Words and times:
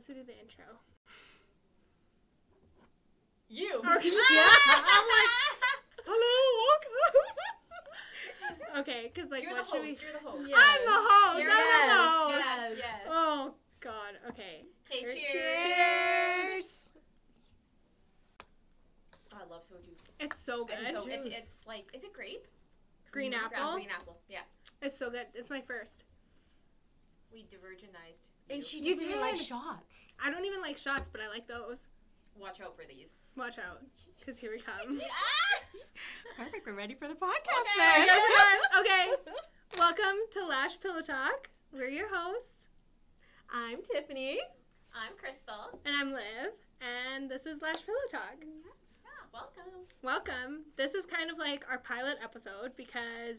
wants 0.00 0.06
to 0.06 0.14
do 0.14 0.24
the 0.24 0.38
intro? 0.40 0.64
You. 3.48 3.82
Okay. 3.84 4.08
I'm 4.08 5.06
like, 5.12 5.30
Hello, 6.06 6.36
welcome. 8.72 8.80
okay, 8.80 9.10
because 9.12 9.30
like, 9.30 9.42
You're 9.42 9.52
what 9.52 9.66
the 9.66 9.70
should 9.70 9.82
we? 9.82 9.88
host. 9.88 10.02
You're 10.02 10.12
the 10.12 10.20
host. 10.26 10.48
Yeah. 10.48 10.56
I'm 10.56 10.84
the 10.86 10.92
host. 10.92 11.42
You're 11.42 11.50
I'm 11.50 11.58
yes, 11.58 11.90
the 11.90 11.96
host. 12.00 12.38
Yes. 12.38 12.72
Yes. 12.78 13.00
Oh 13.10 13.54
God. 13.80 14.12
Okay. 14.30 14.64
Okay. 14.90 15.00
Cheers. 15.04 15.18
Cheers. 15.32 16.90
Oh, 19.34 19.38
I 19.44 19.52
love 19.52 19.62
soju. 19.62 19.92
It's 20.18 20.38
so 20.38 20.64
good. 20.64 20.78
It's 20.80 20.90
so 20.92 21.06
it's, 21.10 21.26
it's 21.26 21.66
like 21.66 21.90
is 21.92 22.04
it 22.04 22.14
grape? 22.14 22.46
Green 23.12 23.32
Gra- 23.32 23.50
apple. 23.54 23.74
Green 23.74 23.90
apple. 23.90 24.16
Yeah. 24.30 24.40
It's 24.80 24.96
so 24.98 25.10
good. 25.10 25.26
It's 25.34 25.50
my 25.50 25.60
first. 25.60 26.04
We 27.30 27.42
divergenized. 27.42 28.29
And 28.50 28.62
she 28.64 28.80
doesn't 28.80 29.06
even 29.08 29.20
like 29.20 29.36
shots. 29.36 30.12
I 30.22 30.30
don't 30.30 30.44
even 30.44 30.60
like 30.60 30.76
shots, 30.78 31.08
but 31.10 31.20
I 31.20 31.28
like 31.28 31.46
those. 31.46 31.88
Watch 32.38 32.60
out 32.60 32.74
for 32.76 32.84
these. 32.88 33.18
Watch 33.36 33.58
out, 33.58 33.80
because 34.18 34.38
here 34.38 34.50
we 34.50 34.60
come. 34.60 35.00
Perfect. 36.36 36.66
We're 36.66 36.74
ready 36.74 36.94
for 36.94 37.08
the 37.08 37.14
podcast 37.14 37.60
Okay, 37.60 37.78
then. 37.78 38.06
yes, 38.06 38.22
we 38.28 38.34
are. 38.36 38.80
Okay. 38.80 39.10
Welcome 39.78 40.16
to 40.32 40.46
Lash 40.46 40.80
Pillow 40.80 41.00
Talk. 41.02 41.48
We're 41.72 41.88
your 41.88 42.08
hosts, 42.12 42.68
I'm 43.52 43.78
Tiffany. 43.82 44.40
I'm 44.94 45.16
Crystal. 45.16 45.78
and 45.84 45.94
I'm 45.96 46.12
Liv, 46.12 46.52
and 47.14 47.30
this 47.30 47.46
is 47.46 47.60
Lash 47.62 47.84
Pillow 47.86 47.98
Talk. 48.10 48.36
Yeah, 48.40 49.10
welcome. 49.32 49.86
Welcome. 50.02 50.64
This 50.76 50.94
is 50.94 51.04
kind 51.06 51.30
of 51.30 51.38
like 51.38 51.64
our 51.70 51.78
pilot 51.78 52.18
episode 52.22 52.74
because 52.76 53.38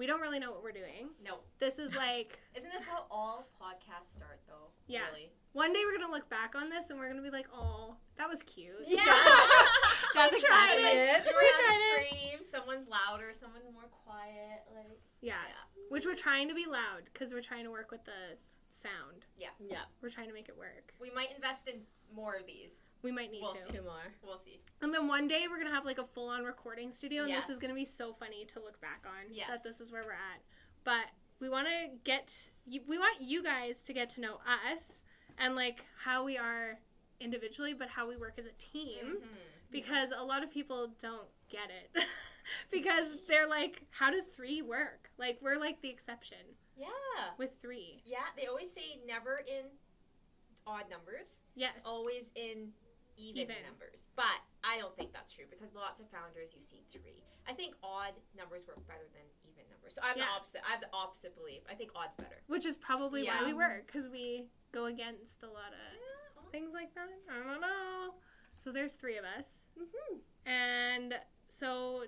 we 0.00 0.06
don't 0.06 0.22
really 0.22 0.38
know 0.40 0.50
what 0.50 0.62
we're 0.64 0.72
doing. 0.72 1.10
No, 1.22 1.40
This 1.58 1.78
is 1.78 1.94
like 1.94 2.40
isn't 2.56 2.72
this 2.72 2.86
how 2.86 3.04
all 3.10 3.46
podcasts 3.60 4.14
start 4.16 4.40
though? 4.48 4.72
Yeah. 4.86 5.04
Really? 5.12 5.30
one 5.52 5.72
day 5.74 5.80
we're 5.84 5.98
gonna 6.00 6.10
look 6.12 6.28
back 6.30 6.54
on 6.56 6.70
this 6.70 6.88
and 6.88 6.98
we're 6.98 7.08
gonna 7.08 7.20
be 7.22 7.28
like, 7.30 7.46
oh, 7.54 7.96
that 8.16 8.28
was 8.28 8.42
cute. 8.44 8.72
Yeah. 8.86 9.04
That's 10.14 10.32
We 10.32 10.40
tried 10.40 10.74
exactly 10.76 10.84
it. 10.90 11.20
it. 11.20 11.24
You 11.26 11.32
We 11.36 11.46
were 11.46 11.52
tried 11.60 11.74
on 11.74 11.80
it. 11.82 12.08
frame. 12.08 12.44
Someone's 12.44 12.88
louder. 12.88 13.30
Someone's 13.38 13.68
more 13.72 13.90
quiet. 14.04 14.64
Like 14.74 14.98
Yeah. 15.20 15.34
yeah. 15.46 15.84
Which 15.90 16.06
we're 16.06 16.14
trying 16.16 16.48
to 16.48 16.54
be 16.54 16.64
loud 16.66 17.02
because 17.12 17.32
we're 17.32 17.42
trying 17.42 17.64
to 17.64 17.70
work 17.70 17.90
with 17.90 18.04
the 18.04 18.38
sound. 18.70 19.26
Yeah. 19.36 19.48
Yeah. 19.60 19.84
We're 20.00 20.08
trying 20.10 20.28
to 20.28 20.34
make 20.34 20.48
it 20.48 20.56
work. 20.56 20.94
We 20.98 21.10
might 21.10 21.28
invest 21.36 21.68
in 21.68 21.82
more 22.14 22.34
of 22.36 22.46
these. 22.46 22.80
We 23.02 23.10
might 23.10 23.30
need 23.30 23.40
We'll 23.42 23.54
to. 23.54 23.62
see. 23.62 23.76
Two 23.78 23.82
more. 23.82 24.12
We'll 24.22 24.36
see. 24.38 24.60
And 24.82 24.92
then 24.92 25.08
one 25.08 25.26
day 25.28 25.46
we're 25.48 25.58
gonna 25.58 25.74
have 25.74 25.84
like 25.86 25.98
a 25.98 26.04
full 26.04 26.28
on 26.28 26.44
recording 26.44 26.90
studio, 26.92 27.24
and 27.24 27.32
this 27.34 27.48
is 27.48 27.58
gonna 27.58 27.74
be 27.74 27.84
so 27.84 28.12
funny 28.12 28.44
to 28.46 28.60
look 28.60 28.80
back 28.80 29.04
on. 29.06 29.32
Yes. 29.32 29.48
That 29.48 29.62
this 29.64 29.80
is 29.80 29.90
where 29.92 30.02
we're 30.04 30.12
at. 30.12 30.40
But 30.84 31.06
we 31.40 31.48
want 31.48 31.68
to 31.68 31.88
get 32.04 32.48
we 32.66 32.98
want 32.98 33.20
you 33.20 33.42
guys 33.42 33.82
to 33.82 33.92
get 33.92 34.10
to 34.10 34.20
know 34.20 34.34
us 34.46 34.84
and 35.38 35.54
like 35.56 35.84
how 36.04 36.24
we 36.24 36.36
are 36.38 36.78
individually, 37.20 37.74
but 37.74 37.88
how 37.88 38.06
we 38.08 38.16
work 38.16 38.38
as 38.38 38.44
a 38.46 38.52
team. 38.58 39.16
Mhm. 39.22 39.26
Because 39.70 40.08
a 40.16 40.24
lot 40.24 40.42
of 40.42 40.50
people 40.50 40.88
don't 41.00 41.28
get 41.48 41.70
it. 41.70 42.04
because 42.70 43.24
they're 43.28 43.46
like, 43.46 43.82
how 43.90 44.10
do 44.10 44.20
three 44.22 44.62
work? 44.62 45.10
Like 45.18 45.38
we're 45.40 45.58
like 45.58 45.80
the 45.80 45.88
exception 45.88 46.38
Yeah. 46.76 46.88
with 47.38 47.50
three. 47.62 48.02
Yeah. 48.04 48.24
They 48.36 48.46
always 48.46 48.72
say 48.72 49.00
never 49.06 49.38
in 49.46 49.66
odd 50.66 50.90
numbers, 50.90 51.40
Yes. 51.54 51.72
always 51.84 52.30
in 52.34 52.72
even, 53.20 53.42
Even. 53.52 53.56
numbers. 53.68 54.06
But 54.16 54.40
I 54.64 54.78
don't 54.78 54.96
think 54.96 55.12
that's 55.12 55.32
true 55.32 55.44
because 55.50 55.74
lots 55.74 56.00
of 56.00 56.08
founders 56.08 56.54
you 56.56 56.62
see 56.62 56.82
three. 56.92 57.22
I 57.46 57.52
think 57.52 57.74
odd 57.82 58.14
numbers 58.36 58.66
work 58.66 58.80
better 58.88 59.06
than 59.12 59.22
even 59.44 59.64
numbers. 59.70 59.94
So 59.94 60.00
I'm 60.02 60.16
Yeah. 60.16 60.24
the 60.24 60.30
opposite. 60.32 60.62
I 60.66 60.70
have 60.72 60.80
the 60.80 60.92
opposite 60.92 61.34
belief. 61.36 61.62
I 61.68 61.74
think 61.74 61.90
odd's 61.94 62.16
better. 62.16 62.42
Which 62.46 62.64
is 62.66 62.76
probably 62.76 63.24
why 63.24 63.44
we 63.44 63.52
work 63.52 63.86
because 63.86 64.08
we 64.08 64.48
go 64.72 64.86
against 64.86 65.42
a 65.42 65.46
lot 65.48 65.72
of 65.72 66.50
things 66.52 66.72
like 66.74 66.94
that. 66.94 67.08
I 67.30 67.42
don't 67.42 67.60
know. 67.60 68.14
So 68.56 68.72
there's 68.72 68.94
three 68.94 69.16
of 69.16 69.24
us. 69.24 69.46
Mm-hmm. 69.78 70.18
And 70.50 71.14
so, 71.48 72.04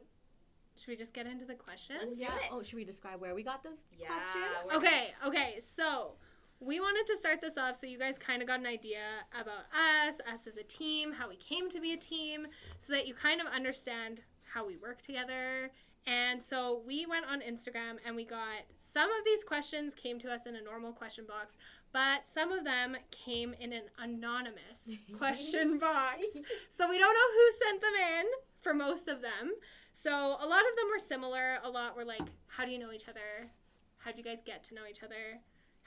should 0.77 0.88
we 0.88 0.96
just 0.96 1.12
get 1.12 1.27
into 1.27 1.44
the 1.44 1.55
questions? 1.55 1.98
Let's 2.02 2.17
do 2.18 2.24
Yeah. 2.24 2.36
it. 2.36 2.42
Oh, 2.51 2.62
should 2.62 2.77
we 2.77 2.84
describe 2.84 3.20
where 3.20 3.34
we 3.34 3.42
got 3.42 3.62
those 3.62 3.84
Yeah, 3.96 4.08
questions? 4.08 4.67
we're- 4.67 4.77
Okay, 4.78 5.14
okay. 5.27 5.61
So, 5.77 6.17
we 6.64 6.78
wanted 6.78 7.06
to 7.12 7.17
start 7.17 7.40
this 7.40 7.58
off 7.58 7.78
so 7.78 7.86
you 7.86 7.98
guys 7.98 8.18
kind 8.18 8.40
of 8.40 8.48
got 8.48 8.61
an 8.61 8.67
idea 8.67 9.00
about 9.39 9.67
us, 9.73 10.20
us 10.33 10.46
as 10.46 10.56
a 10.56 10.62
team, 10.62 11.12
how 11.12 11.28
we 11.28 11.36
came 11.36 11.68
to 11.70 11.80
be 11.80 11.92
a 11.92 11.96
team, 11.96 12.46
so 12.78 12.92
that 12.92 13.08
you 13.08 13.14
kind 13.14 13.40
of 13.40 13.46
understand 13.48 14.20
how 14.52 14.67
we 14.67 14.77
work 14.77 15.02
together. 15.02 15.70
And 16.06 16.42
so, 16.42 16.83
we 16.86 17.06
went 17.06 17.27
on 17.27 17.40
Instagram 17.40 17.96
and 18.05 18.17
we 18.17 18.24
got 18.24 18.62
some 18.92 19.08
of 19.11 19.24
these 19.24 19.45
questions 19.45 19.95
came 19.95 20.18
to 20.18 20.30
us 20.30 20.46
in 20.46 20.56
a 20.56 20.62
normal 20.62 20.92
question 20.92 21.24
box, 21.27 21.56
but 21.92 22.22
some 22.34 22.52
of 22.52 22.64
them 22.64 22.96
came 23.11 23.55
in 23.58 23.72
an 23.72 23.84
anonymous 23.98 24.89
question 25.18 25.78
box. 25.78 26.22
So 26.77 26.89
we 26.89 26.98
don't 26.98 27.14
know 27.14 27.30
who 27.34 27.67
sent 27.67 27.80
them 27.80 27.92
in 28.18 28.24
for 28.61 28.74
most 28.74 29.08
of 29.08 29.22
them. 29.22 29.52
So 29.92 30.11
a 30.11 30.46
lot 30.46 30.61
of 30.61 30.77
them 30.77 30.89
were 30.90 30.98
similar. 30.98 31.58
A 31.62 31.70
lot 31.70 31.96
were 31.96 32.05
like, 32.05 32.22
how 32.48 32.64
do 32.64 32.72
you 32.72 32.78
know 32.78 32.92
each 32.92 33.08
other? 33.08 33.51
How 33.98 34.11
did 34.11 34.18
you 34.18 34.24
guys 34.24 34.42
get 34.45 34.64
to 34.64 34.74
know 34.74 34.83
each 34.90 35.02
other? 35.02 35.39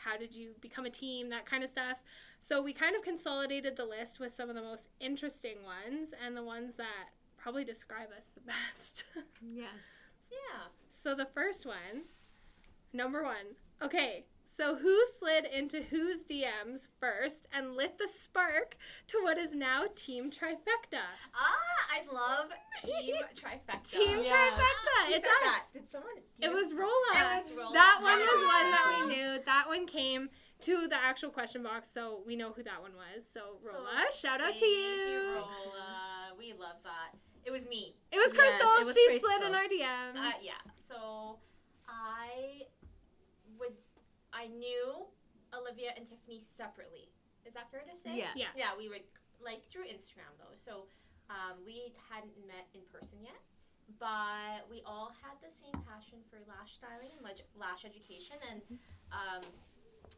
How 0.05 0.17
did 0.17 0.33
you 0.35 0.51
become 0.61 0.85
a 0.85 0.89
team? 0.89 1.29
That 1.29 1.47
kind 1.47 1.63
of 1.63 1.69
stuff. 1.69 1.97
So 2.39 2.61
we 2.61 2.73
kind 2.73 2.95
of 2.95 3.01
consolidated 3.01 3.75
the 3.75 3.85
list 3.85 4.19
with 4.19 4.35
some 4.35 4.49
of 4.49 4.55
the 4.55 4.61
most 4.61 4.87
interesting 4.99 5.57
ones 5.63 6.09
and 6.23 6.37
the 6.37 6.43
ones 6.43 6.75
that 6.75 7.09
probably 7.37 7.63
describe 7.65 8.09
us 8.15 8.27
the 8.35 8.41
best. 8.71 9.05
Yes. 9.41 9.69
Yeah. 10.31 10.67
so 10.89 11.15
the 11.15 11.25
first 11.33 11.65
one, 11.65 12.03
number 12.93 13.23
one. 13.23 13.55
Okay, 13.81 14.25
so 14.57 14.75
who 14.75 14.97
slid 15.19 15.45
into 15.45 15.81
whose 15.83 16.23
DMs 16.23 16.87
first 16.99 17.47
and 17.53 17.75
lit 17.75 17.97
the 17.97 18.07
spark 18.07 18.77
to 19.07 19.17
what 19.23 19.37
is 19.37 19.53
now 19.53 19.85
Team 19.95 20.31
Trifecta? 20.31 21.01
Ah, 21.33 21.87
I 21.91 22.03
love 22.13 22.49
Team 22.83 23.15
Trifecta. 23.35 23.89
Team 23.91 24.19
Yeah. 24.23 24.31
Trifecta. 24.31 25.07
Who 25.07 25.13
It's 25.13 25.25
us. 25.25 25.31
that? 25.43 25.63
Did 25.73 25.89
someone? 25.89 26.11
It 26.41 26.53
was 26.53 26.73
Rolla. 26.73 26.89
It 27.13 27.41
was 27.43 27.51
Rolla. 27.51 27.73
That 27.73 27.99
one 28.01 28.19
was 28.19 28.45
one 28.45 28.71
that 28.71 28.97
we 29.09 29.15
knew. 29.15 29.39
That 29.45 29.65
one 29.67 29.85
came 29.85 30.29
to 30.61 30.87
the 30.87 30.95
actual 30.95 31.29
question 31.31 31.61
box, 31.63 31.89
so 31.93 32.21
we 32.25 32.35
know 32.35 32.51
who 32.53 32.63
that 32.63 32.81
one 32.81 32.93
was. 32.95 33.23
So 33.33 33.57
So, 33.63 33.71
Rolla, 33.73 34.05
shout 34.17 34.39
out 34.41 34.55
to 34.55 34.65
you. 34.65 34.95
Thank 34.95 35.09
you, 35.09 35.35
Rolla. 35.35 36.31
We 36.39 36.53
love 36.53 36.77
that. 36.83 37.17
It 37.43 37.51
was 37.51 37.67
me. 37.67 37.93
It 38.11 38.17
was 38.17 38.33
Yes, 38.33 38.37
Crystal. 38.59 38.71
it 38.81 38.85
was 38.85 38.95
she 38.95 39.05
Crystal. 39.07 39.29
slid 39.29 39.47
in 39.49 39.53
our 39.55 39.63
DMs. 39.65 40.17
Uh, 40.17 40.31
yeah. 40.41 40.53
So 40.87 41.39
I 41.87 42.63
was 43.59 43.91
I 44.35 44.47
knew 44.51 45.07
Olivia 45.55 45.95
and 45.95 46.03
Tiffany 46.05 46.43
separately. 46.43 47.07
Is 47.47 47.55
that 47.55 47.71
fair 47.71 47.87
to 47.87 47.95
say? 47.95 48.19
Yes. 48.19 48.35
Yeah. 48.35 48.51
Yeah, 48.57 48.71
we 48.77 48.89
would 48.91 49.07
like 49.39 49.63
through 49.71 49.87
Instagram 49.87 50.35
though. 50.35 50.51
So 50.59 50.91
um, 51.31 51.63
we 51.63 51.95
hadn't 52.11 52.35
met 52.43 52.67
in 52.75 52.83
person 52.91 53.23
yet, 53.23 53.39
but 53.95 54.67
we 54.67 54.83
all 54.83 55.15
had 55.23 55.39
the 55.39 55.49
same 55.49 55.73
passion 55.87 56.19
for 56.27 56.43
lash 56.51 56.75
styling 56.75 57.15
and 57.15 57.23
leg- 57.23 57.47
lash 57.55 57.85
education, 57.87 58.35
and 58.51 58.59
um, 59.15 59.41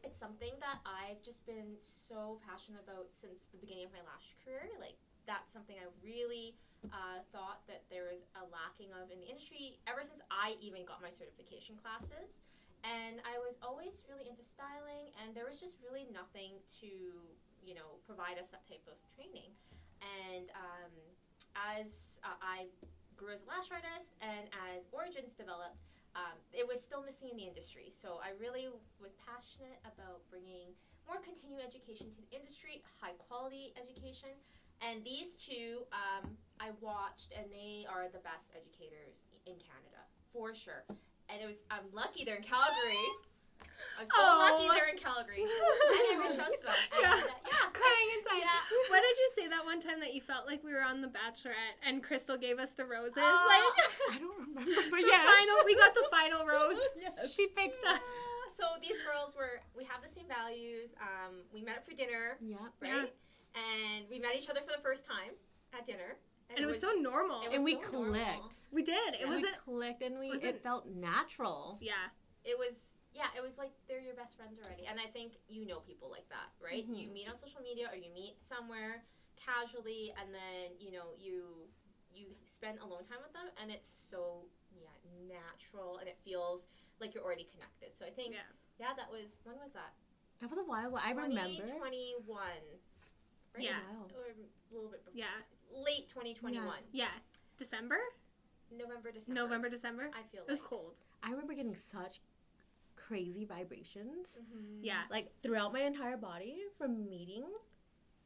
it's 0.02 0.18
something 0.18 0.52
that 0.60 0.82
I've 0.84 1.22
just 1.22 1.46
been 1.46 1.78
so 1.78 2.40
passionate 2.44 2.82
about 2.84 3.08
since 3.14 3.46
the 3.54 3.58
beginning 3.60 3.86
of 3.88 3.92
my 3.94 4.02
lash 4.04 4.34
career. 4.44 4.68
Like 4.80 4.96
that's 5.28 5.52
something 5.52 5.76
I 5.78 5.88
really 6.00 6.56
uh, 6.92 7.20
thought 7.32 7.60
that 7.68 7.84
there 7.92 8.08
was 8.08 8.24
a 8.36 8.44
lacking 8.48 8.92
of 8.96 9.12
in 9.12 9.20
the 9.20 9.28
industry 9.28 9.78
ever 9.88 10.00
since 10.04 10.20
I 10.32 10.56
even 10.60 10.84
got 10.84 11.00
my 11.04 11.12
certification 11.12 11.76
classes. 11.76 12.40
And 12.86 13.18
I 13.26 13.38
was 13.42 13.58
always 13.62 14.02
really 14.06 14.30
into 14.30 14.42
styling, 14.46 15.10
and 15.18 15.34
there 15.34 15.44
was 15.44 15.58
just 15.58 15.76
really 15.82 16.06
nothing 16.14 16.62
to, 16.80 16.90
you 17.62 17.74
know, 17.74 17.98
provide 18.06 18.38
us 18.38 18.48
that 18.54 18.62
type 18.66 18.86
of 18.86 18.96
training. 19.14 19.50
And 19.98 20.50
um, 20.54 20.94
as 21.58 22.20
uh, 22.22 22.38
I 22.38 22.70
grew 23.18 23.34
as 23.34 23.42
a 23.42 23.50
lash 23.50 23.66
artist 23.74 24.14
and 24.22 24.46
as 24.70 24.86
Origins 24.94 25.34
developed, 25.34 25.82
um, 26.14 26.38
it 26.54 26.66
was 26.66 26.78
still 26.78 27.02
missing 27.02 27.34
in 27.34 27.36
the 27.36 27.46
industry. 27.50 27.90
So 27.90 28.22
I 28.22 28.32
really 28.38 28.70
was 29.02 29.18
passionate 29.26 29.82
about 29.82 30.22
bringing 30.30 30.70
more 31.06 31.18
continuing 31.18 31.62
education 31.62 32.06
to 32.14 32.16
the 32.16 32.30
industry, 32.30 32.82
high 33.02 33.18
quality 33.26 33.74
education. 33.74 34.38
And 34.78 35.02
these 35.02 35.42
two, 35.42 35.82
um, 35.90 36.38
I 36.62 36.70
watched, 36.80 37.34
and 37.34 37.50
they 37.50 37.86
are 37.90 38.06
the 38.06 38.22
best 38.22 38.54
educators 38.54 39.26
in 39.46 39.58
Canada 39.58 40.06
for 40.32 40.54
sure. 40.54 40.86
And 41.32 41.42
it 41.42 41.46
was 41.46 41.62
I'm 41.70 41.84
lucky 41.92 42.24
they're 42.24 42.36
in 42.36 42.42
Calgary. 42.42 43.04
I'm 43.98 44.06
so 44.06 44.12
Oh. 44.14 44.38
lucky 44.38 44.66
they're 44.78 44.88
in 44.94 44.98
Calgary. 44.98 45.42
and 45.42 45.50
I 45.50 46.16
reached 46.22 46.38
out 46.38 46.52
to 46.54 46.62
them. 46.62 46.74
And, 46.94 47.02
Yeah. 47.02 47.14
uh, 47.14 47.34
yeah. 47.46 47.70
Crying 47.74 48.08
inside. 48.18 48.38
Yeah. 48.46 48.60
What 48.90 49.02
did 49.02 49.16
you 49.18 49.28
say 49.36 49.46
that 49.48 49.64
one 49.64 49.80
time 49.80 50.00
that 50.00 50.14
you 50.14 50.20
felt 50.20 50.46
like 50.46 50.62
we 50.64 50.72
were 50.72 50.82
on 50.82 51.00
The 51.00 51.08
Bachelorette 51.08 51.78
and 51.82 52.02
Crystal 52.02 52.36
gave 52.38 52.58
us 52.58 52.70
the 52.72 52.84
roses? 52.86 53.18
Oh. 53.18 53.46
like 53.50 54.14
I 54.16 54.18
don't 54.18 54.38
remember, 54.38 54.70
but 54.90 55.00
the 55.02 55.06
yes. 55.06 55.26
final, 55.26 55.56
we 55.64 55.74
got 55.74 55.94
the 55.94 56.06
final 56.12 56.46
rose. 56.46 56.78
yes. 56.98 57.32
She 57.34 57.46
picked 57.48 57.84
us. 57.84 58.00
So 58.54 58.64
these 58.82 59.00
girls 59.02 59.36
were 59.36 59.60
we 59.76 59.84
have 59.84 60.02
the 60.02 60.08
same 60.08 60.26
values. 60.26 60.94
Um, 61.00 61.42
we 61.52 61.62
met 61.62 61.76
up 61.78 61.84
for 61.84 61.92
dinner, 61.94 62.38
Yeah. 62.40 62.56
right? 62.80 63.12
And 63.54 64.08
we 64.08 64.18
met 64.18 64.34
each 64.36 64.48
other 64.48 64.60
for 64.60 64.72
the 64.76 64.82
first 64.82 65.04
time 65.04 65.34
at 65.76 65.86
dinner. 65.86 66.16
And 66.50 66.58
it 66.60 66.66
was 66.66 66.80
so 66.80 66.92
normal. 66.98 67.42
it 67.42 67.52
And 67.52 67.62
we 67.64 67.74
so 67.82 67.92
normal. 68.02 68.12
clicked. 68.12 68.56
we 68.72 68.82
did. 68.82 69.14
It 69.14 69.20
Yeah. 69.20 69.26
was 69.28 69.42
we 69.42 69.48
a 69.48 69.52
clicked 69.64 70.02
and 70.02 70.18
we 70.18 70.30
it 70.30 70.42
it- 70.44 70.62
felt 70.62 70.86
natural. 70.86 71.78
yeah. 71.80 72.08
It 72.44 72.58
was 72.58 72.94
yeah, 73.12 73.26
it 73.36 73.42
was 73.42 73.58
like 73.58 73.72
they're 73.88 74.00
your 74.00 74.14
best 74.14 74.36
friends 74.36 74.58
already. 74.64 74.86
And 74.86 74.98
I 75.00 75.06
think 75.06 75.34
you 75.48 75.66
know 75.66 75.80
people 75.80 76.08
like 76.10 76.28
that, 76.28 76.52
right? 76.60 76.88
Mhm. 76.88 76.96
You 77.02 77.08
meet 77.08 77.28
on 77.28 77.36
social 77.36 77.60
media 77.60 77.88
or 77.90 77.96
you 77.96 78.10
meet 78.10 78.40
somewhere 78.40 79.04
casually 79.36 80.12
and 80.18 80.32
then, 80.34 80.78
you 80.78 80.90
know, 80.92 81.12
you 81.18 81.68
you 82.10 82.34
spend 82.46 82.78
alone 82.80 83.04
time 83.04 83.18
with 83.22 83.32
them 83.32 83.50
and 83.60 83.70
it's 83.70 83.90
so 83.90 84.46
yeah, 84.72 84.88
natural 85.28 85.98
and 85.98 86.08
it 86.08 86.18
feels 86.24 86.68
like 87.00 87.14
you're 87.14 87.24
already 87.24 87.44
connected. 87.44 87.94
So 87.96 88.06
I 88.06 88.10
think 88.10 88.32
Yeah. 88.34 88.40
yeah, 88.78 88.94
that 88.94 89.10
was 89.10 89.38
when 89.44 89.58
was 89.58 89.72
that? 89.72 89.92
That 90.40 90.48
was 90.50 90.58
a 90.58 90.64
while 90.64 90.88
ago. 90.88 90.98
I 91.02 91.10
remember. 91.10 91.66
2021. 91.66 92.80
Right? 93.54 93.64
Yeah. 93.64 93.80
Wow. 93.90 94.06
Or 94.14 94.24
a 94.30 94.74
little 94.74 94.90
bit 94.90 95.04
before. 95.04 95.18
Yeah. 95.18 95.42
Late 95.72 96.08
2021. 96.08 96.66
Yeah. 96.92 97.08
December? 97.56 97.98
November, 98.70 99.10
December. 99.12 99.40
November, 99.40 99.68
December? 99.68 100.10
I 100.14 100.22
feel 100.30 100.42
It 100.42 100.50
was 100.50 100.60
like. 100.60 100.68
cold. 100.68 100.94
I 101.22 101.30
remember 101.30 101.54
getting 101.54 101.74
such 101.74 102.20
crazy 102.96 103.44
vibrations, 103.44 104.38
Mhm. 104.40 104.80
Yeah. 104.82 105.04
like 105.10 105.32
throughout 105.42 105.72
my 105.72 105.80
entire 105.82 106.16
body 106.16 106.64
from 106.76 107.08
meeting 107.08 107.46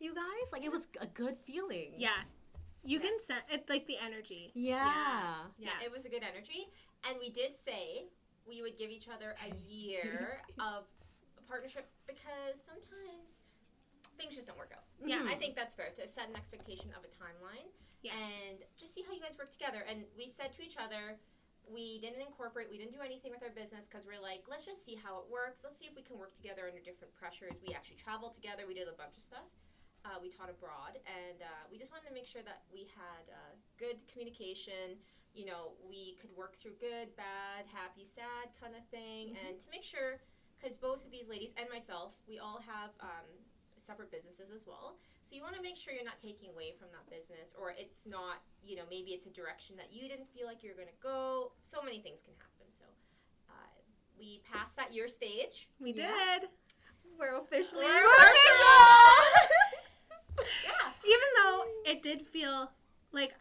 you 0.00 0.14
guys. 0.14 0.50
Like 0.52 0.64
it 0.64 0.72
was 0.72 0.88
a 1.00 1.06
good 1.06 1.38
feeling. 1.44 1.94
Yeah. 1.96 2.24
You 2.82 2.98
Yeah. 2.98 3.06
can 3.06 3.20
sense 3.24 3.44
it 3.50 3.68
like 3.68 3.86
the 3.86 3.98
energy. 3.98 4.50
Yeah. 4.54 5.48
Yeah, 5.56 5.78
Yeah. 5.78 5.84
it 5.86 5.92
was 5.92 6.04
a 6.04 6.08
good 6.08 6.24
energy. 6.24 6.72
And 7.04 7.18
we 7.20 7.30
did 7.30 7.56
say 7.58 8.08
we 8.44 8.60
would 8.62 8.76
give 8.76 8.90
each 8.90 9.08
other 9.08 9.36
a 9.48 9.54
year 9.54 10.42
of 10.58 10.88
partnership 11.46 11.88
because 12.06 12.60
sometimes 12.60 13.41
things 14.22 14.36
just 14.38 14.46
don't 14.46 14.58
work 14.58 14.70
out. 14.74 14.84
Yeah. 15.04 15.18
Mhm. 15.18 15.28
I 15.28 15.34
think 15.34 15.56
that's 15.58 15.74
fair 15.74 15.90
to 15.90 16.06
set 16.06 16.28
an 16.30 16.36
expectation 16.36 16.94
of 16.94 17.02
a 17.04 17.08
timeline 17.10 17.66
Yeah. 18.02 18.14
and 18.16 18.64
just 18.78 18.94
see 18.94 19.02
how 19.02 19.12
you 19.12 19.20
guys 19.20 19.36
work 19.36 19.50
together. 19.50 19.80
And 19.82 20.06
we 20.16 20.28
said 20.28 20.52
to 20.54 20.62
each 20.62 20.76
other, 20.78 21.18
we 21.66 21.98
didn't 22.00 22.20
incorporate, 22.22 22.70
we 22.70 22.78
didn't 22.78 22.92
do 22.92 23.00
anything 23.00 23.30
with 23.32 23.42
our 23.42 23.50
business 23.50 23.86
because 23.88 24.06
we're 24.06 24.20
like, 24.20 24.46
let's 24.48 24.64
just 24.64 24.84
see 24.84 24.94
how 24.94 25.18
it 25.20 25.26
works. 25.28 25.62
Let's 25.64 25.78
see 25.78 25.86
if 25.86 25.94
we 25.96 26.02
can 26.02 26.18
work 26.18 26.34
together 26.34 26.66
under 26.68 26.80
different 26.80 27.14
pressures. 27.14 27.60
We 27.66 27.74
actually 27.74 27.96
traveled 27.96 28.32
together, 28.34 28.66
we 28.66 28.74
did 28.74 28.88
a 28.88 28.92
bunch 28.92 29.16
of 29.16 29.22
stuff. 29.22 29.50
Uh, 30.04 30.18
we 30.20 30.30
taught 30.30 30.50
abroad, 30.50 30.98
and 31.06 31.42
uh, 31.42 31.46
we 31.70 31.78
just 31.78 31.92
wanted 31.92 32.08
to 32.08 32.12
make 32.12 32.26
sure 32.26 32.42
that 32.42 32.64
we 32.72 32.86
had 32.90 33.30
uh, 33.30 33.54
good 33.78 34.04
communication. 34.08 34.98
You 35.32 35.44
know, 35.46 35.74
we 35.88 36.14
could 36.20 36.34
work 36.34 36.56
through 36.56 36.74
good, 36.80 37.14
bad, 37.14 37.66
happy, 37.72 38.04
sad 38.04 38.50
kind 38.60 38.74
of 38.74 38.84
thing, 38.88 39.38
and 39.46 39.60
to 39.60 39.70
make 39.70 39.84
sure, 39.84 40.20
because 40.58 40.76
both 40.76 41.04
of 41.04 41.12
these 41.12 41.28
ladies 41.28 41.54
and 41.56 41.68
myself, 41.70 42.14
we 42.26 42.40
all 42.40 42.58
have 42.66 42.90
um, 42.98 43.41
separate 43.82 44.10
businesses 44.10 44.50
as 44.50 44.64
well. 44.66 44.96
So 45.22 45.34
you 45.36 45.42
want 45.42 45.56
to 45.56 45.62
make 45.62 45.76
sure 45.76 45.92
you're 45.92 46.04
not 46.04 46.18
taking 46.18 46.48
away 46.50 46.72
from 46.78 46.88
that 46.92 47.10
business, 47.10 47.52
or 47.58 47.74
it's 47.76 48.06
not, 48.06 48.42
you 48.64 48.76
know, 48.76 48.84
maybe 48.88 49.10
it's 49.10 49.26
a 49.26 49.30
direction 49.30 49.76
that 49.76 49.88
you 49.92 50.08
didn't 50.08 50.30
feel 50.30 50.46
like 50.46 50.62
you're 50.62 50.74
going 50.78 50.88
to 50.88 51.00
go. 51.02 51.52
So 51.62 51.82
many 51.82 51.98
things 52.00 52.22
can 52.22 52.34
happen. 52.38 52.70
So 52.70 52.84
uh, 53.50 53.74
we 54.18 54.40
passed 54.50 54.76
that 54.76 54.94
year 54.94 55.08
stage. 55.08 55.68
We 55.80 55.92
Yeah. 55.92 56.38
did. 56.38 56.48
We're 57.18 57.36
officially 57.36 57.84
We're 57.84 58.06
Yeah. 60.64 60.92
Even 61.04 61.28
though 61.42 61.64
it 61.86 62.02
did 62.02 62.22
feel 62.22 62.70
like 63.12 63.34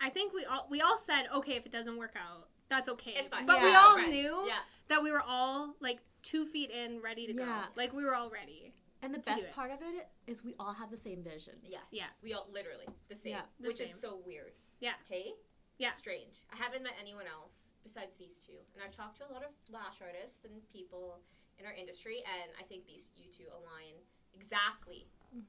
I 0.00 0.10
think 0.10 0.32
we 0.32 0.44
all 0.44 0.66
we 0.70 0.80
all 0.80 0.98
said, 1.06 1.24
okay, 1.34 1.54
if 1.56 1.66
it 1.66 1.72
doesn't 1.72 1.96
work 1.96 2.14
out, 2.16 2.48
that's 2.68 2.88
okay. 2.90 3.14
It's 3.16 3.28
fine. 3.30 3.46
But 3.46 3.62
we 3.62 3.74
all 3.74 3.98
knew 3.98 4.44
Yeah. 4.46 4.58
that 4.88 5.02
we 5.02 5.10
were 5.10 5.22
all 5.26 5.74
like 5.80 5.98
two 6.22 6.46
feet 6.46 6.70
in, 6.70 7.00
ready 7.02 7.26
to 7.26 7.32
Yeah. 7.34 7.44
go. 7.44 7.72
Like 7.76 7.92
we 7.92 8.04
were 8.04 8.14
all 8.14 8.30
ready. 8.30 8.74
And 9.02 9.14
the 9.14 9.18
best 9.18 9.50
part 9.52 9.70
of 9.70 9.78
it 9.82 10.08
is 10.26 10.44
we 10.44 10.54
all 10.58 10.72
have 10.72 10.90
the 10.90 10.96
same 10.96 11.22
vision. 11.22 11.54
Yes. 11.62 11.82
Yeah. 11.90 12.06
We 12.22 12.32
all 12.32 12.48
literally 12.52 12.86
the 13.08 13.14
same, 13.14 13.32
Yeah. 13.32 13.42
The 13.60 13.68
which 13.68 13.80
is 13.80 13.94
so 13.94 14.18
weird. 14.24 14.52
Yeah. 14.80 14.92
Hey. 15.08 15.32
Yeah. 15.78 15.90
Strange. 15.92 16.42
I 16.52 16.56
haven't 16.56 16.82
met 16.82 16.94
anyone 17.00 17.26
else 17.26 17.72
besides 17.82 18.16
these 18.16 18.38
two, 18.46 18.56
and 18.74 18.82
I've 18.82 18.96
talked 18.96 19.18
to 19.18 19.24
a 19.28 19.32
lot 19.32 19.42
of 19.44 19.52
lash 19.72 20.00
artists 20.00 20.44
and 20.44 20.54
people 20.72 21.20
in 21.58 21.66
our 21.66 21.72
industry, 21.72 22.22
and 22.24 22.50
I 22.58 22.64
think 22.64 22.86
these 22.86 23.12
you 23.16 23.28
two 23.30 23.44
align 23.52 23.94
exactly 24.34 25.06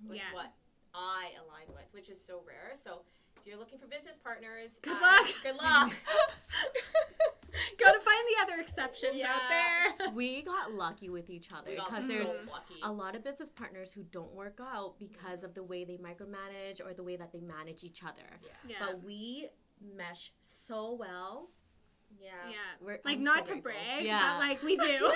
with 0.07 0.17
Yeah. 0.17 0.33
what 0.33 0.51
I 0.93 1.31
align 1.43 1.67
with, 1.73 1.87
which 1.91 2.09
is 2.09 2.19
so 2.23 2.43
rare. 2.45 2.71
So 2.75 3.01
if 3.39 3.47
you're 3.47 3.57
looking 3.57 3.79
for 3.79 3.87
business 3.87 4.17
partners, 4.17 4.79
Good 4.81 4.97
uh, 4.97 5.01
luck. 5.01 5.27
Good 5.43 5.55
luck. 5.55 5.93
Gotta 7.79 7.99
find 7.99 8.17
the 8.27 8.43
other 8.43 8.61
exceptions 8.61 9.15
Yeah. 9.15 9.31
out 9.31 9.41
there. 9.49 10.11
We 10.13 10.41
got 10.41 10.71
lucky 10.73 11.09
with 11.09 11.29
each 11.29 11.49
other 11.53 11.71
because 11.71 12.07
so 12.07 12.13
there's 12.13 12.27
lucky. 12.27 12.75
a 12.83 12.91
lot 12.91 13.15
of 13.15 13.23
business 13.23 13.49
partners 13.49 13.91
who 13.91 14.03
don't 14.03 14.33
work 14.33 14.59
out 14.61 14.95
because 14.99 15.43
of 15.43 15.53
the 15.53 15.63
way 15.63 15.83
they 15.85 15.97
micromanage 15.97 16.79
or 16.85 16.93
the 16.93 17.03
way 17.03 17.15
that 17.17 17.31
they 17.31 17.41
manage 17.41 17.83
each 17.83 18.03
other. 18.03 18.39
yeah. 18.43 18.49
yeah. 18.69 18.75
But 18.79 19.03
we 19.03 19.47
mesh 19.95 20.31
so 20.41 20.93
well. 20.99 21.49
Yeah. 22.21 22.29
yeah. 22.49 22.55
We're, 22.81 22.99
Like 23.05 23.17
I'm 23.17 23.23
not 23.23 23.47
so 23.47 23.55
to 23.55 23.61
grateful. 23.61 23.83
brag, 23.85 24.05
Yeah. 24.05 24.21
but 24.33 24.39
like 24.39 24.63
we 24.63 24.77
do. 24.77 24.83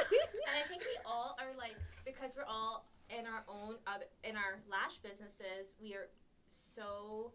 And 0.48 0.56
I 0.57 0.68
think 0.68 0.81
we 0.81 0.98
all 1.06 1.38
are 1.39 1.56
like 1.57 1.75
because 2.06 2.36
we're 2.36 2.44
all 2.45 2.89
in 3.10 3.25
our 3.25 3.44
own 3.48 3.75
other 3.88 4.06
in 4.24 4.36
our 4.36 4.60
lash 4.69 4.98
businesses, 4.98 5.75
we 5.81 5.94
are 5.95 6.10
so 6.50 7.31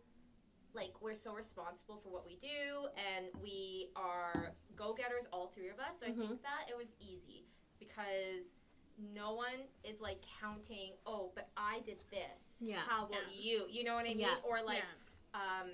like 0.77 0.93
we're 1.01 1.15
so 1.15 1.35
responsible 1.35 1.97
for 1.97 2.11
what 2.11 2.27
we 2.27 2.37
do 2.37 2.87
and 2.95 3.27
we 3.43 3.89
are 3.97 4.53
go-getters 4.77 5.27
all 5.33 5.49
three 5.49 5.69
of 5.69 5.81
us. 5.81 6.01
So 6.01 6.07
I 6.07 6.11
think 6.11 6.43
that 6.43 6.69
it 6.69 6.77
was 6.77 6.93
easy 7.01 7.47
because 7.81 8.55
no 9.13 9.35
one 9.35 9.69
is 9.85 10.01
like 10.01 10.25
counting, 10.41 10.93
"Oh, 11.05 11.33
but 11.35 11.49
I 11.57 11.81
did 11.85 11.99
this. 12.11 12.61
Yeah. 12.61 12.81
How 12.87 13.07
about 13.07 13.29
you?" 13.35 13.67
You 13.69 13.85
know 13.85 13.95
what 13.95 14.05
I 14.07 14.15
mean? 14.15 14.21
Yeah. 14.21 14.41
Or 14.43 14.63
like 14.63 14.85
yeah. 15.35 15.41
um, 15.41 15.71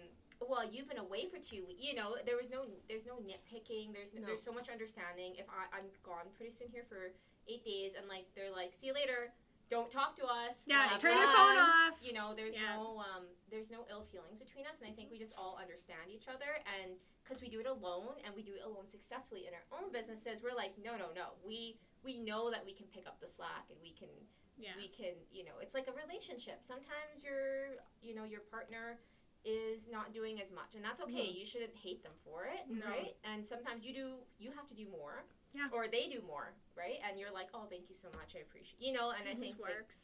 well, 0.48 0.64
you've 0.68 0.88
been 0.88 0.98
away 0.98 1.26
for 1.26 1.38
two 1.38 1.64
weeks. 1.66 1.82
You 1.82 1.94
know, 1.94 2.16
there 2.26 2.36
was 2.36 2.50
no, 2.50 2.66
there's 2.88 3.06
no 3.06 3.14
nitpicking. 3.22 3.92
There's, 3.92 4.14
no. 4.14 4.22
No. 4.22 4.26
there's 4.26 4.42
so 4.42 4.52
much 4.52 4.68
understanding. 4.68 5.34
If 5.38 5.46
I, 5.48 5.70
I'm 5.76 5.86
gone 6.02 6.30
pretty 6.36 6.52
soon 6.52 6.68
here 6.72 6.84
for 6.88 7.12
eight 7.48 7.64
days, 7.64 7.92
and 7.96 8.08
like 8.08 8.26
they're 8.34 8.50
like, 8.50 8.74
see 8.74 8.88
you 8.88 8.94
later. 8.94 9.32
Don't 9.72 9.90
talk 9.90 10.14
to 10.20 10.24
us. 10.28 10.64
Yeah, 10.68 10.84
like, 10.84 10.98
turn 11.00 11.16
your 11.16 11.32
phone 11.32 11.56
off. 11.56 11.96
You 12.04 12.12
know, 12.12 12.34
there's 12.36 12.52
Yeah. 12.54 12.76
no, 12.76 12.98
um, 13.00 13.24
there's 13.48 13.70
no 13.70 13.86
ill 13.88 14.02
feelings 14.02 14.38
between 14.38 14.66
us, 14.66 14.80
and 14.82 14.90
I 14.90 14.92
think 14.92 15.10
we 15.10 15.18
just 15.18 15.32
all 15.38 15.56
understand 15.56 16.10
each 16.12 16.28
other, 16.28 16.60
and 16.76 17.00
because 17.24 17.40
we 17.40 17.48
do 17.48 17.58
it 17.60 17.66
alone, 17.66 18.20
and 18.22 18.34
we 18.34 18.42
do 18.42 18.52
it 18.52 18.60
alone 18.62 18.86
successfully 18.86 19.46
in 19.46 19.54
our 19.54 19.64
own 19.72 19.90
businesses, 19.90 20.42
we're 20.42 20.52
like, 20.54 20.76
no, 20.76 20.98
no, 20.98 21.06
no. 21.16 21.36
We, 21.42 21.80
we 22.04 22.18
know 22.18 22.50
that 22.50 22.66
we 22.66 22.74
can 22.74 22.86
pick 22.88 23.06
up 23.06 23.18
the 23.18 23.26
slack, 23.26 23.70
and 23.70 23.80
we 23.80 23.92
can 23.92 24.10
Yeah. 24.58 24.76
we 24.76 24.88
can 24.88 25.14
you 25.32 25.44
know 25.44 25.56
it's 25.62 25.72
like 25.74 25.88
a 25.88 25.92
relationship 25.92 26.58
sometimes 26.62 27.24
your 27.24 27.78
you 28.02 28.14
know 28.14 28.24
your 28.24 28.40
partner 28.40 29.00
is 29.44 29.88
not 29.90 30.12
doing 30.14 30.40
as 30.40 30.52
much 30.52 30.74
and 30.76 30.84
that's 30.84 31.00
okay 31.00 31.26
you 31.26 31.44
shouldn't 31.44 31.74
hate 31.74 32.02
them 32.02 32.12
for 32.24 32.44
it 32.44 32.62
No. 32.70 32.86
right 32.86 33.16
and 33.24 33.44
sometimes 33.44 33.84
you 33.84 33.92
do 33.92 34.06
you 34.38 34.50
have 34.52 34.66
to 34.68 34.74
do 34.74 34.86
more 34.90 35.24
Yeah. 35.52 35.66
or 35.72 35.88
they 35.88 36.06
do 36.06 36.22
more 36.26 36.54
right 36.78 36.98
and 37.08 37.18
you're 37.18 37.32
like 37.34 37.48
oh 37.52 37.66
thank 37.68 37.88
you 37.90 37.96
so 37.96 38.08
much 38.14 38.34
i 38.36 38.40
appreciate 38.40 38.78
you 38.78 38.92
know 38.92 39.10
and 39.10 39.26
i 39.26 39.32
It 39.32 39.38
think 39.38 39.58
just 39.58 39.60
like, 39.60 39.74
works. 39.74 39.98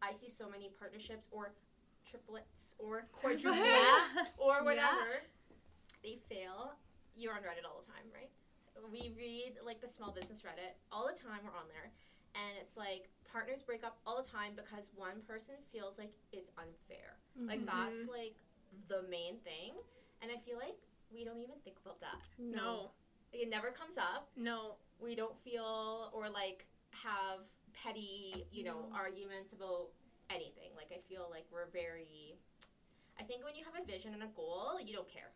i 0.00 0.12
see 0.12 0.30
so 0.30 0.48
many 0.48 0.70
partnerships 0.78 1.28
or 1.30 1.52
triplets 2.08 2.76
or 2.78 3.04
Quadruplets. 3.22 4.32
or 4.38 4.56
Yeah. 4.56 4.62
whatever 4.64 5.28
they 6.02 6.16
fail 6.28 6.72
you're 7.16 7.34
on 7.34 7.40
reddit 7.44 7.68
all 7.68 7.80
the 7.84 7.86
time 7.86 8.08
right 8.14 8.30
we 8.90 9.12
read 9.16 9.60
like 9.64 9.80
the 9.82 9.88
small 9.88 10.10
business 10.10 10.40
reddit 10.40 10.72
all 10.90 11.04
the 11.06 11.12
time 11.18 11.44
we're 11.44 11.52
on 11.58 11.68
there 11.68 11.92
and 12.34 12.56
it's 12.62 12.76
like 12.78 13.10
partners 13.30 13.62
break 13.62 13.84
up 13.84 13.98
all 14.06 14.16
the 14.22 14.26
time 14.28 14.52
because 14.56 14.88
one 14.96 15.20
person 15.28 15.54
feels 15.70 15.98
like 15.98 16.12
it's 16.32 16.50
unfair 16.56 17.18
like 17.46 17.60
Mhm. 17.60 17.66
that's 17.66 18.08
like 18.08 18.36
the 18.88 19.02
main 19.10 19.38
thing 19.38 19.72
and 20.22 20.30
i 20.30 20.36
feel 20.46 20.56
like 20.56 20.76
we 21.12 21.24
don't 21.24 21.40
even 21.40 21.56
think 21.64 21.76
about 21.84 22.00
that 22.00 22.16
No. 22.38 22.90
Like, 23.32 23.42
it 23.42 23.48
never 23.50 23.70
comes 23.70 23.96
up 23.98 24.28
No. 24.36 24.74
we 25.00 25.14
don't 25.14 25.38
feel 25.38 26.10
or 26.12 26.28
like 26.28 26.66
have 26.90 27.40
petty 27.72 28.46
you 28.50 28.64
know 28.64 28.86
No. 28.90 28.96
arguments 28.96 29.52
about 29.52 29.88
anything 30.30 30.70
like 30.76 30.88
i 30.92 31.00
feel 31.08 31.28
like 31.30 31.44
we're 31.52 31.68
very 31.72 32.34
i 33.18 33.22
think 33.22 33.44
when 33.44 33.54
you 33.54 33.64
have 33.64 33.74
a 33.80 33.84
vision 33.86 34.12
and 34.14 34.22
a 34.22 34.28
goal 34.28 34.78
you 34.84 34.94
don't 34.94 35.08
care 35.08 35.32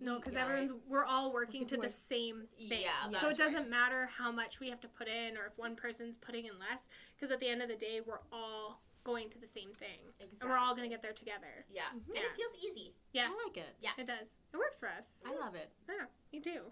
No, 0.00 0.16
because 0.16 0.34
Yeah. 0.34 0.42
everyone's 0.44 0.72
we're 0.88 1.04
all 1.04 1.32
working 1.32 1.64
to 1.66 1.76
the 1.76 1.88
same 1.88 2.48
thing. 2.68 2.82
Yeah, 2.82 3.20
so 3.20 3.28
it 3.28 3.38
doesn't 3.38 3.70
matter 3.70 4.06
how 4.06 4.32
much 4.32 4.58
we 4.60 4.68
have 4.70 4.80
to 4.80 4.88
put 4.88 5.06
in 5.08 5.36
or 5.38 5.46
if 5.46 5.56
one 5.56 5.76
person's 5.76 6.16
putting 6.16 6.46
in 6.46 6.58
less. 6.58 6.88
Because 7.14 7.30
at 7.32 7.38
the 7.40 7.48
end 7.48 7.62
of 7.62 7.68
the 7.68 7.76
day, 7.76 8.00
we're 8.04 8.18
all 8.32 8.82
going 9.08 9.30
to 9.30 9.38
the 9.38 9.46
same 9.46 9.72
thing, 9.72 10.00
exactly 10.20 10.38
and 10.42 10.50
we're 10.50 10.58
all 10.58 10.74
gonna 10.76 10.88
get 10.88 11.00
there 11.00 11.14
together. 11.14 11.64
yeah 11.70 11.88
Mhm. 11.96 12.08
and 12.08 12.16
Yeah. 12.16 12.26
it 12.28 12.34
feels 12.36 12.54
easy 12.62 12.94
Yeah. 13.12 13.28
I 13.32 13.42
like 13.46 13.56
it. 13.56 13.74
Yeah. 13.80 13.92
It 13.96 14.06
does. 14.06 14.28
It 14.52 14.58
works 14.58 14.78
for 14.78 14.88
us. 14.88 15.14
I 15.24 15.32
love 15.34 15.54
it. 15.54 15.70
Yeah, 15.88 16.06
you 16.30 16.40
do. 16.40 16.70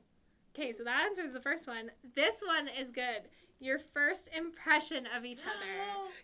Okay, 0.55 0.73
so 0.75 0.85
that 0.85 1.01
answers 1.05 1.33
the 1.33 1.41
first 1.41 1.67
one. 1.67 1.91
This 2.15 2.41
one 2.43 2.69
is 2.69 2.91
good. 2.91 3.31
Your 3.59 3.79
first 3.79 4.29
impression 4.37 5.07
of 5.17 5.25
each 5.25 5.41
other. 5.53 5.73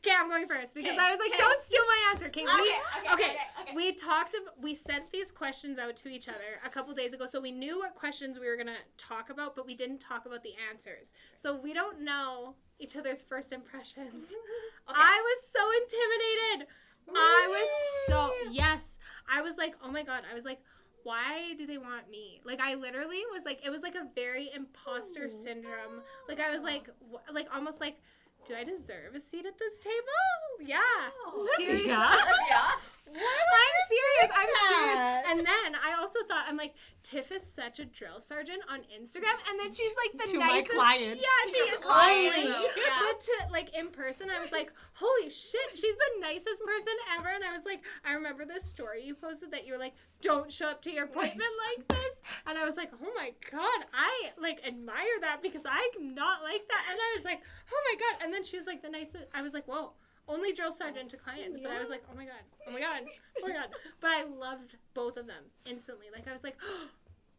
Okay, 0.05 0.15
I'm 0.19 0.29
going 0.29 0.47
first 0.47 0.75
because 0.75 0.93
Okay, 0.93 0.99
I 1.01 1.11
was 1.11 1.19
like, 1.19 1.31
okay. 1.33 1.39
don't 1.43 1.63
steal 1.63 1.81
my 1.87 2.11
answer. 2.11 2.27
Okay, 2.27 2.45
we 2.45 2.75
okay, 3.13 3.37
okay, 3.61 3.75
we 3.75 3.93
talked. 3.95 4.35
We 4.61 4.75
sent 4.75 5.11
these 5.11 5.33
questions 5.33 5.79
out 5.79 5.97
to 5.97 6.09
each 6.11 6.29
other 6.29 6.61
a 6.65 6.69
couple 6.69 6.93
days 6.95 7.15
ago, 7.15 7.27
so 7.31 7.41
we 7.41 7.51
knew 7.53 7.79
what 7.79 7.95
questions 7.95 8.39
we 8.39 8.47
were 8.49 8.57
gonna 8.57 8.77
talk 8.99 9.31
about, 9.31 9.57
but 9.57 9.67
we 9.67 9.75
didn't 9.75 9.99
talk 10.01 10.27
about 10.27 10.43
the 10.43 10.53
answers. 10.71 11.13
So 11.41 11.59
we 11.59 11.73
don't 11.73 12.03
know 12.03 12.55
each 12.79 12.97
other's 12.97 13.23
first 13.23 13.53
impressions. 13.53 14.25
Okay. 14.91 14.99
I 15.01 15.23
was 15.23 15.39
so 15.55 15.63
intimidated. 15.83 16.67
I 17.15 17.47
was 17.49 17.69
so 18.09 18.51
yes. 18.51 18.89
I 19.31 19.41
was 19.41 19.57
like, 19.57 19.77
oh 19.81 19.93
my 19.93 20.03
god. 20.03 20.25
I 20.29 20.35
was 20.35 20.45
like, 20.45 20.59
why 21.05 21.55
do 21.59 21.67
they 21.67 21.79
want 21.79 22.11
me? 22.11 22.41
Like 22.45 22.61
I 22.63 22.75
literally 22.75 23.23
was 23.33 23.43
like, 23.45 23.65
it 23.65 23.71
was 23.71 23.83
like 23.83 23.95
a 23.95 24.07
very 24.15 24.51
imposter 24.55 25.29
Oh. 25.33 25.45
syndrome. 25.45 26.03
Like 26.29 26.41
I 26.41 26.51
was 26.51 26.63
like, 26.63 26.89
wh- 27.13 27.33
like 27.35 27.49
almost 27.55 27.81
like, 27.81 27.99
do 28.47 28.55
I 28.55 28.65
deserve 28.65 29.15
a 29.15 29.21
seat 29.21 29.47
at 29.47 29.59
this 29.59 29.79
table? 29.81 30.69
Yeah. 30.69 30.79
Oh. 31.27 31.49
Seriously. 31.59 31.89
Yeah. 31.89 32.15
yeah. 32.51 32.71
I'm 33.15 33.77
serious. 33.89 34.37
I'm 34.37 34.49
serious. 34.49 34.97
that? 34.97 35.25
And 35.29 35.39
then 35.41 35.81
I 35.85 35.95
also 36.01 36.19
thought 36.29 36.45
I'm 36.49 36.57
like, 36.57 36.75
Tiff 37.13 37.31
is 37.31 37.45
such 37.55 37.79
a 37.79 37.85
drill 37.85 38.21
sergeant 38.21 38.63
on 38.71 38.81
Instagram, 38.89 39.37
and 39.51 39.61
then 39.61 39.71
she's 39.71 39.93
like 40.01 40.13
the 40.25 40.33
To 40.33 40.39
my 40.39 40.47
nicest. 40.47 40.73
clients. 40.73 41.23
Yeah, 41.23 41.45
To 41.45 41.51
to 41.53 41.59
your 41.59 41.79
clients, 41.81 42.37
clients. 42.37 42.69
Yeah. 42.77 42.99
But 43.03 43.21
to 43.21 43.53
like 43.53 43.77
in 43.79 43.89
person, 43.89 44.31
I 44.31 44.41
was 44.41 44.51
like, 44.51 44.73
holy 44.95 45.29
shit, 45.29 45.71
she's 45.75 45.83
the 45.95 46.21
nicest 46.21 46.63
person 46.65 46.95
ever. 47.19 47.29
And 47.29 47.45
I 47.45 47.53
was 47.53 47.67
like, 47.67 47.85
I 48.05 48.15
remember 48.15 48.47
this 48.47 48.65
story 48.65 49.05
you 49.05 49.15
posted 49.15 49.51
that 49.51 49.67
you 49.67 49.75
were 49.75 49.79
like, 49.79 49.93
don't 50.23 50.51
show 50.51 50.69
up 50.69 50.81
to 50.83 50.91
your 50.91 51.05
appointment 51.05 51.51
like 51.69 51.87
this. 51.89 52.15
And 52.47 52.57
I 52.57 52.65
was 52.65 52.77
like, 52.77 52.91
oh 52.95 53.13
my 53.15 53.35
god, 53.51 53.85
I 53.93 54.31
like 54.41 54.67
admire 54.67 55.19
that 55.21 55.43
because 55.43 55.63
I'm 55.67 56.15
not 56.15 56.43
like 56.43 56.67
that. 56.67 56.87
And 56.91 56.99
I 56.99 57.13
was 57.17 57.25
like, 57.27 57.43
oh 57.71 57.81
my 57.91 57.97
god. 58.01 58.25
And 58.25 58.33
then 58.33 58.43
she 58.43 58.57
was 58.57 58.67
like 58.67 58.81
the 58.83 58.89
nicest. 58.89 59.25
I 59.35 59.43
was 59.43 59.53
like, 59.53 59.67
whoa. 59.67 59.93
Only 60.29 60.53
drill 60.55 60.71
sergeant 60.71 61.11
to 61.11 61.17
clients, 61.17 61.59
but 61.61 61.73
I 61.73 61.81
was 61.81 61.91
like, 61.91 62.05
oh 62.11 62.15
my 62.17 62.25
god, 62.25 62.45
oh 62.69 62.73
my 62.73 62.79
god, 62.79 63.03
oh 63.43 63.49
my 63.49 63.53
god. 63.53 63.67
But 64.01 64.11
I 64.13 64.23
loved 64.23 64.77
both 64.95 65.17
of 65.17 65.27
them 65.27 65.43
instantly. 65.67 66.07
Like 66.15 66.29
I 66.29 66.33
was 66.33 66.45
like, 66.45 66.57
oh 66.65 66.87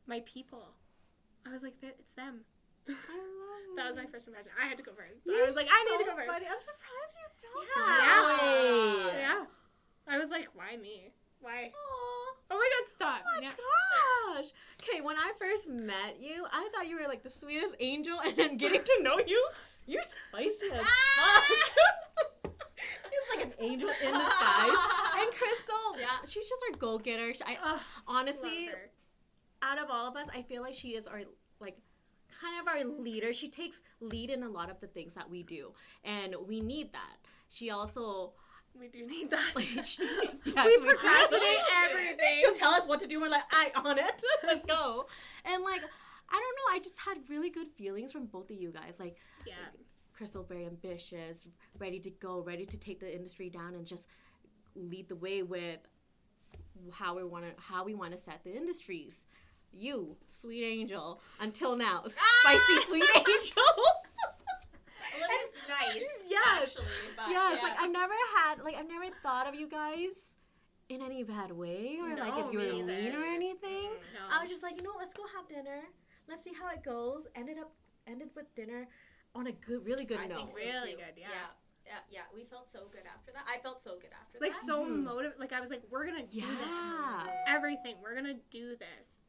my 0.08 0.22
people. 0.26 0.74
I 1.48 1.52
was 1.52 1.64
like, 1.64 1.74
it's 1.82 2.14
them. 2.14 2.42
I 2.88 2.92
love 2.92 2.98
That 3.78 3.88
was 3.88 3.96
my 3.98 4.06
first 4.06 4.28
impression. 4.28 4.52
I 4.62 4.68
had 4.68 4.78
to 4.78 4.84
go 4.84 4.92
first. 4.94 5.22
I 5.28 5.44
was 5.48 5.56
like, 5.56 5.68
I 5.72 5.84
need 5.90 6.04
to 6.06 6.10
go 6.12 6.16
first. 6.16 6.28
funny. 6.28 6.46
I'm 6.46 6.62
surprised 6.62 7.14
you 7.18 7.28
felt 7.42 7.66
Yeah. 7.76 7.98
that. 7.98 9.14
Yeah. 9.20 9.46
I 10.08 10.20
was 10.20 10.30
like, 10.30 10.48
why 10.54 10.78
me? 10.78 11.10
Why? 11.42 11.72
Aw. 11.74 12.36
Oh 12.52 12.58
my 12.58 12.70
god, 12.70 12.92
stop. 12.92 13.22
Oh 13.26 13.42
my 13.42 13.42
yeah. 13.42 13.52
gosh. 14.38 14.52
Okay, 14.84 15.02
when 15.02 15.16
I 15.18 15.32
first 15.40 15.68
met 15.70 16.18
you, 16.22 16.46
I 16.52 16.70
thought 16.74 16.88
you 16.88 17.00
were 17.02 17.08
like 17.08 17.24
the 17.24 17.30
sweetest 17.32 17.76
angel, 17.80 18.20
and 18.24 18.36
then 18.36 18.58
getting 18.58 18.84
to 18.84 18.98
know 19.02 19.18
you, 19.26 19.44
you're 19.88 20.04
spicy 20.04 20.72
as 20.72 20.86
fuck. 20.86 21.74
it's 23.12 23.36
like 23.36 23.46
an 23.48 23.54
angel 23.60 23.90
in 23.90 24.14
disguise. 24.14 24.82
And 25.18 25.32
Crystal, 25.34 25.86
Yeah. 26.00 26.08
she's 26.28 26.48
just 26.48 26.62
our 26.72 26.78
go 26.78 26.98
getter. 27.00 27.34
I 27.46 27.58
Ugh, 27.64 27.80
honestly. 28.08 28.70
Out 29.64 29.80
of 29.82 29.90
all 29.90 30.08
of 30.08 30.16
us, 30.16 30.28
I 30.36 30.42
feel 30.42 30.62
like 30.62 30.74
she 30.74 30.90
is 30.90 31.08
our 31.08 31.22
like 31.60 31.78
kind 32.42 32.60
of 32.60 32.68
our 32.68 32.84
leader. 33.02 33.34
She 33.34 33.50
takes 33.50 33.82
lead 34.02 34.30
in 34.30 34.44
a 34.44 34.50
lot 34.50 34.70
of 34.70 34.80
the 34.80 34.88
things 34.88 35.14
that 35.16 35.30
we 35.30 35.44
do, 35.44 35.74
and 36.04 36.36
we 36.48 36.60
need 36.62 36.94
that. 36.94 37.18
She 37.50 37.70
also 37.70 38.34
We 38.80 38.88
do 38.88 39.06
need 39.06 39.30
that. 39.30 39.52
like 39.56 39.68
she, 39.86 40.02
we 40.46 40.52
yes, 40.56 40.78
procrastinate 40.84 41.58
everything. 41.86 42.34
She'll 42.40 42.54
tell 42.54 42.72
us 42.72 42.88
what 42.88 43.00
to 43.02 43.08
do. 43.08 43.22
We're 43.22 43.30
like, 43.30 43.44
I 43.52 43.72
on 43.76 43.98
it. 44.00 44.24
Let's 44.44 44.64
go. 44.64 45.06
And 45.46 45.64
like, 45.64 45.82
I 46.30 46.34
don't 46.34 46.56
know. 46.58 46.76
I 46.76 46.80
just 46.84 47.00
had 47.00 47.18
really 47.30 47.50
good 47.50 47.70
feelings 47.70 48.12
from 48.12 48.26
both 48.26 48.50
of 48.50 48.58
you 48.58 48.72
guys. 48.72 48.96
Like, 49.00 49.18
yeah. 49.46 49.54
Crystal, 50.14 50.44
very 50.44 50.66
ambitious, 50.68 51.48
ready 51.80 52.00
to 52.00 52.10
go, 52.12 52.40
ready 52.42 52.66
to 52.68 52.78
take 52.78 53.00
the 53.00 53.14
industry 53.14 53.50
down 53.50 53.74
and 53.76 53.86
just 53.86 54.08
lead 54.76 55.10
the 55.10 55.16
way 55.16 55.42
with 55.42 55.80
how 56.92 57.16
we 57.16 57.24
want 57.24 57.46
to 57.46 57.52
how 57.62 57.84
we 57.84 57.94
want 57.94 58.12
to 58.12 58.18
set 58.18 58.44
the 58.44 58.56
industries. 58.56 59.26
You, 59.74 60.16
sweet 60.28 60.64
angel, 60.64 61.20
until 61.42 61.76
now, 61.76 62.04
spicy 62.08 62.82
sweet 62.86 63.04
angel. 63.16 63.64
Olivia's 65.16 65.54
nice. 65.70 66.04
Yes. 66.34 66.62
Actually, 66.64 66.86
but 67.16 67.26
yes, 67.30 67.58
yeah. 67.62 67.70
like 67.70 67.80
I've 67.80 67.92
never 67.92 68.14
had, 68.38 68.60
like 68.64 68.76
I've 68.76 68.88
never 68.88 69.06
thought 69.22 69.48
of 69.48 69.54
you 69.54 69.68
guys 69.70 70.36
in 70.90 71.02
any 71.02 71.24
bad 71.24 71.52
way 71.52 71.98
or 72.02 72.18
like 72.18 72.34
if 72.38 72.52
you 72.52 72.58
were 72.60 72.66
either. 72.66 72.86
mean 72.88 73.16
or 73.16 73.24
anything. 73.24 73.92
No. 74.16 74.26
I 74.32 74.42
was 74.42 74.50
just 74.50 74.64
like, 74.64 74.78
you 74.78 74.84
know, 74.84 74.94
let's 74.98 75.14
go 75.14 75.22
have 75.38 75.48
dinner. 75.48 75.82
Let's 76.28 76.44
see 76.44 76.54
how 76.60 76.70
it 76.70 76.84
goes. 76.84 77.28
Ended 77.36 77.58
up 77.60 77.72
ended 78.08 78.30
with 78.36 78.54
dinner 78.56 78.88
on 79.36 79.46
a 79.48 79.52
good, 79.52 79.86
really 79.86 80.06
good 80.06 80.20
I 80.22 80.26
note. 80.28 80.38
think 80.38 80.52
so 80.52 80.58
Really 80.58 80.92
too. 80.92 80.98
good, 80.98 81.14
yeah. 81.18 81.28
yeah. 81.30 81.48
Yeah, 81.86 82.00
yeah, 82.10 82.22
we 82.34 82.46
felt 82.46 82.68
so 82.70 82.88
good 82.92 83.04
after 83.14 83.32
that. 83.34 83.44
I 83.48 83.60
felt 83.62 83.84
so 83.84 83.92
good 84.02 84.10
after 84.20 84.40
like 84.42 84.54
that. 84.54 84.58
Like 84.60 84.66
so 84.66 84.86
Mhm. 84.86 85.04
motive. 85.04 85.34
Like 85.38 85.54
I 85.54 85.60
was 85.62 85.70
like, 85.70 85.84
we're 85.92 86.06
gonna 86.06 86.26
do 86.26 86.40
Yeah. 86.40 86.46
this. 87.26 87.34
Everything. 87.48 87.98
We're 88.02 88.16
gonna 88.16 88.40
do 88.50 88.76
this. 88.78 89.20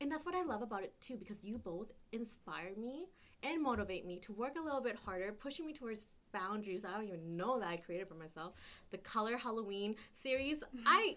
And 0.00 0.10
that's 0.10 0.24
what 0.24 0.34
I 0.34 0.42
love 0.42 0.62
about 0.62 0.84
it 0.84 0.94
too, 1.00 1.16
because 1.16 1.42
you 1.42 1.58
both 1.58 1.90
inspire 2.12 2.70
me 2.76 3.06
and 3.42 3.62
motivate 3.62 4.06
me 4.06 4.18
to 4.18 4.32
work 4.32 4.56
a 4.58 4.62
little 4.62 4.80
bit 4.80 4.96
harder, 4.96 5.32
pushing 5.32 5.66
me 5.66 5.72
towards 5.72 6.06
boundaries 6.32 6.84
I 6.84 6.92
don't 6.92 7.04
even 7.04 7.36
know 7.36 7.58
that 7.58 7.68
I 7.68 7.76
created 7.76 8.08
for 8.08 8.14
myself. 8.14 8.54
The 8.90 8.98
Color 8.98 9.36
Halloween 9.36 9.96
series, 10.12 10.58
mm-hmm. 10.58 10.84
I 10.86 11.16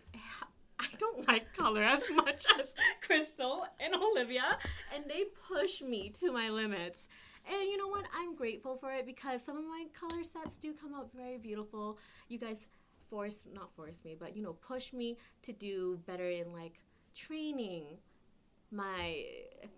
I 0.79 0.87
don't 0.97 1.27
like 1.27 1.53
color 1.55 1.83
as 1.83 2.03
much 2.13 2.45
as 2.59 2.73
Crystal 3.01 3.65
and 3.79 3.93
Olivia, 3.95 4.57
and 4.95 5.05
they 5.05 5.25
push 5.47 5.81
me 5.81 6.09
to 6.19 6.31
my 6.31 6.49
limits. 6.49 7.07
And 7.47 7.61
you 7.63 7.77
know 7.77 7.87
what? 7.87 8.05
I'm 8.15 8.35
grateful 8.35 8.75
for 8.75 8.91
it 8.93 9.05
because 9.05 9.43
some 9.43 9.57
of 9.57 9.63
my 9.63 9.85
color 9.93 10.23
sets 10.23 10.57
do 10.57 10.73
come 10.73 10.93
out 10.93 11.11
very 11.11 11.37
beautiful. 11.37 11.97
You 12.27 12.37
guys 12.37 12.69
force 13.09 13.45
not 13.53 13.73
force 13.75 14.03
me, 14.05 14.15
but 14.19 14.35
you 14.35 14.43
know, 14.43 14.53
push 14.53 14.93
me 14.93 15.17
to 15.43 15.51
do 15.51 15.99
better 16.05 16.29
in 16.29 16.53
like 16.53 16.83
training, 17.15 17.97
my 18.71 19.25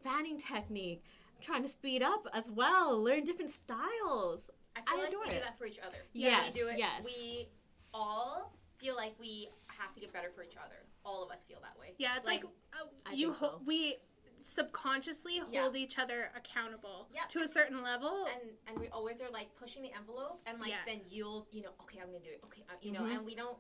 fanning 0.04 0.38
technique. 0.40 1.04
I'm 1.36 1.42
trying 1.42 1.64
to 1.64 1.70
speed 1.70 2.02
up 2.04 2.28
as 2.34 2.52
well, 2.52 3.02
learn 3.02 3.24
different 3.24 3.52
styles. 3.52 4.50
I 4.76 4.82
feel 4.82 4.86
I 4.88 5.02
like 5.02 5.10
adore 5.10 5.24
we 5.24 5.30
do 5.30 5.40
that 5.40 5.58
for 5.58 5.66
each 5.66 5.80
other. 5.80 5.98
Yes, 6.14 6.54
we 6.54 6.60
do 6.60 6.68
it. 6.68 6.78
yes. 6.78 7.02
We 7.04 7.48
all 7.94 8.54
feel 8.78 8.96
like 8.96 9.14
we 9.20 9.50
have 9.68 9.94
to 9.94 10.00
get 10.00 10.12
better 10.14 10.30
for 10.30 10.44
each 10.44 10.56
other. 10.58 10.76
All 11.06 11.24
of 11.24 11.32
us 11.32 11.44
feel 11.46 11.60
that 11.62 11.80
way. 11.80 11.94
Yeah, 11.98 12.18
it's 12.18 12.26
like, 12.26 12.44
uh, 12.74 13.12
you 13.14 13.34
ho- 13.34 13.58
so. 13.58 13.62
we 13.66 13.98
subconsciously 14.46 15.42
Yeah. 15.52 15.62
hold 15.62 15.76
each 15.78 15.98
other 16.00 16.32
accountable 16.36 17.08
Yeah. 17.14 17.22
to 17.30 17.40
a 17.42 17.48
certain 17.48 17.82
level. 17.82 18.26
And 18.26 18.58
and 18.68 18.78
we 18.80 18.88
always 18.90 19.22
are 19.22 19.30
like 19.30 19.54
pushing 19.56 19.82
the 19.84 19.92
envelope, 19.94 20.42
and 20.46 20.60
like 20.60 20.70
Yeah. 20.70 20.84
then 20.86 21.02
you'll 21.10 21.48
you 21.52 21.62
know 21.62 21.72
okay 21.84 22.00
I'm 22.00 22.08
gonna 22.08 22.20
do 22.20 22.32
it 22.32 22.42
okay 22.46 22.64
uh, 22.70 22.74
you 22.82 22.92
know 22.92 23.02
Mhm. 23.04 23.16
and 23.18 23.26
we 23.26 23.36
don't 23.36 23.58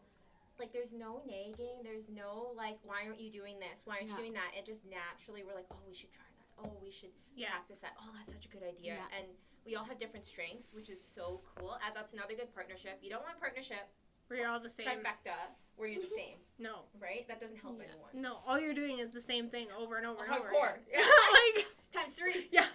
like 0.60 0.72
there's 0.72 0.93
no 0.93 1.22
nagging 1.25 1.81
there's 1.83 2.10
no 2.10 2.51
like 2.55 2.77
why 2.83 3.03
aren't 3.05 3.19
you 3.19 3.31
doing 3.31 3.60
this 3.60 3.81
why 3.86 3.95
aren't 3.95 4.07
Yeah. 4.07 4.13
you 4.15 4.19
doing 4.19 4.33
that 4.33 4.51
it 4.57 4.65
just 4.65 4.81
naturally 4.86 5.43
we're 5.43 5.55
like 5.55 5.65
oh 5.72 5.81
we 5.88 5.93
should 5.93 6.12
try 6.13 6.25
that 6.38 6.48
oh 6.67 6.77
we 6.81 6.91
should 6.91 7.10
Yeah. 7.36 7.50
practice 7.50 7.79
that 7.79 7.93
oh 8.00 8.10
that's 8.15 8.31
such 8.31 8.45
a 8.45 8.50
good 8.50 8.63
idea 8.63 8.95
Yeah. 8.95 9.17
and 9.17 9.27
we 9.65 9.75
all 9.75 9.86
have 9.86 10.00
different 10.00 10.25
strengths 10.25 10.74
which 10.74 10.89
is 10.89 11.03
so 11.03 11.41
cool 11.55 11.74
and 11.86 11.95
that's 11.95 12.13
another 12.13 12.36
good 12.36 12.53
partnership 12.53 13.00
you 13.01 13.10
don't 13.10 13.24
want 13.24 13.39
partnership 13.39 13.89
We're 14.29 14.48
all 14.48 14.60
the 14.60 14.69
same. 14.69 14.86
trifecta 14.86 15.36
where 15.75 15.88
you're 15.89 16.01
the 16.01 16.07
same 16.22 16.38
No, 16.60 16.86
right 17.01 17.27
that 17.27 17.41
doesn't 17.41 17.57
help 17.57 17.77
Yeah. 17.79 17.89
anyone 17.89 18.12
no. 18.13 18.39
All 18.45 18.60
you're 18.60 18.75
doing 18.77 19.00
is 19.00 19.12
the 19.12 19.22
same 19.22 19.50
thing 19.50 19.67
over 19.77 19.98
and 19.98 20.05
over 20.05 20.24
and 20.24 20.33
over. 20.33 20.48
Hardcore. 20.48 20.75
again. 20.88 21.01
like, 21.55 21.65
times 21.93 22.13
three 22.13 22.48
yeah, 22.51 22.67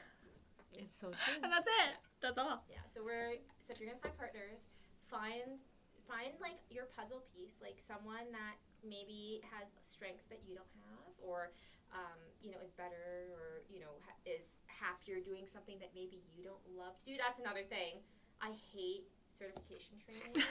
It's 0.75 0.99
so 0.99 1.09
true. 1.11 1.41
and 1.43 1.51
that's 1.53 1.67
it. 1.67 1.95
That's 2.21 2.39
all. 2.39 2.65
Yeah, 2.69 2.79
so 2.87 3.05
we're 3.05 3.35
so 3.61 3.73
if 3.73 3.79
you're 3.81 3.89
gonna 3.91 4.01
find 4.03 4.17
partners, 4.19 4.67
find 5.07 5.61
find 6.09 6.33
like 6.41 6.57
your 6.73 6.89
puzzle 6.97 7.23
piece, 7.37 7.61
like 7.61 7.77
someone 7.79 8.33
that 8.33 8.57
maybe 8.81 9.45
has 9.53 9.69
strengths 9.85 10.25
that 10.33 10.41
you 10.49 10.57
don't 10.57 10.73
have, 10.89 11.13
or 11.21 11.53
um, 11.93 12.19
you 12.41 12.51
know 12.51 12.59
is 12.65 12.73
better, 12.73 13.29
or 13.37 13.63
you 13.69 13.79
know 13.85 14.01
ha- 14.09 14.19
is 14.25 14.57
happier 14.67 15.21
doing 15.21 15.45
something 15.45 15.77
that 15.85 15.93
maybe 15.95 16.25
you 16.35 16.43
don't 16.43 16.65
love 16.73 16.97
to 17.05 17.05
do. 17.05 17.15
That's 17.21 17.39
another 17.39 17.63
thing. 17.69 18.01
I 18.41 18.57
hate 18.73 19.05
certification 19.37 20.01
training. 20.01 20.33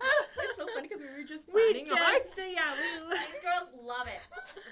it's 0.00 0.56
so 0.56 0.66
funny 0.74 0.88
because 0.88 1.00
we 1.02 1.10
were 1.12 1.26
just 1.26 1.48
We 1.48 1.60
planning 1.72 1.88
ours. 1.92 2.28
just, 2.28 2.36
yeah, 2.38 2.72
we. 2.76 3.16
These 3.32 3.42
girls 3.42 3.68
love 3.80 4.06
it. 4.08 4.20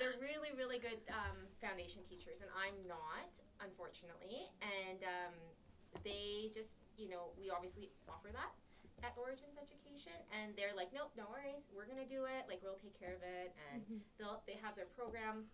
They're 0.00 0.16
really, 0.20 0.52
really 0.56 0.78
good 0.78 1.00
um, 1.12 1.36
foundation 1.60 2.02
teachers, 2.08 2.40
and 2.44 2.50
I'm 2.56 2.76
not, 2.88 3.30
unfortunately. 3.64 4.48
And 4.62 5.00
um, 5.04 5.34
they 6.04 6.50
just, 6.54 6.80
you 6.96 7.08
know, 7.08 7.32
we 7.38 7.50
obviously 7.50 7.90
offer 8.08 8.28
that 8.32 8.50
at 9.02 9.14
Origins 9.16 9.54
Education, 9.60 10.14
and 10.34 10.54
they're 10.56 10.74
like, 10.74 10.90
nope, 10.92 11.12
no 11.16 11.26
worries, 11.30 11.66
we're 11.74 11.86
gonna 11.86 12.08
do 12.08 12.24
it. 12.26 12.46
Like 12.48 12.60
we'll 12.62 12.78
take 12.80 12.98
care 12.98 13.14
of 13.14 13.22
it, 13.22 13.54
and 13.72 13.82
Mhm. 13.86 14.00
they'll 14.18 14.42
they 14.46 14.58
have 14.62 14.74
their 14.74 14.86
program 14.86 15.50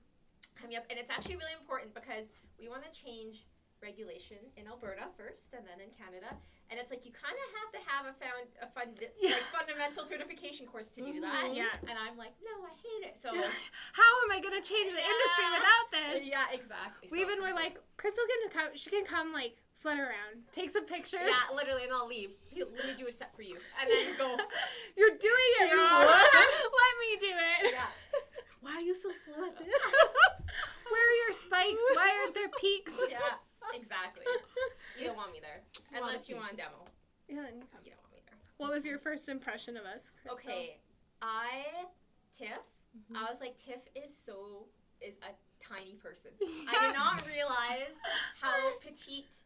coming 0.54 0.76
up, 0.76 0.84
and 0.90 0.98
it's 0.98 1.10
actually 1.10 1.36
really 1.36 1.52
important 1.58 1.94
because 1.94 2.30
we 2.58 2.68
want 2.68 2.84
to 2.84 2.90
change 2.92 3.46
regulation 3.82 4.38
in 4.56 4.66
Alberta 4.66 5.10
first, 5.16 5.52
and 5.52 5.66
then 5.68 5.78
in 5.80 5.90
Canada. 5.92 6.38
And 6.70 6.80
it's 6.80 6.88
like 6.90 7.04
you 7.04 7.12
kind 7.12 7.36
of 7.36 7.48
have 7.60 7.70
to 7.76 7.80
have 7.90 8.04
a 8.08 8.14
found 8.16 8.48
a 8.62 8.66
fund 8.72 8.96
Yeah. 9.20 9.32
like 9.36 9.42
fundamental 9.52 10.04
certification 10.06 10.64
course 10.66 10.88
to 10.96 11.04
do 11.04 11.20
that. 11.20 11.52
Yeah. 11.52 11.68
And 11.82 11.98
I'm 11.98 12.16
like, 12.16 12.32
no, 12.40 12.64
I 12.64 12.72
hate 12.72 13.12
it. 13.12 13.18
So 13.20 13.28
How 13.92 14.12
am 14.24 14.30
I 14.32 14.40
gonna 14.40 14.62
change 14.62 14.88
the 14.94 15.04
industry 15.04 15.46
without 15.52 15.86
this? 15.92 16.24
yeah, 16.32 16.46
exactly. 16.52 17.08
We 17.12 17.18
So 17.20 17.28
even 17.28 17.42
were 17.42 17.52
like, 17.52 17.76
Crystal 17.98 18.24
can 18.24 18.50
come. 18.60 18.70
She 18.76 18.88
can 18.88 19.04
come 19.04 19.34
like 19.34 19.60
flit 19.84 20.00
around, 20.00 20.48
take 20.50 20.72
some 20.72 20.86
pictures. 20.86 21.20
yeah, 21.28 21.54
literally, 21.54 21.84
and 21.84 21.92
I'll 21.92 22.08
leave. 22.08 22.30
Let 22.56 22.72
me 22.72 22.96
do 22.96 23.06
a 23.06 23.12
set 23.12 23.36
for 23.36 23.42
you, 23.42 23.60
and 23.78 23.84
then 23.84 24.16
go. 24.16 24.32
You're 24.96 25.20
doing 25.20 25.50
it 25.60 25.76
wrong. 25.76 26.08
Let 26.80 26.94
me 27.04 27.10
do 27.20 27.32
it. 27.36 27.74
Yeah. 27.76 27.84
Why 28.62 28.76
are 28.76 28.80
you 28.80 28.94
so 28.94 29.12
slow 29.12 29.44
at 29.44 29.58
this? 29.58 29.68
Where 30.88 31.04
are 31.04 31.18
your 31.28 31.34
spikes? 31.36 31.84
Why 31.92 32.16
aren't 32.22 32.34
there 32.34 32.48
peaks? 32.58 32.96
Yeah, 33.10 33.18
exactly. 33.74 34.24
You 34.98 35.08
don't 35.08 35.16
want 35.16 35.32
me 35.32 35.40
there 35.42 35.60
unless 36.00 36.30
you 36.30 36.36
want 36.36 36.54
a 36.54 36.56
demo. 36.56 36.80
Yeah. 37.28 37.34
You 37.34 37.36
don't 37.36 37.44
want 37.44 37.56
me 37.84 37.90
there. 38.24 38.38
What 38.56 38.72
was 38.72 38.86
your 38.86 38.98
first 38.98 39.28
impression 39.28 39.76
of 39.76 39.84
us? 39.84 40.12
Crystal? 40.22 40.50
Okay, 40.50 40.78
I, 41.20 41.90
Tiff, 42.36 42.48
mm-hmm. 42.48 43.16
I 43.16 43.28
was 43.28 43.40
like, 43.40 43.58
Tiff 43.58 43.84
is 43.94 44.16
so 44.16 44.64
is 45.02 45.16
a 45.20 45.34
tiny 45.62 45.96
person. 46.00 46.30
I 46.40 46.86
did 46.86 46.94
not 46.94 47.22
realize 47.26 47.92
how 48.40 48.78
petite 48.80 49.43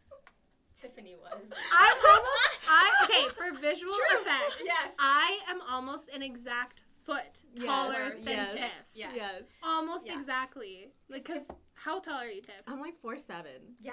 Tiffany 0.80 1.16
was. 1.16 1.50
I'm 1.72 1.96
almost. 2.10 2.60
I 2.68 2.90
okay 3.04 3.28
for 3.36 3.58
visual 3.60 3.94
True. 3.94 4.20
effects. 4.20 4.62
Yes. 4.64 4.94
I 4.98 5.38
am 5.48 5.60
almost 5.68 6.08
an 6.14 6.22
exact 6.22 6.84
foot 7.04 7.42
Yes. 7.54 7.64
taller 7.66 8.10
than 8.20 8.22
Yes. 8.24 8.52
Tiff. 8.54 8.84
Yes. 8.94 9.12
Yes. 9.16 9.42
Almost 9.62 10.06
Yeah. 10.06 10.18
exactly. 10.18 10.90
Like, 11.08 11.24
cause 11.24 11.46
how 11.74 12.00
tall 12.00 12.18
are 12.20 12.26
you, 12.28 12.42
Tiff? 12.42 12.62
I'm 12.66 12.80
like 12.80 12.96
four 13.00 13.16
seven. 13.18 13.76
Yeah. 13.80 13.92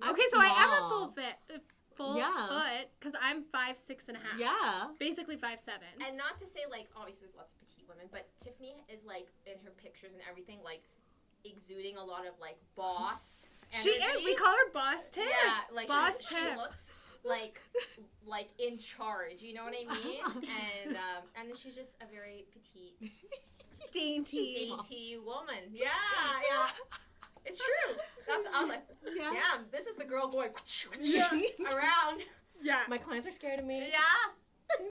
I'm 0.00 0.10
okay, 0.12 0.22
so 0.32 0.38
I 0.38 0.46
am 0.46 0.70
a 0.84 0.88
full 0.88 1.08
fit, 1.08 1.34
uh, 1.54 1.58
full 1.96 2.16
Yeah. 2.16 2.48
foot, 2.48 2.88
cause 3.00 3.12
I'm 3.20 3.44
five 3.52 3.76
six 3.76 4.08
and 4.08 4.16
a 4.16 4.20
half. 4.20 4.38
Yeah. 4.38 4.88
Basically 4.98 5.36
five 5.36 5.60
seven. 5.60 5.88
And 6.06 6.16
not 6.16 6.38
to 6.38 6.46
say 6.46 6.60
like 6.70 6.88
obviously 6.96 7.26
there's 7.26 7.36
lots 7.36 7.52
of 7.52 7.58
petite 7.60 7.88
women, 7.88 8.06
but 8.10 8.28
Tiffany 8.42 8.74
is 8.88 9.04
like 9.04 9.28
in 9.46 9.58
her 9.64 9.70
pictures 9.70 10.12
and 10.12 10.22
everything 10.28 10.60
like 10.64 10.82
exuding 11.44 11.96
a 11.96 12.04
lot 12.04 12.26
of 12.26 12.34
like 12.40 12.56
boss. 12.76 13.48
She 13.72 13.90
is. 13.90 14.24
We 14.24 14.34
call 14.34 14.52
her 14.52 14.70
Boss 14.72 15.10
Tiff. 15.10 15.24
Yeah, 15.26 15.74
like 15.74 15.88
Boss 15.88 16.20
she, 16.28 16.34
she 16.34 16.56
looks 16.56 16.92
like 17.24 17.60
like 18.26 18.48
in 18.58 18.78
charge. 18.78 19.40
You 19.40 19.54
know 19.54 19.64
what 19.64 19.74
I 19.74 19.84
mean? 20.04 20.20
and 20.86 20.96
um, 20.96 21.22
and 21.38 21.48
then 21.48 21.56
she's 21.56 21.74
just 21.74 21.94
a 22.00 22.06
very 22.12 22.44
petite, 22.52 23.12
Dainty. 23.92 24.68
dainty 24.70 25.16
woman. 25.24 25.64
Yeah, 25.72 25.88
yeah. 26.50 26.68
It's 27.44 27.58
true. 27.58 27.96
That's 28.28 28.44
I 28.54 28.60
was 28.60 28.68
like, 28.68 28.84
Yeah. 29.16 29.32
damn, 29.34 29.64
this 29.72 29.86
is 29.86 29.96
the 29.96 30.04
girl 30.04 30.28
going 30.28 30.50
Yeah. 31.00 31.28
around. 31.74 32.22
Yeah. 32.62 32.82
My 32.88 32.98
clients 32.98 33.26
are 33.26 33.32
scared 33.32 33.58
of 33.58 33.66
me. 33.66 33.88
Yeah. 33.90 34.84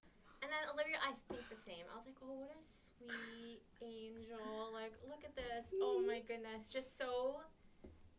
And 0.44 0.50
then 0.52 0.68
Olivia, 0.74 0.98
I 1.00 1.14
think 1.32 1.48
the 1.50 1.56
same. 1.56 1.86
I 1.92 1.96
was 1.96 2.06
like, 2.06 2.16
oh, 2.22 2.34
what 2.34 2.50
a 2.52 2.66
sweet 2.66 3.62
angel. 3.82 4.74
Like, 4.74 4.92
look 5.08 5.24
at 5.24 5.36
this. 5.36 5.72
Oh 5.82 6.04
my 6.06 6.20
goodness. 6.28 6.68
Just 6.68 6.98
so 6.98 7.36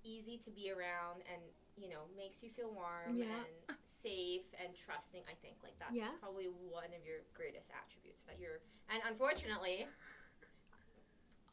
easy 0.04 0.38
to 0.44 0.50
be 0.50 0.70
around 0.70 1.22
and, 1.32 1.42
you 1.76 1.88
know, 1.88 2.02
makes 2.16 2.42
you 2.42 2.50
feel 2.50 2.70
warm 2.70 3.16
Yeah. 3.16 3.26
and 3.68 3.76
safe 3.82 4.46
and 4.62 4.74
trusting. 4.76 5.22
I 5.30 5.34
think, 5.34 5.56
like, 5.62 5.78
that's 5.78 5.94
Yeah. 5.94 6.10
probably 6.20 6.46
one 6.46 6.92
of 6.94 7.04
your 7.04 7.20
greatest 7.34 7.70
attributes 7.70 8.22
that 8.24 8.38
you're. 8.38 8.60
And 8.88 9.02
unfortunately, 9.06 9.86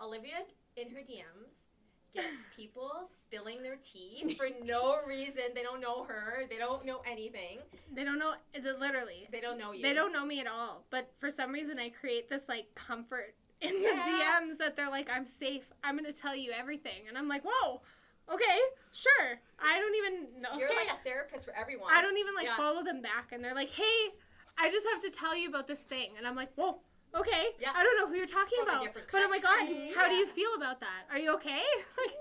Olivia 0.01 0.45
in 0.75 0.89
her 0.91 0.99
DMs 1.01 1.67
gets 2.13 2.43
people 2.55 2.91
spilling 3.05 3.61
their 3.63 3.77
tea 3.77 4.33
for 4.37 4.47
no 4.63 5.03
reason. 5.05 5.43
They 5.53 5.63
don't 5.63 5.81
know 5.81 6.03
her. 6.05 6.43
They 6.49 6.57
don't 6.57 6.85
know 6.85 7.01
anything. 7.05 7.59
They 7.93 8.03
don't 8.03 8.19
know. 8.19 8.33
Eh, 8.53 8.59
the- 8.61 8.73
Literally. 8.77 9.27
They 9.31 9.41
don't 9.41 9.57
know 9.57 9.71
you. 9.71 9.83
They 9.83 9.93
don't 9.93 10.11
know 10.13 10.25
me 10.25 10.39
at 10.39 10.47
all. 10.47 10.85
But 10.89 11.11
for 11.17 11.29
some 11.29 11.51
reason, 11.51 11.79
I 11.79 11.89
create 11.89 12.29
this 12.29 12.47
like 12.49 12.73
comfort 12.75 13.35
in 13.61 13.73
the 13.73 13.89
Yeah. 13.89 14.39
DMs 14.41 14.57
that 14.59 14.75
they're 14.77 14.89
like, 14.89 15.09
I'm 15.09 15.25
safe. 15.25 15.69
I'm 15.83 15.97
gonna 15.97 16.13
tell 16.13 16.35
you 16.35 16.51
everything, 16.51 17.07
and 17.09 17.17
I'm 17.17 17.27
like, 17.27 17.43
whoa, 17.45 17.81
okay, 18.31 18.57
sure. 18.91 19.39
I 19.59 19.79
don't 19.79 19.95
even 19.95 20.41
know. 20.41 20.49
You're 20.57 20.69
okay. 20.69 20.77
like 20.87 20.91
a 20.91 21.03
therapist 21.03 21.45
for 21.45 21.55
everyone. 21.55 21.89
I 21.93 22.01
don't 22.01 22.17
even 22.17 22.35
like 22.35 22.45
Yeah. 22.45 22.57
follow 22.57 22.83
them 22.83 23.01
back, 23.01 23.31
and 23.31 23.43
they're 23.43 23.55
like, 23.55 23.69
hey, 23.69 24.13
I 24.57 24.69
just 24.71 24.85
have 24.93 25.01
to 25.03 25.09
tell 25.09 25.35
you 25.35 25.49
about 25.49 25.67
this 25.67 25.81
thing, 25.81 26.11
and 26.17 26.27
I'm 26.27 26.35
like, 26.35 26.51
whoa. 26.55 26.79
Okay, 27.15 27.55
Yeah. 27.59 27.71
I 27.73 27.81
don't 27.81 27.97
know 27.97 28.07
who 28.07 28.15
you're 28.15 28.27
talking 28.29 28.59
about, 28.61 28.83
different 28.83 29.07
but 29.11 29.21
oh 29.23 29.29
my 29.29 29.39
god, 29.39 29.57
country, 29.65 29.91
how 29.95 30.07
do 30.07 30.13
you 30.13 30.27
feel 30.27 30.53
about 30.55 30.79
that? 30.81 31.05
Are 31.11 31.17
you 31.17 31.33
okay? 31.35 31.61
Like, 31.97 32.13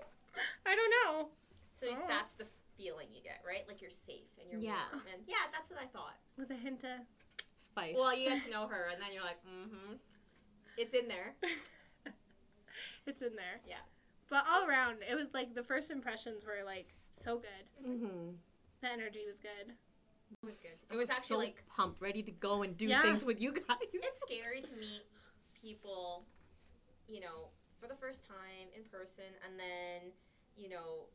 I 0.64 0.74
don't 0.76 0.92
know. 1.04 1.28
So 1.74 1.88
Oh. 1.90 2.04
that's 2.08 2.32
the 2.34 2.46
feeling 2.78 3.08
you 3.12 3.20
get, 3.20 3.42
right? 3.44 3.66
Like 3.68 3.82
you're 3.82 3.90
safe 3.90 4.30
and 4.40 4.50
you're 4.50 4.60
Yeah. 4.60 4.86
warm. 4.92 5.04
And 5.12 5.22
yeah, 5.26 5.44
that's 5.52 5.68
what 5.68 5.78
I 5.80 5.86
thought. 5.86 6.16
With 6.38 6.50
a 6.50 6.54
hint 6.54 6.84
of 6.84 7.00
Spice. 7.58 7.96
Well, 7.98 8.16
you 8.16 8.30
get 8.30 8.42
to 8.46 8.50
know 8.50 8.66
her, 8.68 8.88
and 8.90 9.02
then 9.02 9.12
you're 9.12 9.24
like, 9.24 9.44
mm-hmm. 9.44 9.94
It's 10.78 10.94
in 10.94 11.08
there. 11.08 11.34
it's 13.06 13.20
in 13.20 13.34
there. 13.34 13.60
Yeah. 13.66 13.82
But 14.30 14.44
all 14.50 14.68
around, 14.68 14.98
it 15.08 15.14
was 15.14 15.26
like 15.32 15.54
the 15.54 15.62
first 15.62 15.90
impressions 15.90 16.44
were 16.44 16.64
like 16.64 16.94
so 17.12 17.38
good. 17.38 17.88
Mm-hmm. 17.88 18.30
The 18.82 18.92
energy 18.92 19.20
was 19.26 19.38
good. 19.40 19.72
It 20.30 20.44
was 20.44 20.60
good. 20.60 20.76
It 20.92 20.96
was 20.96 21.08
actually 21.10 21.36
so 21.36 21.38
like 21.50 21.64
pumped, 21.74 22.00
ready 22.02 22.22
to 22.22 22.30
go 22.30 22.62
and 22.62 22.76
do 22.76 22.86
Yeah. 22.86 23.02
things 23.02 23.24
with 23.24 23.40
you 23.40 23.52
guys. 23.52 23.78
it's 23.92 24.20
scary 24.20 24.60
to 24.62 24.72
meet 24.76 25.02
people, 25.60 26.26
you 27.08 27.20
know, 27.20 27.48
for 27.80 27.88
the 27.88 27.94
first 27.94 28.26
time 28.26 28.68
in 28.76 28.84
person, 28.84 29.24
and 29.46 29.58
then 29.58 30.12
you 30.56 30.68
know, 30.68 31.06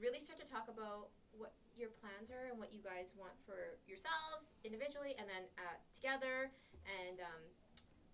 really 0.00 0.20
start 0.20 0.38
to 0.38 0.46
talk 0.46 0.70
about 0.70 1.10
what 1.36 1.52
your 1.76 1.90
plans 1.98 2.30
are 2.30 2.46
and 2.50 2.58
what 2.58 2.72
you 2.72 2.78
guys 2.82 3.12
want 3.18 3.34
for 3.44 3.78
yourselves 3.86 4.54
individually, 4.64 5.14
and 5.18 5.26
then 5.28 5.44
uh, 5.58 5.76
together. 5.92 6.50
And 6.86 7.20
um, 7.20 7.42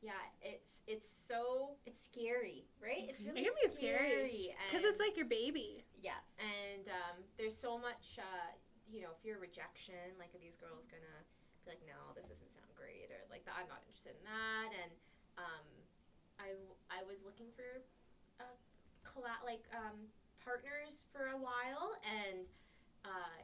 yeah, 0.05 0.21
it's 0.45 0.85
it's 0.85 1.09
so 1.09 1.81
it's 1.89 2.05
scary, 2.05 2.69
right? 2.77 3.09
It's 3.09 3.25
really 3.25 3.49
It 3.49 3.73
scary. 3.73 4.53
Because 4.69 4.85
it's 4.85 5.01
like 5.01 5.17
your 5.17 5.25
baby. 5.25 5.81
Yeah, 5.97 6.21
and 6.37 6.85
um, 6.93 7.25
there's 7.41 7.57
so 7.57 7.81
much, 7.81 8.21
uh, 8.21 8.53
you 8.85 9.01
know, 9.01 9.17
fear 9.25 9.41
of 9.41 9.41
rejection. 9.41 10.13
Like, 10.21 10.37
are 10.37 10.43
these 10.45 10.61
girls 10.61 10.85
gonna 10.85 11.25
be 11.65 11.73
like, 11.73 11.81
no, 11.89 12.13
this 12.13 12.29
doesn't 12.29 12.53
sound 12.53 12.69
great, 12.77 13.09
or 13.09 13.25
like, 13.33 13.49
I'm 13.49 13.65
not 13.73 13.81
interested 13.89 14.13
in 14.21 14.25
that. 14.29 14.69
And 14.77 14.93
um, 15.41 15.65
I, 16.37 16.53
I 16.93 17.01
was 17.09 17.25
looking 17.25 17.49
for 17.57 17.81
uh, 18.45 18.57
colla- 19.09 19.41
like 19.41 19.65
um, 19.73 20.13
partners 20.45 21.09
for 21.09 21.33
a 21.33 21.41
while, 21.41 21.97
and 22.05 22.45
uh, 23.09 23.41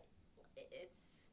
it's 0.61 1.33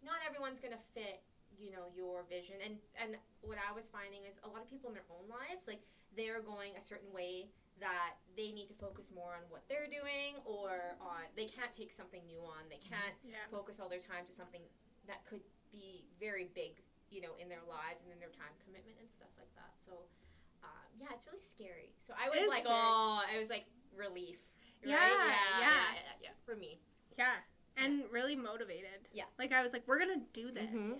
not 0.00 0.16
everyone's 0.24 0.64
gonna 0.64 0.80
fit, 0.96 1.20
you 1.58 1.70
know, 1.72 1.88
your 1.94 2.24
vision. 2.28 2.56
And 2.64 2.74
and 3.00 3.16
what 3.42 3.58
I 3.58 3.72
was 3.74 3.88
finding 3.88 4.24
is 4.28 4.36
a 4.44 4.48
lot 4.48 4.62
of 4.62 4.68
people 4.68 4.88
in 4.90 4.94
their 4.94 5.08
own 5.10 5.28
lives, 5.28 5.66
like, 5.66 5.80
they're 6.16 6.40
going 6.40 6.72
a 6.76 6.80
certain 6.80 7.12
way 7.12 7.48
that 7.80 8.16
they 8.36 8.52
need 8.52 8.68
to 8.68 8.74
focus 8.80 9.10
more 9.14 9.36
on 9.36 9.44
what 9.52 9.60
they're 9.68 9.86
doing 9.90 10.40
or 10.48 10.96
on 11.00 11.28
they 11.36 11.44
can't 11.44 11.72
take 11.76 11.92
something 11.92 12.24
new 12.24 12.40
on 12.40 12.64
they 12.72 12.80
can't 12.80 13.12
Yeah. 13.20 13.36
focus 13.52 13.76
all 13.80 13.90
their 13.92 14.00
time 14.00 14.24
to 14.24 14.32
something 14.32 14.62
that 15.06 15.26
could 15.28 15.44
be 15.70 16.08
very 16.18 16.48
big 16.56 16.80
you 17.12 17.20
know 17.20 17.36
in 17.36 17.50
their 17.52 17.60
lives 17.68 18.00
and 18.00 18.08
in 18.08 18.18
their 18.18 18.32
time 18.32 18.56
commitment 18.64 18.96
and 18.96 19.10
stuff 19.12 19.28
like 19.36 19.52
that 19.60 19.76
so 19.76 20.08
um, 20.64 20.88
yeah 20.96 21.12
it's 21.12 21.26
really 21.28 21.44
scary 21.44 21.92
so 22.00 22.14
i 22.16 22.32
It 22.32 22.40
is 22.40 22.48
was 22.48 22.48
like 22.48 22.64
scary. 22.64 22.80
oh 22.80 23.20
i 23.28 23.36
was 23.36 23.50
like 23.52 23.66
relief 23.94 24.40
right? 24.80 24.96
Yeah, 24.96 24.96
yeah, 24.96 25.20
yeah. 25.20 25.60
yeah 25.60 25.86
yeah 26.00 26.32
yeah 26.32 26.34
for 26.48 26.56
me 26.56 26.80
Yeah. 27.18 27.44
And 27.76 28.04
really 28.10 28.36
motivated. 28.36 29.04
Yeah. 29.12 29.28
Like 29.38 29.52
I 29.52 29.62
was 29.62 29.74
like, 29.74 29.82
we're 29.86 29.98
gonna 29.98 30.24
do 30.32 30.50
this. 30.50 30.64
Mhm. 30.72 30.96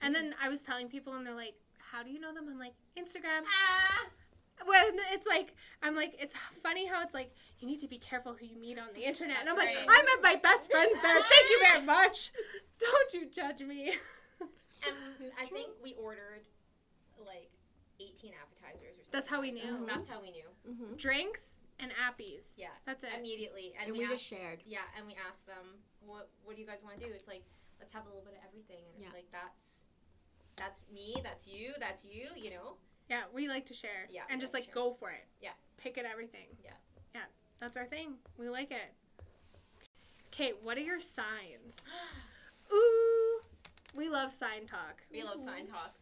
Yeah 0.00 0.06
And 0.06 0.14
then 0.14 0.34
I 0.42 0.48
was 0.48 0.60
telling 0.62 0.88
people 0.88 1.12
and 1.14 1.26
they're 1.26 1.34
like, 1.34 1.54
How 1.78 2.02
do 2.02 2.10
you 2.10 2.20
know 2.20 2.32
them? 2.34 2.46
I'm 2.50 2.58
like, 2.58 2.74
Instagram. 2.98 3.42
ah 3.46 4.06
When 4.66 4.98
it's 5.12 5.26
like 5.26 5.54
I'm 5.82 5.94
like, 5.96 6.14
it's 6.18 6.34
funny 6.62 6.86
how 6.86 7.02
it's 7.02 7.14
like 7.14 7.32
you 7.60 7.66
need 7.68 7.80
to 7.80 7.88
be 7.88 7.98
careful 7.98 8.34
who 8.38 8.46
you 8.46 8.56
meet 8.58 8.78
on 8.78 8.88
the 8.94 9.04
internet. 9.04 9.38
and 9.40 9.48
I'm 9.48 9.56
That's 9.56 9.66
like, 9.66 9.76
right. 9.76 9.86
I 9.88 10.02
met 10.02 10.22
my 10.22 10.36
best 10.40 10.70
friends 10.70 10.96
there. 11.02 11.20
Thank 11.20 11.50
you 11.50 11.58
very 11.60 11.82
much. 11.84 12.32
Don't 12.78 13.14
you 13.14 13.26
judge 13.30 13.60
me. 13.60 13.94
and 14.86 15.30
i 15.40 15.46
true. 15.46 15.56
think 15.56 15.70
we 15.82 15.94
ordered 15.94 16.44
like 17.24 17.48
18 18.00 18.32
appetizers 18.42 18.98
or 18.98 19.04
something 19.04 19.12
That's 19.12 19.28
how 19.28 19.40
we 19.40 19.52
like 19.52 19.62
that. 19.62 19.80
knew. 19.80 19.86
that's 19.86 20.08
how 20.08 20.20
we 20.20 20.30
knew 20.32 20.48
Mm-hmm. 20.68 20.96
Drinks 20.96 21.40
and 21.78 21.90
appies. 21.92 22.42
yeah 22.56 22.74
That's 22.84 23.04
it. 23.04 23.10
immediately 23.16 23.72
and, 23.78 23.88
And 23.88 23.92
we, 23.96 24.00
we 24.04 24.10
just 24.10 24.24
asked- 24.32 24.40
shared. 24.42 24.60
yeah 24.66 24.84
and 24.98 25.06
we 25.06 25.14
asked 25.28 25.46
them 25.46 25.78
what 26.04 26.28
what 26.44 26.56
do 26.56 26.60
you 26.60 26.66
guys 26.68 26.82
want 26.82 26.98
to 27.00 27.06
do 27.06 27.12
it's 27.14 27.28
like 27.28 27.44
let's 27.84 27.92
have 27.92 28.06
a 28.06 28.08
little 28.08 28.24
bit 28.24 28.32
of 28.32 28.40
everything 28.48 28.80
and 28.96 29.04
it's 29.04 29.12
like 29.12 29.28
that's 29.28 29.84
that's 30.56 30.80
me 30.88 31.20
that's 31.22 31.46
you 31.46 31.76
that's 31.78 32.00
you 32.02 32.32
you 32.34 32.48
know 32.48 32.80
Yeah, 33.12 33.28
we 33.36 33.44
like 33.46 33.66
to 33.68 33.74
share. 33.76 34.08
Yeah, 34.08 34.24
And 34.32 34.40
just 34.40 34.54
like 34.56 34.72
like 34.72 34.74
go 34.74 34.96
for 34.96 35.10
it. 35.12 35.28
Yeah. 35.44 35.52
Pick 35.76 35.98
at 36.00 36.06
everything. 36.08 36.48
Yeah. 36.64 36.80
Yeah. 37.12 37.28
That's 37.60 37.76
our 37.76 37.84
thing. 37.84 38.16
We 38.40 38.48
like 38.48 38.70
it. 38.72 38.88
Okay, 40.32 40.56
what 40.64 40.80
are 40.80 40.86
your 40.88 41.04
signs? 41.04 41.84
Ooh. 42.72 43.44
We 43.92 44.08
love 44.08 44.32
sign 44.32 44.64
talk. 44.64 45.04
we 45.12 45.20
love 45.22 45.36
sign 45.38 45.68
talk 45.68 45.92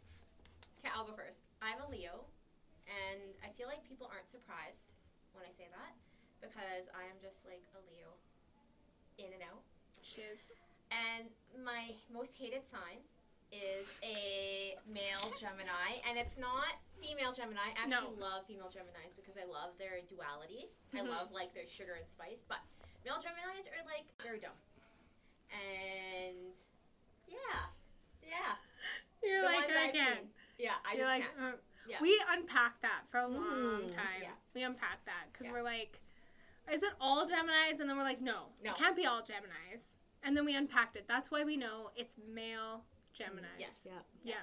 okay 0.79 0.91
i'll 0.95 1.05
go 1.05 1.15
first 1.15 1.43
i'm 1.63 1.79
a 1.83 1.89
leo 1.91 2.27
and 2.87 3.35
i 3.43 3.51
feel 3.59 3.67
like 3.71 3.83
people 3.87 4.07
aren't 4.11 4.31
surprised 4.31 4.91
when 5.35 5.45
i 5.47 5.51
say 5.53 5.67
that 5.71 5.93
because 6.41 6.91
i 6.95 7.05
am 7.07 7.19
just 7.23 7.45
like 7.47 7.63
a 7.75 7.81
leo 7.87 8.15
in 9.19 9.31
and 9.35 9.43
out 9.45 9.63
Shiz. 10.03 10.57
And 10.93 11.29
my 11.65 11.95
most 12.13 12.35
hated 12.37 12.67
sign 12.67 13.01
is 13.53 13.87
a 14.03 14.77
male 14.89 15.33
Gemini, 15.39 16.01
and 16.09 16.19
it's 16.19 16.39
not 16.39 16.81
female 17.01 17.33
Gemini. 17.33 17.61
I 17.77 17.83
actually 17.85 18.17
love 18.19 18.47
female 18.47 18.71
Geminis 18.73 19.13
because 19.15 19.37
I 19.37 19.45
love 19.45 19.77
their 19.79 20.01
duality. 20.09 20.71
I 20.95 20.99
Mhm. 21.01 21.09
love 21.09 21.33
like 21.33 21.53
their 21.53 21.67
sugar 21.67 21.95
and 21.95 22.09
spice, 22.09 22.43
but 22.49 22.61
male 23.05 23.17
Geminis 23.21 23.69
are 23.69 23.85
like 23.85 24.07
very 24.23 24.41
dumb. 24.41 24.57
And 25.53 26.55
yeah, 27.29 27.67
yeah, 28.23 28.57
You're 29.23 29.41
the 29.43 29.47
like, 29.47 29.69
ones 29.69 29.77
I 29.77 29.85
I've 29.89 29.93
can't. 29.95 30.19
seen. 30.21 30.31
Yeah, 30.59 30.75
I 30.85 30.93
You're 30.95 31.07
just 31.07 31.09
like, 31.09 31.37
can't. 31.37 31.55
uh, 31.55 31.59
Yeah. 31.87 32.01
we 32.01 32.23
unpacked 32.31 32.81
that 32.83 33.03
for 33.09 33.19
a 33.19 33.27
long 33.29 33.83
Mm, 33.83 33.95
time. 33.95 34.23
yeah. 34.23 34.35
We 34.55 34.63
unpacked 34.63 35.05
that 35.07 35.27
because 35.33 35.47
Yeah. 35.47 35.53
we're 35.53 35.63
like, 35.63 36.01
is 36.71 36.83
it 36.83 36.95
all 37.01 37.27
Geminis? 37.29 37.81
And 37.81 37.89
then 37.91 37.97
we're 37.99 38.03
like, 38.05 38.21
no, 38.21 38.53
No. 38.63 38.71
it 38.73 38.77
can't 38.79 38.97
be 38.97 39.05
all 39.07 39.21
Geminis. 39.23 39.95
And 40.25 40.37
then 40.37 40.45
we 40.45 40.55
unpacked 40.55 40.97
it. 40.97 41.05
That's 41.09 41.31
why 41.31 41.45
we 41.45 41.57
know 41.57 41.91
it's 41.97 42.15
male 42.33 42.85
Gemini. 43.13 43.47
Yes. 43.59 43.73
Yeah. 43.85 43.93
Yeah. 44.25 44.35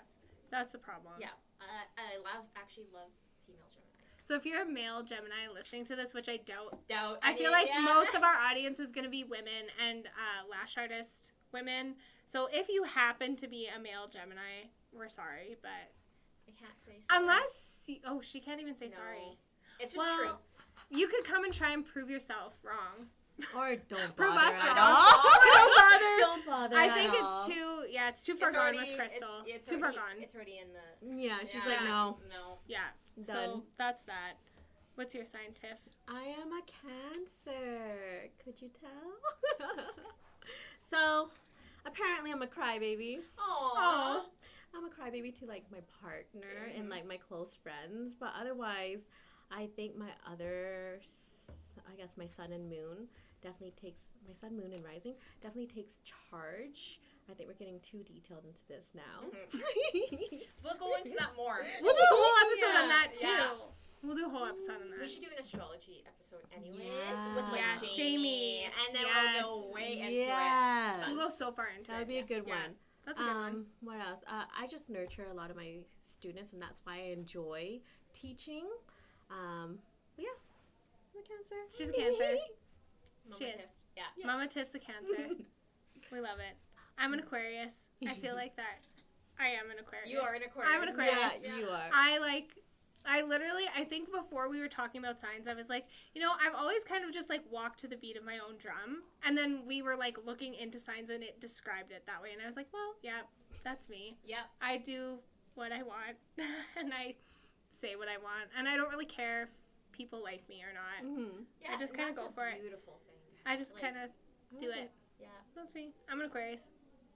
That's 0.51 0.71
the 0.71 0.77
problem. 0.77 1.13
Yeah. 1.19 1.27
I, 1.61 1.65
I 1.97 2.17
love 2.17 2.45
actually 2.55 2.87
love 2.93 3.09
female 3.45 3.65
Geminis. 3.71 4.25
So 4.25 4.35
if 4.35 4.45
you're 4.45 4.61
a 4.61 4.65
male 4.69 5.03
Gemini 5.03 5.47
listening 5.53 5.85
to 5.85 5.95
this, 5.95 6.13
which 6.13 6.29
I 6.29 6.37
doubt, 6.37 6.77
Doubt. 6.89 7.19
I 7.23 7.33
feel 7.33 7.43
mean, 7.45 7.51
like 7.51 7.67
yeah. 7.67 7.81
most 7.81 8.13
of 8.15 8.23
our 8.23 8.35
audience 8.49 8.79
is 8.79 8.91
going 8.91 9.05
to 9.05 9.09
be 9.09 9.23
women 9.23 9.67
and 9.87 10.05
uh, 10.07 10.47
lash 10.49 10.77
artist 10.77 11.33
women. 11.51 11.95
So 12.31 12.47
if 12.51 12.69
you 12.69 12.83
happen 12.83 13.35
to 13.37 13.47
be 13.47 13.67
a 13.75 13.79
male 13.79 14.07
Gemini, 14.11 14.69
we're 14.93 15.09
sorry, 15.09 15.57
but 15.61 15.69
I 16.47 16.51
can't 16.59 16.73
say. 16.85 16.93
Sorry. 17.09 17.21
unless 17.21 17.73
you, 17.87 17.97
oh 18.05 18.21
she 18.21 18.39
can't 18.39 18.61
even 18.61 18.75
say 18.77 18.87
No. 18.87 18.95
sorry. 18.95 19.37
it's 19.79 19.93
just 19.93 19.97
Well, 20.05 20.17
true. 20.17 20.97
You 20.99 21.07
could 21.07 21.23
come 21.23 21.43
and 21.43 21.53
try 21.53 21.71
and 21.71 21.85
prove 21.85 22.09
yourself 22.09 22.53
wrong. 22.63 23.07
Or 23.55 23.75
don't 23.75 24.15
Prove 24.15 24.33
bother 24.33 24.55
us 24.55 24.55
at 24.55 24.65
wrong. 24.67 24.77
all. 24.77 25.23
Don't 25.53 25.75
bother. 25.75 26.15
Don't 26.19 26.45
bother. 26.45 26.75
I 26.77 26.87
at 26.87 26.95
think 26.97 27.13
all. 27.23 27.45
it's 27.45 27.53
too 27.55 27.85
yeah, 27.91 28.09
it's 28.09 28.21
too 28.23 28.35
far 28.35 28.49
It's 28.49 28.57
gone 28.57 28.65
already- 28.75 28.89
with 28.91 28.97
Crystal. 28.99 29.29
It's, 29.45 29.55
it's 29.55 29.69
too 29.69 29.79
far 29.79 29.89
already, 29.89 29.97
gone. 29.97 30.23
It's 30.23 30.35
already 30.35 30.59
in 30.59 30.67
the. 30.73 31.23
Yeah, 31.25 31.39
she's 31.41 31.55
yeah, 31.55 31.69
like, 31.69 31.83
no, 31.83 32.17
No. 32.29 32.57
yeah. 32.67 32.89
So 33.25 33.63
that's 33.77 34.03
that. 34.05 34.33
What's 34.95 35.15
your 35.15 35.25
sign, 35.25 35.53
Tiff? 35.59 35.77
I 36.07 36.23
am 36.41 36.51
a 36.51 36.61
Cancer. 36.67 38.29
Could 38.43 38.61
you 38.61 38.69
tell? 38.69 39.67
so, 40.89 41.29
apparently, 41.85 42.31
I'm 42.31 42.41
a 42.41 42.47
crybaby. 42.47 43.19
Aww. 43.39 44.21
I'm 44.75 44.85
a 44.85 44.89
crybaby 44.89 45.37
to 45.39 45.45
like 45.45 45.63
my 45.71 45.79
partner 46.01 46.71
and 46.75 46.87
Mhm. 46.87 46.91
like 46.91 47.07
my 47.07 47.17
close 47.17 47.55
friends, 47.55 48.13
but 48.19 48.33
otherwise, 48.39 49.01
I 49.51 49.67
think 49.75 49.95
my 49.97 50.11
other, 50.31 50.99
I 51.91 51.95
guess 51.95 52.17
my 52.17 52.27
sun 52.27 52.51
and 52.51 52.69
moon 52.69 53.07
definitely 53.41 53.73
takes 53.81 54.09
my 54.27 54.33
sun, 54.33 54.55
moon, 54.57 54.71
and 54.73 54.83
rising 54.83 55.15
definitely 55.41 55.67
takes 55.73 55.99
charge. 56.03 56.99
I 57.29 57.33
think 57.35 57.47
we're 57.47 57.55
getting 57.55 57.79
too 57.81 58.03
detailed 58.03 58.43
into 58.45 58.65
this 58.67 58.87
now. 58.95 59.29
We'll 60.63 60.75
go 60.77 60.91
into 60.97 61.15
that 61.17 61.31
more. 61.37 61.61
We'll 61.81 61.93
do 61.95 62.01
a 62.11 62.15
whole 62.15 62.51
episode 62.51 62.73
Yeah, 62.73 62.81
on 62.83 62.89
that 62.89 63.07
too. 63.15 63.27
yeah. 63.27 63.47
We'll 64.03 64.15
do 64.15 64.25
a 64.25 64.29
whole 64.29 64.45
episode 64.45 64.81
on 64.83 64.89
that. 64.91 64.99
We 64.99 65.07
should 65.07 65.21
do 65.21 65.27
an 65.31 65.39
astrology 65.39 66.03
episode, 66.07 66.41
anyways, 66.55 66.81
Yeah. 66.87 67.35
with 67.35 67.45
like 67.45 67.61
Yeah, 67.61 67.75
Jamie, 67.79 67.95
Jamie. 67.95 68.63
and 68.65 68.95
then 68.95 69.03
Yes. 69.05 69.43
we'll 69.45 69.61
go 69.67 69.73
way 69.73 69.99
into 69.99 70.11
yes. 70.13 70.97
We'll 71.07 71.15
go 71.17 71.29
so 71.29 71.51
far 71.51 71.67
into 71.69 71.81
it. 71.81 71.87
That 71.87 71.97
would 71.99 72.03
it. 72.03 72.07
be 72.07 72.17
a 72.19 72.23
good 72.23 72.47
Yeah. 72.47 72.61
one. 72.63 72.75
That's 73.05 73.19
a 73.19 73.23
good 73.23 73.33
one. 73.35 73.45
Um, 73.53 73.65
what 73.81 73.99
else? 74.01 74.19
Uh, 74.27 74.43
I 74.57 74.67
just 74.67 74.89
nurture 74.89 75.27
a 75.31 75.33
lot 75.33 75.49
of 75.49 75.55
my 75.55 75.79
students, 76.01 76.51
and 76.53 76.61
that's 76.61 76.81
why 76.83 76.95
I 76.97 77.11
enjoy 77.13 77.79
teaching. 78.13 78.67
Um, 79.31 79.79
yeah, 80.17 80.27
I'm 81.13 81.19
a 81.19 81.23
Cancer. 81.23 81.55
She's 81.77 81.89
a 81.89 81.93
Cancer. 81.93 82.37
Mama 83.29 83.37
She 83.39 83.45
is. 83.45 83.55
Tiff. 83.55 83.69
Yeah. 83.95 84.03
Yeah. 84.17 84.27
Mama 84.27 84.47
Tiff's 84.47 84.75
a 84.75 84.79
Cancer. 84.79 85.35
we 86.11 86.19
love 86.19 86.39
it. 86.39 86.55
I'm 86.97 87.13
an 87.13 87.19
Aquarius. 87.19 87.75
I 88.07 88.13
feel 88.15 88.35
like 88.35 88.55
that. 88.55 88.79
I 89.39 89.49
am 89.49 89.71
an 89.71 89.77
Aquarius. 89.79 90.09
You 90.11 90.19
are 90.19 90.33
an 90.33 90.43
Aquarius. 90.43 90.73
I'm 90.73 90.83
an 90.83 90.89
Aquarius. 90.89 91.15
yeah, 91.15 91.31
Yeah. 91.41 91.57
you 91.59 91.69
are. 91.69 91.89
I 91.93 92.17
like. 92.19 92.49
I 93.05 93.21
literally, 93.21 93.63
I 93.73 93.85
think 93.85 94.11
before 94.11 94.49
we 94.49 94.59
were 94.59 94.67
talking 94.67 94.99
about 94.99 95.21
signs, 95.21 95.47
I 95.47 95.53
was 95.53 95.69
like, 95.69 95.85
you 96.13 96.21
know, 96.21 96.31
I've 96.45 96.53
always 96.53 96.83
kind 96.83 97.05
of 97.05 97.13
just 97.13 97.29
like 97.29 97.41
walked 97.49 97.79
to 97.79 97.87
the 97.87 97.95
beat 97.95 98.17
of 98.17 98.25
my 98.25 98.39
own 98.45 98.57
drum. 98.59 99.03
And 99.25 99.37
then 99.37 99.61
we 99.65 99.81
were 99.81 99.95
like 99.95 100.17
looking 100.25 100.53
into 100.53 100.79
signs 100.79 101.09
and 101.09 101.23
it 101.23 101.39
described 101.39 101.91
it 101.93 102.03
that 102.07 102.21
way. 102.21 102.31
And 102.33 102.41
I 102.41 102.45
was 102.45 102.57
like, 102.57 102.67
well, 102.73 102.95
yeah, 103.01 103.21
that's 103.63 103.87
me. 103.89 104.17
Yeah. 104.25 104.43
I 104.61 104.77
do 104.77 105.19
what 105.55 105.71
I 105.71 105.81
want 105.81 106.17
and 106.77 106.93
I 106.93 107.15
say 107.81 107.95
what 107.95 108.09
I 108.09 108.17
want. 108.17 108.49
And 108.57 108.67
I 108.67 108.75
don't 108.75 108.89
really 108.91 109.05
care 109.05 109.43
if 109.43 109.49
people 109.93 110.21
like 110.21 110.47
me 110.49 110.61
or 110.61 110.73
not. 110.73 111.09
Mhm. 111.09 111.45
Yeah. 111.61 111.77
just 111.79 111.95
kinda 111.95 112.11
go 112.13 112.27
a 112.27 112.31
for 112.33 112.47
it. 112.47 112.59
Beautiful 112.59 112.99
thing. 113.07 113.08
I 113.49 113.55
just 113.57 113.73
Like, 113.73 113.81
kind 113.83 113.97
of 113.97 114.09
do 114.61 114.69
it. 114.69 114.91
Yeah. 115.19 115.27
That's 115.55 115.73
me. 115.73 115.89
I'm 116.09 116.19
an 116.21 116.27
Aquarius. 116.27 116.69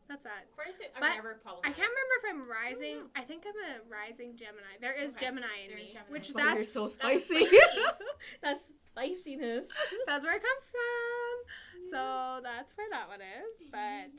That's 0.10 0.24
that. 0.24 0.50
Aquarius 0.52 0.82
are 0.82 1.00
But 1.00 1.14
never 1.16 1.40
I 1.64 1.70
can't 1.72 1.78
remember 1.94 2.16
if 2.20 2.26
I'm 2.28 2.44
rising. 2.50 2.96
Mm-hmm. 3.08 3.16
I 3.16 3.22
think 3.22 3.44
I'm 3.48 3.56
a 3.56 3.86
rising 3.88 4.36
Gemini. 4.36 4.76
There 4.82 4.92
is 4.98 5.14
Okay. 5.16 5.28
Gemini 5.28 5.48
in 5.64 5.70
There 5.70 5.78
me, 5.78 5.86
Gemini. 5.86 6.10
which 6.12 6.34
That's 6.34 6.36
why 6.36 6.52
you're 6.52 6.66
that's 6.66 6.74
so 6.74 6.88
that's 6.90 6.96
spicy. 7.24 7.46
spicy. 7.46 7.58
that's 8.44 8.62
spiciness. 8.92 9.66
that's 10.08 10.26
where 10.26 10.34
I 10.36 10.42
come 10.42 10.62
from. 10.74 11.36
Mm-hmm. 11.46 11.90
So 11.94 12.42
that's 12.44 12.74
where 12.76 12.90
that 12.92 13.08
one 13.08 13.22
is. 13.22 13.54
Mm-hmm. 13.64 13.72
But 13.72 14.12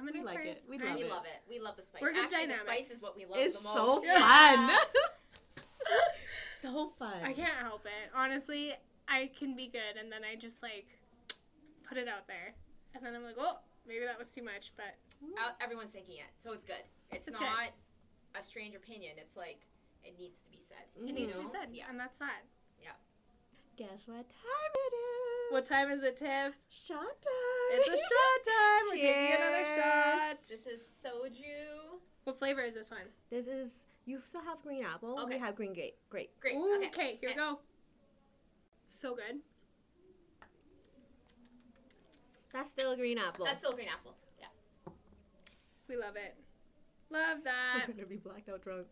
I'm 0.00 0.08
an 0.08 0.14
We 0.14 0.22
like 0.24 0.34
Aquarius. 0.42 0.58
it. 0.58 0.64
We 0.68 0.76
I'm- 0.80 0.88
love 0.88 0.96
we 0.98 1.04
it. 1.04 1.10
love 1.10 1.24
it. 1.28 1.40
We 1.48 1.60
love 1.60 1.76
the 1.76 1.82
spice. 1.84 2.02
We're 2.02 2.12
good 2.16 2.24
Actually, 2.24 2.48
dynamic. 2.48 2.66
the 2.66 2.72
spice 2.72 2.90
is 2.90 2.98
what 3.02 3.14
we 3.16 3.24
love 3.28 3.38
It's 3.38 3.56
the 3.56 3.62
most. 3.62 3.76
so 3.76 4.02
fun. 4.02 4.70
so 6.62 6.92
fun. 6.98 7.22
I 7.22 7.32
can't 7.32 7.54
help 7.62 7.84
it. 7.86 8.10
Honestly, 8.14 8.74
I 9.06 9.30
can 9.38 9.54
be 9.54 9.68
good, 9.68 9.96
and 9.98 10.10
then 10.10 10.22
I 10.24 10.34
just 10.34 10.62
like 10.62 10.86
put 11.88 11.96
it 11.96 12.06
out 12.08 12.26
there, 12.28 12.54
and 12.94 13.04
then 13.04 13.14
I'm 13.14 13.24
like, 13.24 13.36
oh, 13.38 13.58
maybe 13.86 14.04
that 14.04 14.18
was 14.18 14.30
too 14.30 14.42
much. 14.42 14.72
But 14.76 14.94
Uh, 15.40 15.52
everyone's 15.60 15.90
thinking 15.90 16.16
it, 16.16 16.30
so 16.38 16.52
it's 16.52 16.64
good. 16.64 16.84
It's, 17.10 17.26
It's 17.28 17.36
good. 17.38 17.44
not 17.44 17.72
a 18.34 18.42
strange 18.42 18.74
opinion. 18.74 19.14
It's 19.16 19.36
like 19.36 19.60
it 20.04 20.18
needs 20.18 20.38
to 20.40 20.50
be 20.50 20.58
said. 20.60 20.84
it 20.96 21.12
needs 21.14 21.32
to 21.32 21.40
be 21.40 21.48
said, 21.50 21.68
Yeah. 21.72 21.86
and 21.88 21.98
that's 21.98 22.18
that. 22.18 22.42
Yeah. 22.82 22.92
Guess 23.76 24.06
what 24.06 24.28
time 24.28 24.72
it 24.74 24.94
is? 24.94 25.52
What 25.52 25.66
time 25.66 25.90
is 25.90 26.02
it, 26.02 26.16
Tiff? 26.18 26.54
Shot 26.68 26.98
time. 27.00 27.70
It's 27.72 27.88
a 27.88 27.92
shot 28.12 28.40
time. 28.44 28.82
We're 28.90 28.96
taking 28.96 29.32
another 29.36 29.64
Cheers. 29.64 29.78
shot. 29.82 30.36
This 30.48 30.66
is 30.66 30.82
soju. 31.04 31.98
What 32.24 32.38
flavor 32.38 32.60
is 32.60 32.74
this 32.74 32.90
one? 32.90 33.08
This 33.30 33.46
is. 33.46 33.86
You 34.04 34.20
still 34.24 34.42
have 34.42 34.60
green 34.62 34.84
apple. 34.84 35.18
Okay. 35.20 35.34
We 35.34 35.38
have 35.40 35.54
green 35.54 35.72
grape. 35.74 35.96
Grape. 36.10 36.38
Great. 36.40 36.56
Ooh, 36.56 36.76
okay. 36.78 36.88
okay, 36.88 37.18
here 37.20 37.30
we 37.30 37.34
go. 37.34 37.60
So 38.88 39.14
good. 39.14 39.40
That's 42.52 42.70
still 42.70 42.92
a 42.92 42.96
green 42.96 43.18
apple. 43.18 43.44
That's 43.44 43.58
still 43.60 43.72
a 43.72 43.74
green 43.74 43.88
apple. 43.88 44.14
Yeah. 44.40 44.46
We 45.88 45.96
love 45.96 46.16
it. 46.16 46.34
Love 47.10 47.38
that. 47.44 47.84
We're 47.88 47.94
gonna 47.94 48.06
be 48.06 48.16
blacked 48.16 48.48
out 48.48 48.62
drunk. 48.62 48.86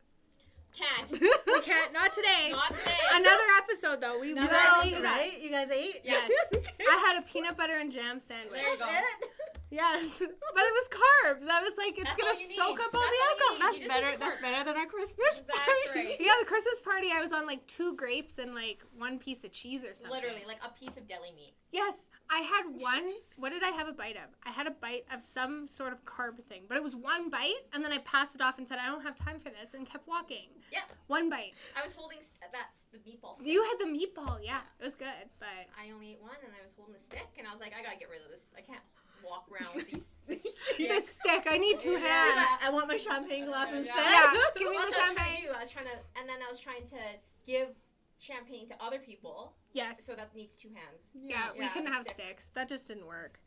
Can't. 0.77 1.11
we 1.11 1.61
can't. 1.62 1.92
Not 1.92 2.12
today. 2.12 2.49
Not 2.53 2.69
today. 2.69 2.97
Another 3.14 3.45
episode 3.62 4.01
though. 4.01 4.19
We 4.21 4.29
You 4.29 4.35
will 4.37 4.42
guys 4.47 4.90
do 4.90 4.97
ate, 4.97 5.03
right? 5.05 5.40
You 5.40 5.51
guys 5.51 5.71
ate? 5.71 6.01
Yes. 6.05 6.31
I 6.90 6.97
had 7.07 7.19
a 7.19 7.23
peanut 7.23 7.57
butter 7.57 7.75
and 7.79 7.90
jam 7.92 8.21
sandwich. 8.21 8.61
There 8.61 8.73
you 8.73 8.79
go. 8.79 8.87
It? 8.88 9.29
Yes, 9.69 10.19
but 10.21 10.62
it 10.64 10.73
was 10.73 10.88
carbs. 10.88 11.49
I 11.51 11.61
was 11.61 11.73
like, 11.77 11.99
it's 11.99 12.05
That's 12.05 12.16
gonna 12.16 12.33
all 12.35 12.40
you 12.40 12.49
soak 12.55 12.79
need. 12.79 12.85
up 12.87 12.95
all 12.95 13.01
That's 13.03 13.11
the 13.11 13.19
all 13.19 13.35
you 13.35 13.35
alcohol. 13.35 13.53
need. 13.53 13.61
That's 13.61 13.77
just 13.79 13.88
better. 13.88 14.07
need 14.07 14.14
the 14.14 14.19
That's 14.21 14.37
carbs. 14.38 14.42
better 14.42 14.64
than 14.64 14.77
our 14.77 14.87
Christmas. 14.87 15.42
That's 15.42 15.59
party. 15.59 16.07
right. 16.07 16.16
Yeah, 16.21 16.33
the 16.38 16.47
Christmas 16.47 16.81
party, 16.83 17.09
I 17.12 17.21
was 17.21 17.33
on 17.33 17.47
like 17.47 17.66
two 17.66 17.97
grapes 17.97 18.38
and 18.38 18.55
like 18.55 18.79
one 18.97 19.19
piece 19.19 19.42
of 19.42 19.51
cheese 19.51 19.83
or 19.83 19.95
something. 19.97 20.12
Literally, 20.12 20.45
like 20.47 20.61
a 20.64 20.71
piece 20.71 20.97
of 20.97 21.09
deli 21.09 21.33
meat. 21.35 21.55
Yes, 21.73 21.95
I 22.31 22.41
had 22.41 22.65
one. 22.81 23.11
What 23.37 23.53
did 23.53 23.62
I 23.62 23.69
have 23.69 23.87
a 23.89 23.93
bite 23.93 24.17
of? 24.17 24.29
I 24.45 24.51
had 24.51 24.67
a 24.67 24.71
bite 24.73 25.05
of 25.12 25.23
some 25.23 25.69
sort 25.69 25.93
of 25.93 26.05
carb 26.05 26.43
thing, 26.49 26.62
but 26.69 26.77
it 26.77 26.83
was 26.83 26.97
one 26.97 27.31
bite, 27.31 27.55
and 27.73 27.85
then 27.85 27.93
I 27.93 27.99
passed 27.99 28.35
it 28.35 28.41
off 28.41 28.59
and 28.59 28.67
said, 28.67 28.79
I 28.83 28.87
don't 28.89 29.03
have 29.03 29.15
time 29.17 29.39
for 29.39 29.51
this, 29.51 29.75
and 29.75 29.89
kept 29.89 30.09
walking. 30.09 30.49
Yeah. 30.73 30.81
One 31.07 31.31
bite. 31.31 31.53
I 31.79 31.83
was 31.83 31.93
holding. 31.93 32.19
St- 32.21 32.41
that's 32.53 32.85
the 32.93 32.99
meatball. 32.99 33.37
Sticks. 33.37 33.49
You 33.49 33.62
had 33.62 33.87
the 33.87 33.91
meatball, 33.93 34.39
yeah. 34.43 34.61
It 34.81 34.85
was 34.85 34.95
good, 34.97 35.31
but 35.39 35.49
I 35.81 35.91
only 35.93 36.12
ate 36.12 36.21
one, 36.23 36.37
and 36.45 36.53
I 36.59 36.62
was 36.62 36.75
holding 36.77 36.95
the 36.95 37.01
stick, 37.01 37.29
and 37.39 37.47
I 37.47 37.53
was 37.53 37.61
like, 37.61 37.73
I 37.79 37.83
gotta 37.83 37.99
get 37.99 38.11
rid 38.11 38.23
of 38.23 38.31
this. 38.31 38.51
I 38.57 38.61
can't 38.62 38.83
walk 39.25 39.47
around 39.53 39.75
with 39.77 39.91
these. 39.91 40.09
this 40.27 40.43
this 40.79 41.09
stick. 41.09 41.45
stick, 41.45 41.47
I 41.47 41.59
need 41.59 41.79
two 41.79 41.93
Yeah. 41.93 41.99
Hands. 42.01 42.37
like, 42.37 42.65
I 42.65 42.71
want 42.71 42.89
my 42.89 42.97
champagne 42.97 43.47
glass 43.47 43.69
Yeah. 43.71 43.79
instead. 43.79 43.97
Yeah, 43.97 44.35
give 44.59 44.69
me 44.71 44.77
Well, 44.77 44.87
the 44.87 44.91
that's 44.91 44.99
I 44.99 45.07
was 45.07 45.15
trying 45.15 45.15
to 45.15 45.21
champagne. 45.23 45.45
do. 45.47 45.53
I 45.57 45.61
was 45.61 45.71
trying 45.71 45.87
to, 45.87 45.97
and 46.19 46.29
then 46.29 46.39
I 46.45 46.49
was 46.51 46.59
trying 46.59 46.87
to 46.91 47.01
give 47.47 47.69
champagne 48.18 48.66
to 48.68 48.83
other 48.83 48.98
people, 48.98 49.55
Yes. 49.72 50.05
so 50.05 50.14
that 50.14 50.35
needs 50.35 50.57
two 50.57 50.70
hands. 50.74 51.11
Yeah, 51.14 51.52
we 51.52 51.61
Yeah, 51.61 51.68
can 51.68 51.85
the 51.85 51.90
have 51.90 52.05
stick. 52.05 52.14
sticks. 52.14 52.48
That 52.55 52.68
just 52.68 52.88
didn't 52.88 53.07
work. 53.07 53.40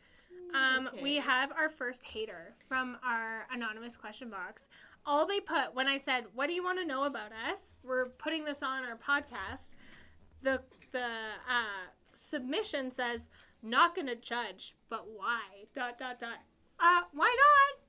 Um, 0.53 0.89
We 1.01 1.15
have 1.17 1.51
our 1.51 1.69
first 1.69 2.03
hater 2.03 2.55
from 2.67 2.97
our 3.03 3.47
anonymous 3.51 3.97
question 3.97 4.29
box. 4.29 4.67
All 5.05 5.25
they 5.25 5.39
put 5.39 5.73
when 5.73 5.87
I 5.87 5.99
said, 5.99 6.33
"What 6.35 6.47
do 6.47 6.53
you 6.53 6.63
want 6.63 6.79
to 6.79 6.85
know 6.85 7.03
about 7.03 7.31
us?" 7.31 7.73
We're 7.83 8.09
putting 8.09 8.43
this 8.45 8.61
on 8.63 8.83
our 8.85 8.97
podcast. 8.97 9.71
The 10.41 10.63
the 10.91 11.05
uh, 11.47 11.87
submission 12.13 12.91
says, 12.91 13.29
"Not 13.61 13.95
gonna 13.95 14.15
judge, 14.15 14.75
but 14.89 15.07
why?" 15.07 15.67
Dot 15.73 15.97
dot 15.97 16.19
dot. 16.19 16.39
Uh, 16.79 17.03
why 17.11 17.35
not? 17.35 17.81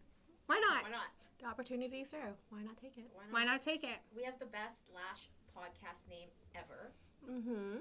Why 0.47 0.59
not? 0.61 0.83
Why 0.85 0.91
not? 0.91 1.09
The 1.39 1.47
opportunity, 1.47 2.05
sir. 2.05 2.37
Why 2.51 2.63
not 2.63 2.77
take 2.77 2.99
it? 2.99 3.11
Why 3.15 3.25
not? 3.25 3.33
Why 3.33 3.45
not 3.45 3.63
take 3.63 3.85
it? 3.85 4.01
We 4.15 4.25
have 4.25 4.39
the 4.39 4.47
best 4.47 4.83
Lash 4.93 5.31
podcast 5.57 6.09
name 6.09 6.29
ever. 6.55 6.93
Mm-hmm. 7.31 7.79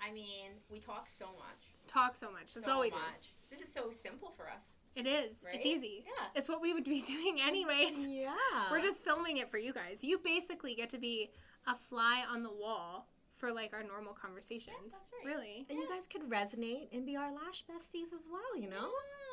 I 0.00 0.12
mean, 0.12 0.50
we 0.70 0.78
talk 0.80 1.08
so 1.08 1.26
much. 1.26 1.72
Talk 1.88 2.16
so 2.16 2.30
much. 2.30 2.52
That's 2.54 2.66
so 2.66 2.72
all 2.72 2.80
we 2.80 2.90
do. 2.90 2.96
much. 2.96 3.34
This 3.50 3.60
is 3.60 3.72
so 3.72 3.90
simple 3.90 4.30
for 4.30 4.48
us, 4.50 4.76
It 4.96 5.06
is. 5.06 5.30
right? 5.44 5.54
It's 5.54 5.66
easy. 5.66 6.04
Yeah. 6.06 6.26
It's 6.34 6.48
what 6.48 6.60
we 6.60 6.74
would 6.74 6.84
be 6.84 7.00
doing 7.06 7.38
anyways. 7.40 8.06
Yeah. 8.08 8.32
We're 8.70 8.82
just 8.82 9.02
filming 9.04 9.38
it 9.38 9.50
for 9.50 9.58
you 9.58 9.72
guys. 9.72 9.98
You 10.02 10.18
basically 10.18 10.74
get 10.74 10.90
to 10.90 10.98
be 10.98 11.30
a 11.66 11.74
fly 11.74 12.24
on 12.30 12.42
the 12.42 12.50
wall 12.52 13.08
for 13.36 13.52
like 13.52 13.72
our 13.72 13.82
normal 13.82 14.12
conversations. 14.14 14.76
Yeah, 14.82 14.90
that's 14.92 15.10
right. 15.24 15.34
Really. 15.34 15.66
And 15.70 15.78
you 15.78 15.88
guys 15.88 16.06
could 16.06 16.22
resonate 16.28 16.88
and 16.92 17.06
be 17.06 17.16
our 17.16 17.32
lash 17.32 17.64
besties 17.64 18.12
as 18.14 18.26
well, 18.30 18.60
you 18.60 18.68
know? 18.68 18.90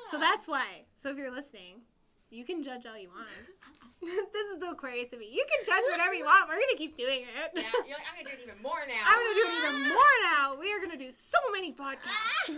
So 0.09 0.17
that's 0.19 0.47
why. 0.47 0.85
So 0.95 1.09
if 1.09 1.17
you're 1.17 1.31
listening, 1.31 1.81
you 2.29 2.45
can 2.45 2.63
judge 2.63 2.85
all 2.85 2.97
you 2.97 3.09
want. 3.09 3.27
this 4.33 4.47
is 4.53 4.59
the 4.59 4.71
Aquarius 4.71 5.13
of 5.13 5.19
me. 5.19 5.29
You 5.31 5.45
can 5.45 5.65
judge 5.65 5.83
whatever 5.91 6.13
you 6.13 6.25
want. 6.25 6.49
We're 6.49 6.55
gonna 6.55 6.77
keep 6.77 6.97
doing 6.97 7.21
it. 7.21 7.51
Yeah, 7.53 7.61
you're 7.87 7.97
like, 7.97 8.07
I'm 8.09 8.23
gonna 8.23 8.35
do 8.35 8.41
it 8.41 8.47
even 8.49 8.61
more 8.61 8.81
now. 8.87 9.05
I'm 9.05 9.17
gonna 9.19 9.35
do 9.35 9.45
it 9.45 9.57
even 9.61 9.89
more 9.93 10.15
now. 10.23 10.57
We 10.59 10.73
are 10.73 10.79
gonna 10.79 10.97
do 10.97 11.11
so 11.11 11.37
many 11.51 11.71
podcasts. 11.71 12.57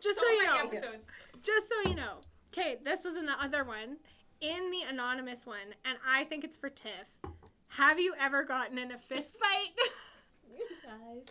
Just 0.00 0.20
so, 0.20 0.28
you 0.30 0.46
many 0.46 0.58
know. 0.58 0.64
episodes. 0.64 1.06
Just 1.42 1.66
so 1.68 1.90
you 1.90 1.96
know. 1.96 2.18
Okay, 2.52 2.78
this 2.84 3.04
was 3.04 3.16
another 3.16 3.64
one 3.64 3.96
in 4.40 4.70
the 4.70 4.82
anonymous 4.88 5.44
one, 5.44 5.74
and 5.84 5.98
I 6.06 6.24
think 6.24 6.44
it's 6.44 6.56
for 6.56 6.70
Tiff. 6.70 7.10
Have 7.68 7.98
you 7.98 8.14
ever 8.20 8.44
gotten 8.44 8.78
in 8.78 8.92
a 8.92 8.98
fist 8.98 9.36
fight? 9.36 9.74
guys. 10.84 11.26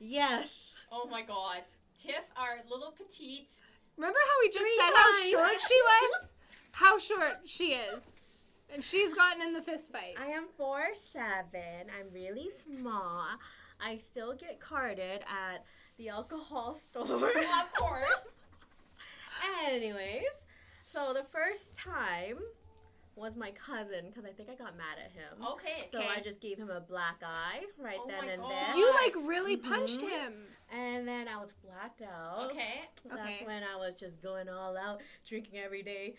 Yes. 0.00 0.74
Oh 0.90 1.06
my 1.08 1.22
god. 1.22 1.62
Tiff, 1.96 2.24
our 2.36 2.58
little 2.68 2.90
petite. 2.90 3.50
Remember 3.96 4.18
how 4.18 4.36
we 4.42 4.48
just 4.48 4.58
Three 4.58 4.76
said 4.76 4.92
how 4.94 5.22
short 5.30 5.60
she 5.60 5.80
was? 5.84 6.32
How 6.72 6.98
short 6.98 7.40
she 7.44 7.64
is. 7.74 8.02
And 8.74 8.82
she's 8.82 9.14
gotten 9.14 9.40
in 9.40 9.52
the 9.52 9.62
fist 9.62 9.92
fight. 9.92 10.16
I 10.18 10.26
am 10.26 10.46
four 10.56 10.82
seven. 11.12 11.86
I'm 11.96 12.12
really 12.12 12.50
small. 12.50 13.24
I 13.80 13.98
still 13.98 14.34
get 14.34 14.58
carded 14.60 15.20
at 15.22 15.64
the 15.96 16.08
alcohol 16.08 16.74
store. 16.90 17.06
Well, 17.06 17.62
of 17.62 17.72
course. 17.72 18.36
Anyways, 19.68 20.46
so 20.86 21.12
the 21.14 21.22
first 21.22 21.76
time 21.76 22.38
was 23.16 23.36
my 23.36 23.52
cousin 23.52 24.06
because 24.08 24.24
I 24.24 24.32
think 24.32 24.48
I 24.50 24.56
got 24.56 24.76
mad 24.76 24.96
at 25.04 25.12
him. 25.12 25.46
Okay. 25.52 25.88
So 25.92 26.00
I 26.00 26.20
just 26.20 26.40
gave 26.40 26.58
him 26.58 26.68
a 26.70 26.80
black 26.80 27.22
eye 27.24 27.60
right 27.78 27.98
Oh 28.00 28.08
then 28.08 28.26
my 28.26 28.32
and 28.32 28.42
God. 28.42 28.50
there. 28.50 28.76
You 28.76 28.92
like 29.04 29.14
really 29.24 29.56
punched 29.56 30.00
Mhm. 30.00 30.08
him. 30.10 30.32
And 30.72 31.06
then 31.06 31.28
I 31.28 31.36
was 31.40 31.52
blacked 31.64 32.02
out. 32.02 32.50
Okay. 32.50 32.88
That's 33.08 33.20
Okay. 33.20 33.46
when 33.46 33.62
I 33.62 33.76
was 33.76 33.94
just 33.94 34.20
going 34.20 34.48
all 34.48 34.76
out, 34.76 35.00
drinking 35.28 35.60
every 35.60 35.84
day, 35.84 36.16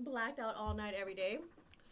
blacked 0.00 0.38
out 0.38 0.54
all 0.56 0.74
night 0.74 0.92
every 0.94 1.14
day. 1.14 1.38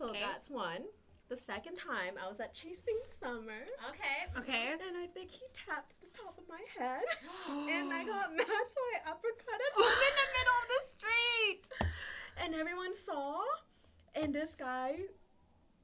So 0.01 0.09
Okay. 0.09 0.21
that's 0.21 0.49
one. 0.49 0.85
The 1.29 1.37
second 1.37 1.77
time 1.77 2.15
I 2.17 2.27
was 2.27 2.41
at 2.41 2.55
Chasing 2.55 3.01
Summer. 3.21 3.61
Okay. 3.91 4.25
Okay. 4.39 4.73
And 4.73 4.97
I 4.97 5.07
think 5.13 5.31
he 5.31 5.43
tapped 5.53 5.95
the 6.01 6.09
top 6.17 6.39
of 6.39 6.45
my 6.49 6.61
head. 6.79 7.03
and 7.49 7.93
I 7.93 8.03
got 8.05 8.35
mad, 8.37 8.47
so 8.49 8.81
I 8.97 9.11
uppercutted 9.11 9.73
him 9.77 9.85
in 10.09 10.15
the 10.17 10.29
middle 10.39 10.59
of 10.65 10.69
the 10.73 10.83
street. 10.91 11.63
And 12.43 12.55
everyone 12.55 12.97
saw. 12.97 13.43
And 14.15 14.35
this 14.35 14.55
guy 14.57 14.97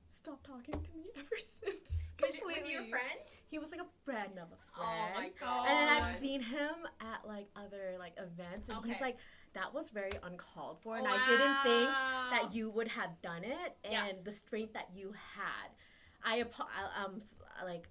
stopped 0.08 0.46
talking 0.46 0.72
to 0.74 0.90
me 0.98 1.04
ever 1.16 1.36
since. 1.38 2.12
Was, 2.22 2.34
it- 2.36 2.44
was 2.44 2.56
he 2.64 2.72
your 2.72 2.84
friend? 2.84 3.20
He 3.48 3.58
was 3.58 3.70
like 3.70 3.80
a 3.80 3.86
friend 4.04 4.32
of 4.32 4.48
a 4.48 4.58
friend. 4.74 4.80
Oh 4.80 5.08
my 5.14 5.30
god. 5.38 5.68
And 5.68 5.76
then 5.78 5.88
I've 6.02 6.18
seen 6.18 6.40
him 6.40 6.74
at 7.02 7.28
like 7.28 7.46
other 7.54 7.94
like 8.00 8.14
events, 8.18 8.70
and 8.70 8.84
he's 8.84 9.00
like, 9.00 9.18
"That 9.56 9.74
was 9.74 9.90
very 9.90 10.12
uncalled 10.22 10.78
for," 10.82 10.96
and 10.96 11.06
I 11.08 11.16
didn't 11.26 11.56
think 11.64 11.90
that 12.34 12.54
you 12.54 12.70
would 12.70 12.88
have 12.88 13.20
done 13.22 13.42
it, 13.42 13.76
and 13.84 13.92
Yeah. 13.92 14.12
the 14.22 14.30
strength 14.32 14.72
that 14.74 14.88
you 14.94 15.12
had. 15.34 15.68
I 16.24 16.42
um 17.02 17.20
like 17.64 17.88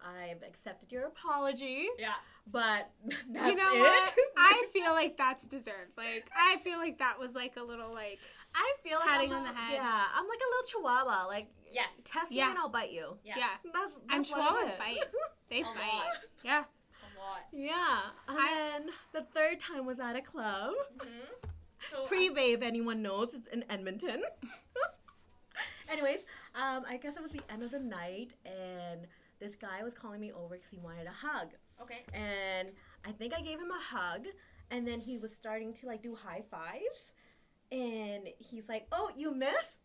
I've 0.00 0.42
accepted 0.42 0.92
your 0.92 1.06
apology, 1.06 1.88
Yeah. 1.98 2.14
but 2.46 2.90
that's 3.32 3.50
you 3.50 3.56
know 3.56 3.74
it. 3.74 3.80
what? 3.80 4.14
I 4.36 4.66
feel 4.72 4.92
like 4.92 5.16
that's 5.16 5.46
deserved. 5.46 5.92
Like 5.96 6.30
I 6.36 6.56
feel 6.58 6.78
like 6.78 6.98
that 6.98 7.18
was 7.18 7.34
like 7.34 7.56
a 7.56 7.62
little 7.62 7.92
like 7.92 8.18
I 8.54 8.74
feel 8.82 8.98
like 8.98 9.08
Patting 9.08 9.32
I'm 9.32 9.42
on 9.42 9.48
a- 9.48 9.52
the 9.52 9.58
head. 9.58 9.74
Yeah, 9.74 10.04
I'm 10.14 10.26
like 10.28 10.38
a 10.38 10.48
little 10.50 10.66
chihuahua. 10.70 11.26
Like 11.26 11.48
Yes. 11.70 11.90
test 12.04 12.30
Yeah. 12.32 12.46
me 12.46 12.50
and 12.52 12.58
I'll 12.60 12.68
bite 12.70 12.92
you. 12.92 13.18
Yes. 13.24 13.38
yeah. 13.38 13.70
That's, 13.74 13.92
that's 13.92 13.96
And 14.10 14.26
what 14.26 14.62
it 14.62 14.68
chihuahuas 14.68 14.72
is. 14.72 14.78
bite. 14.78 15.04
They 15.50 15.62
bite. 15.62 16.12
Yeah. 16.44 16.64
Lot. 17.18 17.46
Yeah, 17.52 18.00
and 18.28 18.38
I- 18.38 18.54
then 18.54 18.88
the 19.12 19.22
third 19.34 19.58
time 19.60 19.84
was 19.86 19.98
at 20.00 20.16
a 20.16 20.22
club. 20.22 20.72
hmm 21.00 21.48
So 21.90 22.06
Privé, 22.06 22.54
if 22.54 22.62
anyone 22.62 23.02
knows, 23.02 23.34
it's 23.34 23.48
in 23.48 23.64
Edmonton. 23.70 24.22
Anyways, 25.90 26.18
um, 26.54 26.84
I 26.88 26.98
guess 26.98 27.16
it 27.16 27.22
was 27.22 27.32
the 27.32 27.40
end 27.50 27.62
of 27.62 27.70
the 27.70 27.78
night, 27.78 28.34
and 28.44 29.06
this 29.40 29.56
guy 29.56 29.82
was 29.82 29.94
calling 29.94 30.20
me 30.20 30.30
over 30.32 30.56
because 30.56 30.70
he 30.70 30.78
wanted 30.78 31.06
a 31.06 31.10
hug. 31.26 31.48
okay. 31.80 32.02
And 32.12 32.68
I 33.06 33.12
think 33.12 33.32
I 33.34 33.40
gave 33.40 33.58
him 33.58 33.70
a 33.70 33.80
hug, 33.96 34.26
and 34.70 34.86
then 34.86 35.00
he 35.00 35.16
was 35.18 35.34
starting 35.34 35.72
to 35.74 35.86
like 35.86 36.02
do 36.02 36.14
high 36.14 36.42
fives, 36.50 37.14
and 37.72 38.28
he's 38.38 38.68
like, 38.68 38.86
"Oh, 38.92 39.10
you 39.16 39.32
miss." 39.34 39.78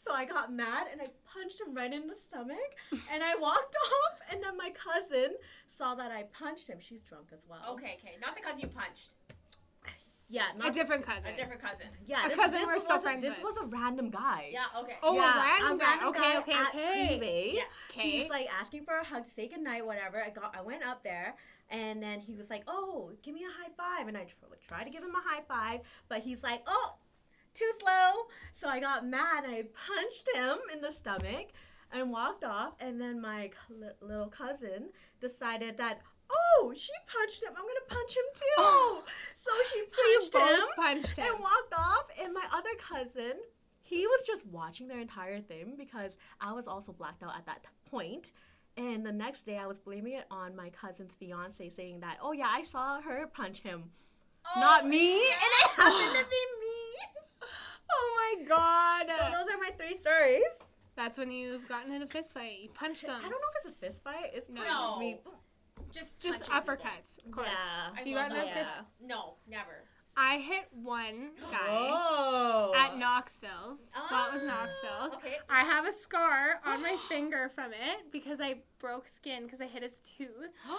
So 0.00 0.12
I 0.14 0.24
got 0.24 0.52
mad 0.52 0.86
and 0.92 1.00
I 1.00 1.06
punched 1.34 1.60
him 1.60 1.74
right 1.74 1.92
in 1.92 2.06
the 2.06 2.14
stomach, 2.14 2.70
and 3.12 3.22
I 3.22 3.34
walked 3.34 3.74
off. 3.84 4.20
And 4.30 4.42
then 4.42 4.56
my 4.56 4.70
cousin 4.70 5.34
saw 5.66 5.96
that 5.96 6.12
I 6.12 6.22
punched 6.32 6.68
him. 6.68 6.78
She's 6.78 7.02
drunk 7.02 7.28
as 7.34 7.44
well. 7.48 7.60
Okay. 7.72 7.96
Okay. 7.98 8.14
Not 8.20 8.36
the 8.36 8.42
cousin 8.42 8.60
you 8.60 8.68
punched. 8.68 9.10
Yeah, 10.30 10.42
A 10.62 10.70
different 10.70 11.06
cousin. 11.06 11.24
A 11.26 11.36
different 11.36 11.62
cousin. 11.62 11.86
yeah. 12.06 12.26
a 12.26 12.28
this, 12.28 12.38
cousin 12.38 12.58
this 12.60 12.66
we're 12.66 12.78
still 12.78 12.96
was 12.96 13.02
friends 13.02 13.22
This 13.22 13.40
was 13.40 13.56
a 13.56 13.64
random 13.64 14.10
guy. 14.10 14.50
Yeah. 14.52 14.64
Okay. 14.78 14.96
Oh, 15.02 15.14
yeah, 15.16 15.40
a 15.40 15.42
random 15.42 15.76
a 15.76 15.78
guy. 15.80 15.86
random 15.86 16.08
okay, 16.08 16.20
guy 16.20 16.38
okay, 16.40 16.52
at 16.52 16.68
okay. 16.68 17.18
Privé. 17.18 17.54
Yeah. 17.54 17.62
Okay. 17.90 18.10
He's 18.10 18.28
like 18.28 18.46
asking 18.60 18.84
for 18.84 18.98
a 18.98 19.04
hug 19.04 19.24
to 19.24 19.30
say 19.30 19.48
goodnight, 19.48 19.86
whatever. 19.86 20.22
I 20.22 20.28
got, 20.28 20.54
I 20.56 20.60
went 20.60 20.84
up 20.86 21.02
there, 21.02 21.34
and 21.70 22.02
then 22.02 22.20
he 22.20 22.34
was 22.34 22.50
like, 22.50 22.62
"Oh, 22.68 23.10
give 23.22 23.32
me 23.34 23.44
a 23.44 23.62
high 23.62 23.70
five. 23.74 24.06
and 24.06 24.18
I 24.18 24.24
tr- 24.24 24.34
tried 24.68 24.84
to 24.84 24.90
give 24.90 25.02
him 25.02 25.14
a 25.14 25.22
high 25.26 25.42
five, 25.48 25.80
but 26.10 26.20
he's 26.20 26.42
like, 26.42 26.60
"Oh, 26.66 26.96
too 27.58 27.72
slow." 27.80 28.26
So 28.54 28.68
I 28.68 28.80
got 28.80 29.06
mad 29.06 29.44
and 29.44 29.54
I 29.54 29.64
punched 29.86 30.28
him 30.34 30.58
in 30.72 30.80
the 30.80 30.92
stomach 30.92 31.48
and 31.92 32.10
walked 32.10 32.44
off. 32.44 32.74
And 32.80 33.00
then 33.00 33.20
my 33.20 33.50
little 34.00 34.28
cousin 34.28 34.90
decided 35.20 35.76
that, 35.78 36.00
"Oh, 36.30 36.72
she 36.76 36.92
punched 37.06 37.42
him. 37.42 37.50
I'm 37.56 37.62
gonna 37.66 37.88
punch 37.88 38.16
him 38.16 38.24
too." 38.34 38.54
Oh. 38.58 39.04
so 39.40 39.50
she 39.72 39.80
so 39.88 39.96
punched 40.02 40.32
both 40.32 40.58
him 40.58 40.68
punched 40.76 41.16
him. 41.18 41.34
and 41.34 41.40
walked 41.42 41.74
off. 41.74 42.08
And 42.20 42.34
my 42.34 42.46
other 42.52 42.74
cousin, 42.78 43.34
he 43.80 44.06
was 44.06 44.22
just 44.26 44.46
watching 44.46 44.88
their 44.88 45.00
entire 45.00 45.40
thing 45.40 45.74
because 45.78 46.16
I 46.40 46.52
was 46.52 46.66
also 46.66 46.92
blacked 46.92 47.22
out 47.22 47.34
at 47.36 47.46
that 47.46 47.64
point. 47.86 48.32
And 48.76 49.04
the 49.04 49.12
next 49.12 49.44
day, 49.44 49.58
I 49.58 49.66
was 49.66 49.80
blaming 49.80 50.12
it 50.12 50.26
on 50.30 50.54
my 50.54 50.70
cousin's 50.70 51.14
fiance, 51.14 51.68
saying 51.70 52.00
that, 52.00 52.18
"Oh 52.22 52.32
yeah, 52.32 52.48
I 52.48 52.62
saw 52.62 53.00
her 53.00 53.26
punch 53.26 53.60
him, 53.60 53.90
Oh, 54.54 54.60
not 54.60 54.86
me," 54.86 55.14
and 55.16 55.22
it 55.22 55.70
happened 55.70 56.14
to 56.14 56.24
be 56.30 56.42
me. 56.60 56.87
Oh 57.90 58.36
my 58.38 58.44
god. 58.44 59.06
So 59.08 59.24
those 59.38 59.54
are 59.54 59.58
my 59.58 59.70
three 59.76 59.96
stories. 59.96 60.64
That's 60.96 61.16
when 61.16 61.30
you've 61.30 61.68
gotten 61.68 61.92
in 61.92 62.02
a 62.02 62.06
fist 62.06 62.34
fight. 62.34 62.58
You 62.62 62.68
punched 62.70 63.02
them. 63.06 63.16
I 63.18 63.22
don't 63.22 63.30
know 63.30 63.36
if 63.60 63.66
it's 63.66 63.76
a 63.76 63.78
fist 63.78 64.02
fight. 64.02 64.30
It's 64.34 64.48
No. 64.48 64.62
just 64.64 64.98
me. 64.98 65.18
Just 65.92 66.20
Just 66.20 66.40
punching 66.40 66.54
people. 66.62 66.74
uppercuts, 66.76 67.24
of 67.24 67.30
course. 67.32 67.48
Yeah. 67.48 67.90
I 67.96 68.02
You 68.04 68.14
got 68.16 68.30
in 68.32 68.36
a 68.36 68.44
that. 68.44 68.54
fist. 68.54 68.70
No, 69.00 69.34
never. 69.46 69.84
I 70.20 70.38
hit 70.38 70.64
one 70.72 71.30
guy 71.50 71.68
Oh. 71.68 72.72
at 72.76 72.98
Knoxville's. 72.98 73.92
Well, 74.10 74.28
it 74.28 74.32
was 74.34 74.42
Ah, 74.42 74.46
Knoxville's. 74.46 75.14
Okay. 75.14 75.36
I 75.48 75.60
have 75.60 75.86
a 75.86 75.92
scar 75.92 76.60
on 76.66 76.82
my 76.82 76.96
finger 77.08 77.48
from 77.54 77.72
it 77.72 78.10
because 78.10 78.40
I 78.40 78.56
broke 78.80 79.06
skin 79.06 79.44
because 79.44 79.60
I 79.60 79.66
hit 79.66 79.82
his 79.82 80.00
tooth. 80.00 80.50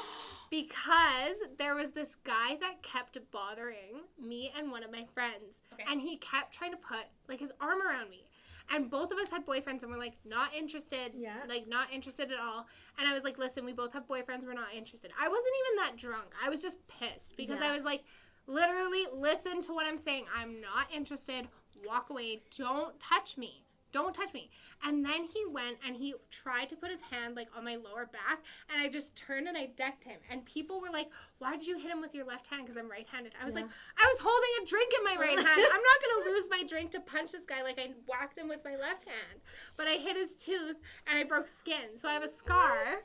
Because 0.52 1.36
there 1.60 1.76
was 1.76 1.92
this 1.92 2.16
guy 2.24 2.58
that 2.60 2.82
kept 2.82 3.20
bothering 3.32 4.02
me 4.20 4.52
and 4.58 4.72
one 4.72 4.84
of 4.84 4.92
my 4.92 5.06
friends. 5.14 5.62
Okay. 5.74 5.84
And 5.88 6.02
he 6.02 6.18
kept 6.18 6.52
trying 6.56 6.72
to 6.72 6.78
put 6.78 7.06
like 7.28 7.40
his 7.40 7.52
arm 7.62 7.80
around 7.84 8.10
me. 8.10 8.24
And 8.72 8.90
both 8.90 9.12
of 9.12 9.20
us 9.20 9.30
had 9.30 9.46
boyfriends 9.46 9.84
and 9.84 9.92
we're 9.92 10.00
like 10.00 10.16
not 10.26 10.52
interested. 10.56 11.12
Yeah. 11.16 11.36
Like 11.48 11.68
not 11.68 11.94
interested 11.94 12.32
at 12.32 12.40
all. 12.40 12.66
And 12.98 13.08
I 13.08 13.14
was 13.14 13.24
like, 13.24 13.38
listen, 13.38 13.64
we 13.64 13.74
both 13.74 13.94
have 13.94 14.08
boyfriends, 14.08 14.44
we're 14.44 14.54
not 14.56 14.74
interested. 14.76 15.12
I 15.22 15.28
wasn't 15.28 15.54
even 15.68 15.84
that 15.86 15.98
drunk. 15.98 16.34
I 16.44 16.50
was 16.50 16.64
just 16.64 16.80
pissed 16.88 17.38
because 17.38 17.60
Yeah. 17.62 17.70
I 17.70 17.74
was 17.76 17.84
like, 17.84 18.02
literally 18.50 19.06
listen 19.14 19.62
to 19.64 19.74
what 19.74 19.86
I'm 19.88 20.00
saying. 20.00 20.26
I'm 20.36 20.60
not 20.60 20.88
interested. 20.94 21.48
Walk 21.86 22.10
away. 22.10 22.42
Don't 22.58 23.00
touch 23.00 23.38
me. 23.38 23.64
Don't 23.92 24.14
touch 24.14 24.34
me. 24.36 24.52
And 24.84 25.04
then 25.04 25.24
he 25.34 25.46
went 25.50 25.78
and 25.86 25.96
he 25.96 26.14
tried 26.30 26.70
to 26.70 26.76
put 26.76 26.92
his 26.92 27.02
hand 27.02 27.36
like 27.36 27.48
on 27.58 27.64
my 27.66 27.76
lower 27.76 28.06
back, 28.06 28.40
and 28.72 28.80
I 28.80 28.88
just 28.88 29.16
turned 29.16 29.48
and 29.48 29.58
I 29.58 29.72
decked 29.78 30.04
him. 30.04 30.20
And 30.30 30.46
people 30.46 30.80
were 30.80 30.92
like, 30.92 31.10
"Why 31.40 31.56
did 31.58 31.66
you 31.66 31.80
hit 31.80 31.90
him 31.92 32.00
with 32.00 32.14
your 32.14 32.26
left 32.26 32.46
hand?" 32.48 32.66
Because 32.66 32.78
I'm 32.78 32.90
right-handed. 32.90 33.34
I 33.42 33.46
was 33.46 33.56
Yeah. 33.56 33.62
like, 33.62 33.70
"I 33.98 34.08
was 34.08 34.20
holding 34.22 34.50
a 34.62 34.66
drink 34.68 34.94
in 34.96 35.04
my 35.06 35.16
right 35.20 35.40
hand. 35.48 35.62
I'm 35.74 35.82
not 35.82 36.02
gonna 36.04 36.30
lose 36.30 36.48
my 36.52 36.64
drink 36.68 36.92
to 36.92 37.00
punch 37.00 37.32
this 37.32 37.46
guy 37.46 37.64
like 37.64 37.80
I 37.80 37.94
whacked 38.08 38.38
him 38.38 38.48
with 38.48 38.64
my 38.64 38.76
left 38.76 39.08
hand." 39.08 39.42
But 39.76 39.88
I 39.88 39.94
hit 39.94 40.16
his 40.16 40.36
tooth 40.36 40.78
and 41.08 41.18
I 41.18 41.24
broke 41.24 41.48
skin, 41.48 41.98
so 41.98 42.08
I 42.08 42.14
have 42.14 42.24
a 42.24 42.30
scar 42.32 43.02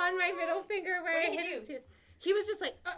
on 0.00 0.18
my 0.18 0.32
middle 0.32 0.62
finger 0.62 1.02
where 1.02 1.14
What 1.22 1.28
I 1.30 1.32
hit 1.42 1.46
his 1.60 1.68
tooth. 1.68 1.86
He 2.18 2.34
was 2.34 2.44
just 2.46 2.60
like, 2.60 2.76
uh, 2.84 2.96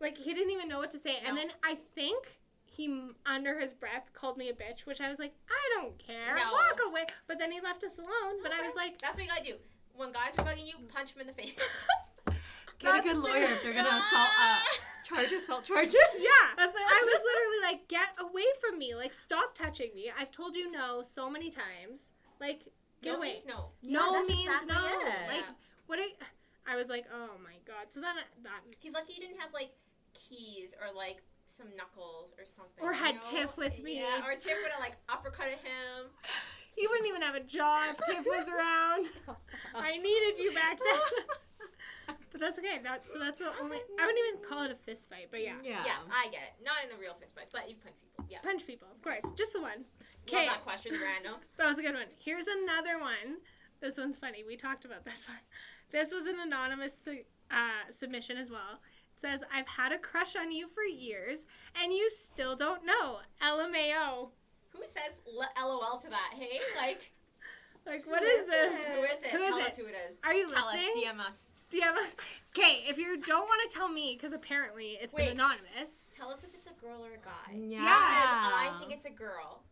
like 0.00 0.16
he 0.18 0.32
didn't 0.34 0.50
even 0.50 0.68
know 0.68 0.78
what 0.78 0.90
to 0.92 0.98
say. 0.98 1.16
And 1.26 1.36
then 1.36 1.48
I 1.62 1.78
think 1.94 2.38
he, 2.64 3.10
under 3.26 3.58
his 3.58 3.74
breath, 3.74 4.10
called 4.14 4.36
me 4.38 4.48
a 4.48 4.52
bitch, 4.52 4.86
which 4.86 5.00
I 5.00 5.10
was 5.10 5.18
like, 5.18 5.34
I 5.48 5.80
don't 5.80 5.98
care. 5.98 6.36
No. 6.36 6.52
Walk 6.52 6.80
away. 6.88 7.04
But 7.26 7.38
then 7.38 7.52
he 7.52 7.60
left 7.60 7.84
us 7.84 7.98
alone. 7.98 8.42
But 8.42 8.52
I 8.52 8.62
was 8.62 8.74
like, 8.76 8.98
That's 8.98 9.16
what 9.18 9.24
you 9.24 9.30
gotta 9.30 9.44
do. 9.44 9.54
When 9.94 10.12
guys 10.12 10.32
are 10.38 10.44
bugging 10.44 10.66
you, 10.66 10.74
punch 10.94 11.12
them 11.12 11.20
in 11.20 11.26
the 11.26 11.32
face. 11.34 11.54
Get 12.78 13.00
a 13.00 13.02
good 13.02 13.18
lawyer 13.18 13.44
if 13.44 13.62
they're 13.62 13.74
gonna 13.74 13.88
assault, 13.88 14.30
uh, 14.40 14.56
charge 15.04 15.32
assault 15.32 15.64
charges. 15.64 15.94
yeah. 16.16 16.54
that's 16.56 16.72
what 16.72 16.82
I 16.82 17.04
was 17.04 17.20
literally 17.20 17.72
like, 17.74 17.88
get 17.88 18.08
away 18.18 18.44
from 18.58 18.78
me. 18.78 18.94
Like, 18.94 19.12
stop 19.12 19.54
touching 19.54 19.90
me. 19.94 20.10
I've 20.18 20.30
told 20.30 20.56
you 20.56 20.70
no 20.72 21.04
so 21.14 21.28
many 21.28 21.50
times. 21.50 22.12
Like, 22.40 22.60
get 23.02 23.12
no 23.12 23.16
away. 23.18 23.32
means 23.34 23.44
no. 23.46 23.66
no 23.82 24.12
that's 24.14 24.28
means 24.30 24.48
exactly 24.62 24.74
no. 24.74 25.10
it. 25.10 25.28
Like, 25.28 25.44
Yeah. 25.44 25.54
what 25.88 25.98
I, 25.98 26.72
I 26.72 26.76
was 26.76 26.88
like, 26.88 27.04
oh 27.12 27.32
my 27.44 27.52
god. 27.66 27.88
So 27.92 28.00
then 28.00 28.16
I- 28.16 28.42
that 28.44 28.60
He's 28.78 28.94
lucky 28.94 29.12
he 29.12 29.20
didn't 29.20 29.40
have 29.40 29.52
like 29.52 29.72
keys 30.14 30.74
or 30.80 30.94
like 30.94 31.22
some 31.46 31.66
knuckles 31.76 32.34
or 32.38 32.44
something. 32.46 32.82
Or 32.84 32.92
you 32.92 32.98
had 32.98 33.16
know? 33.16 33.20
Tiff 33.30 33.56
with 33.56 33.82
me. 33.82 33.98
Yeah, 33.98 34.24
or 34.26 34.32
Tiff 34.34 34.56
would 34.62 34.70
have 34.72 34.80
like 34.80 34.96
uppercutted 35.08 35.58
him. 35.62 36.10
He 36.76 36.86
wouldn't 36.86 37.08
even 37.08 37.22
have 37.22 37.34
a 37.34 37.40
jaw 37.40 37.90
if 37.90 37.96
Tiff 38.06 38.24
was 38.24 38.48
around. 38.54 39.10
I 39.74 39.98
needed 39.98 40.38
you 40.42 40.52
back 40.52 40.78
then. 40.78 42.16
but 42.32 42.40
that's 42.40 42.58
okay. 42.58 42.78
That's 42.82 43.12
so 43.12 43.18
that's 43.18 43.38
the 43.38 43.50
only. 43.60 43.78
I 43.98 44.06
wouldn't 44.06 44.18
even 44.28 44.48
call 44.48 44.62
it 44.64 44.70
a 44.70 44.76
fist 44.76 45.08
fight, 45.10 45.28
but 45.30 45.42
yeah, 45.42 45.54
Yeah. 45.62 45.82
Yeah, 45.84 45.98
I 46.12 46.26
get 46.30 46.42
it. 46.42 46.64
Not 46.64 46.76
in 46.88 46.96
a 46.96 47.00
real 47.00 47.14
fist 47.20 47.34
fight, 47.34 47.48
but 47.52 47.68
you've 47.68 47.82
punched 47.82 48.00
people. 48.00 48.24
Yeah. 48.30 48.38
punch 48.42 48.66
people, 48.66 48.88
of 48.94 49.02
course, 49.02 49.22
just 49.36 49.52
the 49.52 49.60
one. 49.60 49.82
Love 50.30 50.40
Okay, 50.40 50.46
that 50.46 50.60
question, 50.62 50.92
random. 50.92 51.40
that 51.56 51.66
was 51.68 51.78
a 51.78 51.82
good 51.82 51.94
one. 51.94 52.06
Here's 52.18 52.46
another 52.46 53.00
one. 53.00 53.38
This 53.80 53.96
one's 53.98 54.18
funny. 54.18 54.44
We 54.46 54.56
talked 54.56 54.84
about 54.84 55.04
this 55.04 55.26
one. 55.26 55.38
This 55.90 56.12
was 56.12 56.26
an 56.26 56.36
anonymous 56.38 56.92
uh, 57.50 57.90
submission 57.90 58.36
as 58.36 58.50
well. 58.50 58.78
It 59.22 59.26
says, 59.26 59.40
I've 59.54 59.66
had 59.68 59.92
a 59.92 59.98
crush 59.98 60.34
on 60.34 60.50
you 60.50 60.66
for 60.68 60.82
years, 60.82 61.40
and 61.82 61.92
you 61.92 62.10
still 62.22 62.56
don't 62.56 62.86
know. 62.86 63.18
LMAO. 63.42 64.30
Who 64.70 64.82
says 64.86 65.12
l- 65.26 65.68
LOL 65.68 65.98
to 66.00 66.08
that? 66.08 66.32
Hey, 66.38 66.58
like 66.76 67.12
Like, 67.86 68.06
what 68.06 68.22
is 68.22 68.40
is 68.40 68.46
this? 68.46 68.74
it? 68.74 68.96
who 68.96 69.02
is 69.04 69.22
it? 69.22 69.30
Who 69.30 69.42
is 69.42 69.48
Tell 69.50 69.58
it? 69.58 69.66
us 69.66 69.76
who 69.76 69.86
it 69.86 69.94
is. 70.08 70.16
Are 70.24 70.32
you 70.34 70.50
Tell 70.50 70.66
listening? 70.66 71.04
us. 71.06 71.14
DM 71.14 71.20
us. 71.20 71.52
Do 71.70 71.76
you 71.78 71.82
have 71.82 71.96
a... 71.96 72.06
Okay, 72.58 72.84
if 72.88 72.98
you 72.98 73.18
don't 73.20 73.46
want 73.46 73.70
to 73.70 73.76
tell 73.76 73.88
me, 73.88 74.16
because 74.16 74.32
apparently 74.32 74.98
it's 75.00 75.12
Wait. 75.14 75.24
been 75.28 75.34
anonymous, 75.34 75.90
Tell 76.16 76.28
us 76.30 76.44
if 76.44 76.52
it's 76.54 76.66
a 76.66 76.72
girl 76.84 77.00
or 77.04 77.12
a 77.14 77.24
guy. 77.24 77.54
Yeah. 77.54 77.78
Because 77.78 77.86
I 77.88 78.76
think 78.80 78.92
it's 78.92 79.06
a 79.06 79.10
girl. 79.10 79.62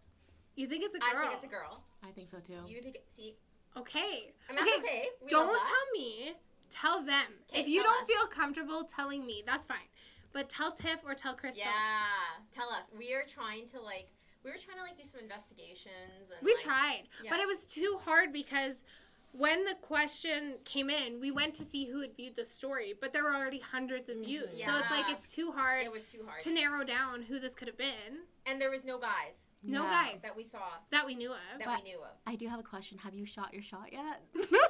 you 0.56 0.66
think 0.66 0.82
it's 0.84 0.94
a 0.94 0.98
girl. 0.98 1.08
I 1.14 1.20
think 1.22 1.32
it's 1.34 1.44
a 1.44 1.48
girl. 1.48 1.82
I 2.06 2.10
think 2.10 2.28
so 2.28 2.38
too. 2.38 2.54
You 2.66 2.80
think? 2.80 2.98
See, 3.08 3.34
Okay. 3.76 4.32
and 4.48 4.56
that's 4.56 4.66
okay. 4.68 4.78
okay. 4.78 5.02
We 5.22 5.28
don't 5.28 5.46
love 5.46 5.56
that. 5.56 5.64
tell 5.66 6.00
me. 6.00 6.32
Tell 6.70 7.02
them. 7.02 7.40
'Kay, 7.48 7.60
if 7.60 7.68
you 7.68 7.82
don't 7.82 8.02
us. 8.02 8.06
feel 8.08 8.26
comfortable 8.26 8.84
telling 8.84 9.26
me, 9.26 9.42
that's 9.46 9.66
fine. 9.66 9.88
But 10.32 10.48
tell 10.50 10.72
Tiff 10.72 11.00
or 11.04 11.14
tell 11.14 11.34
Crystal. 11.34 11.64
Yeah, 11.64 12.42
tell 12.52 12.70
us. 12.70 12.84
We 12.96 13.14
are 13.14 13.24
trying 13.24 13.66
to 13.70 13.80
like. 13.80 14.08
We 14.44 14.50
were 14.52 14.56
trying 14.58 14.76
to 14.76 14.82
like 14.84 14.96
do 14.96 15.04
some 15.04 15.20
investigations 15.20 16.30
and 16.30 16.44
We 16.44 16.54
like, 16.54 16.62
tried, 16.62 17.02
yeah. 17.22 17.30
but 17.30 17.40
it 17.40 17.46
was 17.46 17.64
too 17.64 17.98
hard 18.04 18.32
because 18.32 18.84
when 19.32 19.64
the 19.64 19.74
question 19.82 20.54
came 20.64 20.90
in, 20.90 21.20
we 21.20 21.30
went 21.30 21.54
to 21.56 21.64
see 21.64 21.86
who 21.86 22.00
had 22.00 22.16
viewed 22.16 22.36
the 22.36 22.44
story, 22.44 22.94
but 22.98 23.12
there 23.12 23.24
were 23.24 23.34
already 23.34 23.58
hundreds 23.58 24.08
of 24.08 24.16
mm-hmm. 24.16 24.24
views. 24.24 24.48
Yeah. 24.54 24.66
So 24.68 24.78
it's 24.78 24.90
like 24.90 25.10
it's 25.10 25.32
too 25.32 25.52
hard 25.52 25.84
It 25.84 25.92
was 25.92 26.04
too 26.10 26.24
hard, 26.26 26.40
to 26.42 26.50
narrow 26.52 26.84
down 26.84 27.22
who 27.22 27.38
this 27.38 27.54
could 27.54 27.68
have 27.68 27.76
been 27.76 28.24
and 28.46 28.60
there 28.60 28.70
was 28.70 28.84
no 28.84 28.98
guys 28.98 29.50
No 29.62 29.82
Yeah. 29.84 29.90
guys. 30.12 30.22
that 30.22 30.36
we 30.36 30.44
saw 30.44 30.60
that 30.90 31.04
we 31.04 31.14
knew 31.14 31.32
of. 31.32 31.38
that 31.58 31.66
But- 31.66 31.82
we 31.84 31.90
knew 31.90 31.98
of. 32.02 32.16
I 32.26 32.36
do 32.36 32.48
have 32.48 32.60
a 32.60 32.62
question. 32.62 32.98
Have 32.98 33.14
you 33.14 33.26
shot 33.26 33.52
your 33.52 33.62
shot 33.62 33.92
yet? 33.92 34.22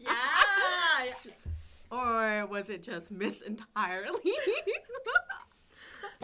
Yeah. 0.00 0.10
or 1.90 2.46
was 2.46 2.70
it 2.70 2.82
just 2.82 3.10
missed 3.10 3.42
entirely? 3.42 4.20
Give 4.24 4.34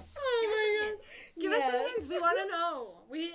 us 0.00 0.06
some 0.06 0.14
oh 0.18 0.82
hints. 0.82 1.06
Give 1.40 1.52
us 1.52 1.72
some 1.72 1.86
hints. 1.86 2.08
We 2.08 2.18
want 2.18 2.38
to 2.38 2.48
know. 2.48 2.90
We 3.08 3.34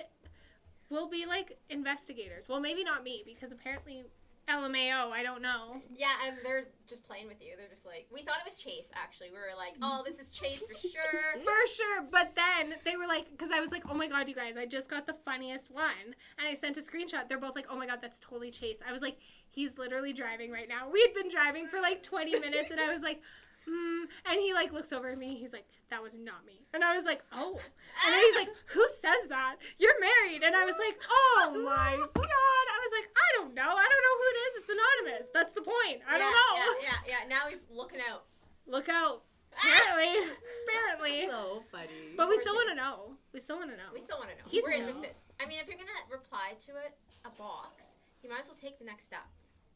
will 0.90 1.08
be 1.08 1.26
like 1.26 1.58
investigators. 1.70 2.48
Well, 2.48 2.60
maybe 2.60 2.84
not 2.84 3.02
me 3.02 3.22
because 3.24 3.52
apparently 3.52 4.04
LMAO. 4.48 5.10
I 5.10 5.22
don't 5.22 5.42
know. 5.42 5.80
Yeah, 5.96 6.08
and 6.26 6.36
they're 6.44 6.64
just 6.88 7.04
playing 7.04 7.28
with 7.28 7.40
you. 7.40 7.54
They're 7.56 7.68
just 7.68 7.86
like, 7.86 8.06
we 8.12 8.22
thought 8.22 8.38
it 8.44 8.44
was 8.44 8.58
Chase. 8.58 8.90
Actually, 8.94 9.30
we 9.30 9.36
were 9.36 9.56
like, 9.56 9.74
oh, 9.80 10.02
this 10.04 10.18
is 10.18 10.30
Chase 10.30 10.60
for 10.60 10.74
sure. 10.74 10.90
For 11.42 11.66
sure. 11.68 12.04
But 12.10 12.34
then 12.34 12.74
they 12.84 12.96
were 12.96 13.06
like, 13.06 13.30
because 13.30 13.50
I 13.52 13.60
was 13.60 13.70
like, 13.70 13.84
oh 13.88 13.94
my 13.94 14.08
God, 14.08 14.28
you 14.28 14.34
guys, 14.34 14.56
I 14.56 14.66
just 14.66 14.88
got 14.88 15.06
the 15.06 15.14
funniest 15.14 15.70
one. 15.70 16.14
And 16.38 16.48
I 16.48 16.54
sent 16.54 16.76
a 16.76 16.80
screenshot. 16.80 17.28
They're 17.28 17.38
both 17.38 17.56
like, 17.56 17.66
oh 17.70 17.76
my 17.76 17.86
God, 17.86 17.98
that's 18.02 18.18
totally 18.18 18.50
Chase. 18.50 18.78
I 18.86 18.92
was 18.92 19.02
like, 19.02 19.18
he's 19.52 19.78
literally 19.78 20.12
driving 20.12 20.50
right 20.50 20.68
now. 20.68 20.90
We 20.90 21.00
had 21.00 21.14
been 21.14 21.30
driving 21.30 21.68
for 21.68 21.80
like 21.80 22.02
20 22.02 22.38
minutes 22.40 22.70
and 22.70 22.80
I 22.80 22.92
was 22.92 23.02
like, 23.02 23.20
hmm. 23.68 24.04
And 24.26 24.40
he 24.40 24.52
like 24.52 24.72
looks 24.72 24.92
over 24.92 25.10
at 25.10 25.18
me. 25.18 25.36
He's 25.36 25.52
like, 25.52 25.66
that 25.90 26.02
was 26.02 26.12
not 26.14 26.44
me. 26.46 26.64
And 26.74 26.82
I 26.82 26.96
was 26.96 27.04
like, 27.04 27.22
oh. 27.32 27.60
And 28.04 28.14
then 28.14 28.22
he's 28.24 28.36
like, 28.36 28.48
who 28.72 28.84
says 29.00 29.28
that? 29.28 29.56
You're 29.78 29.98
married. 30.00 30.42
And 30.42 30.56
I 30.56 30.64
was 30.64 30.74
like, 30.80 30.96
oh 31.08 31.52
my 31.64 31.96
God. 32.14 32.64
I 32.72 32.78
was 32.80 32.92
like, 32.96 33.08
I 33.12 33.28
don't 33.36 33.54
know. 33.54 33.62
I 33.76 33.86
don't 33.86 34.02
know 34.02 34.16
who 34.18 34.26
it 34.32 34.38
is. 34.40 34.52
It's 34.56 34.70
anonymous. 34.72 35.26
That's 35.32 35.52
the 35.52 35.62
point. 35.62 36.00
I 36.08 36.18
don't 36.18 36.32
know. 36.32 36.52
Yeah, 36.56 36.96
yeah, 37.06 37.20
yeah. 37.22 37.28
Now 37.28 37.48
he's 37.48 37.64
looking 37.70 38.00
out. 38.00 38.24
Look 38.66 38.88
out. 38.88 39.22
Apparently. 39.52 40.32
Apparently. 40.64 41.28
so 41.28 41.62
funny. 41.70 42.16
But 42.16 42.30
we 42.30 42.40
still 42.40 42.54
want 42.54 42.70
to 42.70 42.74
know. 42.74 43.20
We 43.34 43.40
still 43.40 43.58
want 43.58 43.70
to 43.70 43.76
know. 43.76 43.92
We 43.92 44.00
still 44.00 44.16
want 44.16 44.30
to 44.30 44.36
know. 44.36 44.48
He's 44.48 44.64
We're 44.64 44.72
interested. 44.72 45.12
I 45.38 45.44
mean, 45.44 45.58
if 45.60 45.68
you're 45.68 45.76
gonna 45.76 45.90
reply 46.10 46.54
to 46.66 46.72
it, 46.80 46.96
a 47.26 47.30
box, 47.36 47.98
you 48.22 48.30
might 48.30 48.40
as 48.40 48.48
well 48.48 48.56
take 48.56 48.78
the 48.78 48.84
next 48.84 49.04
step 49.04 49.28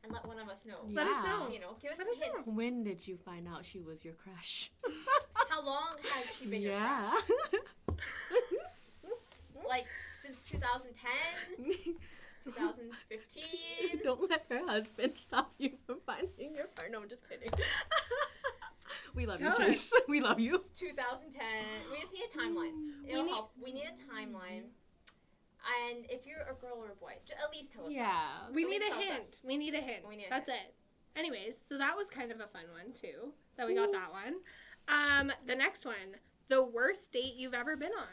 and 0.06 0.12
let 0.14 0.24
one 0.26 0.38
of 0.38 0.48
us 0.48 0.64
know. 0.64 0.76
Let 0.92 1.06
us 1.08 1.22
know. 1.24 1.48
You 1.52 1.60
know, 1.60 1.76
give 1.82 1.90
us 1.92 1.98
Let 1.98 2.06
some 2.06 2.08
us 2.14 2.18
know. 2.28 2.34
hints. 2.34 2.48
when 2.48 2.84
did 2.84 3.06
you 3.08 3.16
find 3.16 3.46
out 3.48 3.64
she 3.64 3.80
was 3.80 4.04
your 4.04 4.14
crush? 4.14 4.70
How 5.50 5.64
long 5.64 5.96
has 6.14 6.26
she 6.36 6.46
been 6.46 6.62
your 6.62 6.72
yeah. 6.72 7.10
crush? 7.10 7.98
Like 9.68 9.86
since 10.22 10.44
2010, 10.48 11.96
2015. 12.44 14.00
Don't 14.04 14.30
let 14.30 14.44
her 14.48 14.64
husband 14.64 15.14
stop 15.16 15.52
you 15.58 15.70
from 15.86 15.96
finding 16.06 16.54
your 16.54 16.66
partner. 16.68 16.92
No, 16.98 17.02
I'm 17.02 17.08
just 17.08 17.28
kidding. 17.28 17.48
we 19.16 19.26
love 19.26 19.40
Tell 19.40 19.58
you, 19.60 19.66
Chase. 19.74 19.90
We 20.08 20.20
love 20.20 20.38
you. 20.38 20.62
2010. 20.78 21.42
We 21.90 21.98
just 21.98 22.12
need 22.12 22.22
a 22.32 22.38
timeline. 22.38 22.74
We 23.04 23.10
It'll 23.10 23.24
need- 23.24 23.30
help. 23.30 23.50
We 23.60 23.72
need 23.72 23.88
a 23.90 23.96
timeline. 24.14 24.66
And 25.88 26.06
if 26.08 26.26
you're 26.26 26.42
a 26.42 26.54
girl 26.54 26.76
or 26.78 26.92
a 26.92 26.94
boy, 26.94 27.14
j- 27.26 27.34
at 27.42 27.50
least 27.54 27.72
tell 27.72 27.82
us. 27.86 27.92
that. 27.92 27.94
Yeah. 27.96 28.54
We 28.54 28.64
At 28.64 28.70
need 28.70 28.82
a 28.82 28.88
tell 28.88 28.98
us 28.98 29.04
that. 29.04 29.12
hint. 29.14 29.40
We 29.42 29.56
need 29.56 29.74
a 29.74 29.80
hint. 29.80 30.06
We 30.08 30.16
need 30.16 30.26
a 30.26 30.30
That's 30.30 30.48
it. 30.48 30.74
Anyways, 31.16 31.56
so 31.68 31.78
that 31.78 31.96
was 31.96 32.08
kind 32.08 32.30
of 32.30 32.40
a 32.40 32.46
fun 32.46 32.64
one 32.72 32.92
too. 32.92 33.32
That 33.56 33.66
we 33.66 33.74
got 33.74 33.90
that 33.92 34.12
one. 34.12 34.34
Um, 34.88 35.32
the 35.46 35.54
next 35.56 35.84
one, 35.84 36.16
the 36.48 36.62
worst 36.62 37.10
date 37.10 37.34
you've 37.36 37.54
ever 37.54 37.74
been 37.76 37.92
on. 37.92 38.06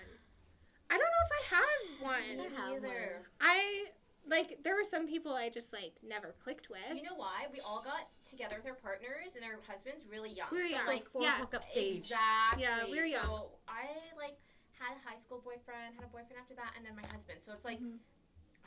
I 0.89 0.97
don't 0.97 1.01
know 1.01 1.25
if 1.25 1.31
I 1.31 1.55
have 1.55 2.27
Me 2.29 2.37
one. 2.37 2.51
have 2.57 2.81
neither. 2.81 3.23
I 3.41 3.85
like 4.25 4.59
there 4.63 4.75
were 4.75 4.85
some 4.89 5.05
people 5.07 5.33
I 5.33 5.49
just 5.49 5.73
like 5.73 5.93
never 6.01 6.33
clicked 6.43 6.69
with. 6.69 6.95
You 6.95 7.03
know 7.03 7.15
why? 7.15 7.45
We 7.51 7.59
all 7.59 7.81
got 7.83 8.07
together 8.29 8.55
with 8.63 8.67
our 8.71 8.75
partners 8.77 9.35
and 9.35 9.43
our 9.43 9.59
husbands 9.67 10.05
really 10.09 10.31
young. 10.31 10.47
We 10.51 10.59
were 10.59 10.63
so 10.65 10.69
young. 10.77 10.85
like 10.87 11.03
Before 11.03 11.21
yeah, 11.23 11.37
hookup 11.39 11.65
stage. 11.69 11.97
Exactly. 11.97 12.63
Yeah, 12.63 12.85
we 12.89 12.99
were 12.99 13.05
young. 13.05 13.23
So 13.23 13.49
I 13.67 13.83
like 14.17 14.37
had 14.83 14.97
a 14.97 15.03
high 15.07 15.15
school 15.15 15.39
boyfriend, 15.39 15.95
had 15.95 16.03
a 16.03 16.11
boyfriend 16.11 16.35
after 16.39 16.53
that, 16.55 16.73
and 16.75 16.85
then 16.85 16.95
my 16.95 17.07
husband. 17.11 17.39
So 17.41 17.53
it's 17.53 17.63
like 17.65 17.79
Mhm. 17.79 17.99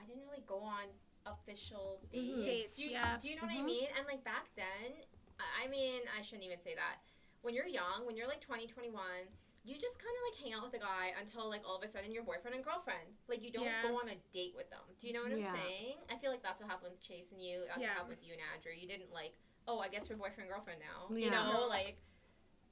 I 0.01 0.05
didn't 0.05 0.25
really 0.25 0.45
go 0.47 0.61
on 0.61 0.89
official 1.27 2.01
dates. 2.11 2.37
Mhm. 2.37 2.45
Dates, 2.45 2.77
do 2.77 2.85
you, 2.85 2.91
yeah. 2.91 3.19
Do 3.19 3.29
you 3.29 3.37
know 3.37 3.43
what. 3.47 3.57
I 3.57 3.63
mean? 3.63 3.89
And 3.97 4.07
like 4.07 4.23
back 4.25 4.49
then, 4.55 5.05
I 5.39 5.67
mean, 5.69 6.03
I 6.17 6.23
shouldn't 6.23 6.45
even 6.45 6.59
say 6.61 6.75
that. 6.75 6.99
When 7.43 7.55
you're 7.55 7.67
young, 7.67 8.07
when 8.07 8.17
you're 8.17 8.29
like 8.29 8.41
20, 8.41 8.67
21, 8.67 9.29
you 9.65 9.77
just 9.77 9.99
kind 9.99 10.15
of 10.17 10.23
like 10.31 10.37
hang 10.43 10.53
out 10.55 10.63
with 10.63 10.75
a 10.75 10.79
guy 10.79 11.13
until 11.19 11.49
like 11.49 11.63
all 11.67 11.77
of 11.77 11.83
a 11.83 11.89
sudden 11.89 12.13
you're 12.13 12.23
boyfriend 12.23 12.55
and 12.55 12.65
girlfriend. 12.65 13.17
Like 13.27 13.43
you 13.43 13.51
don't 13.51 13.65
Yeah. 13.67 13.83
go 13.83 13.99
on 13.99 14.09
a 14.09 14.15
date 14.31 14.55
with 14.55 14.71
them. 14.71 14.83
Do 14.99 15.07
you 15.09 15.13
know 15.13 15.23
what 15.23 15.33
I'm 15.33 15.41
Yeah. 15.41 15.53
saying? 15.53 15.99
I 16.09 16.17
feel 16.19 16.31
like 16.31 16.43
that's 16.43 16.61
what 16.61 16.71
happened 16.71 16.93
with 16.93 17.01
Chase 17.03 17.33
and 17.33 17.43
you. 17.43 17.65
That's 17.67 17.81
Yeah. 17.81 17.89
what 17.89 17.97
happened 17.99 18.19
with 18.19 18.23
you 18.25 18.33
and 18.35 18.43
Andrew. 18.55 18.73
You 18.73 18.87
didn't 18.87 19.13
like, 19.13 19.35
oh, 19.67 19.81
I 19.81 19.89
guess 19.89 20.09
we're 20.09 20.17
boyfriend 20.17 20.43
and 20.43 20.51
girlfriend 20.51 20.81
now. 20.81 21.09
You 21.11 21.31
know, 21.31 21.67
like, 21.69 21.99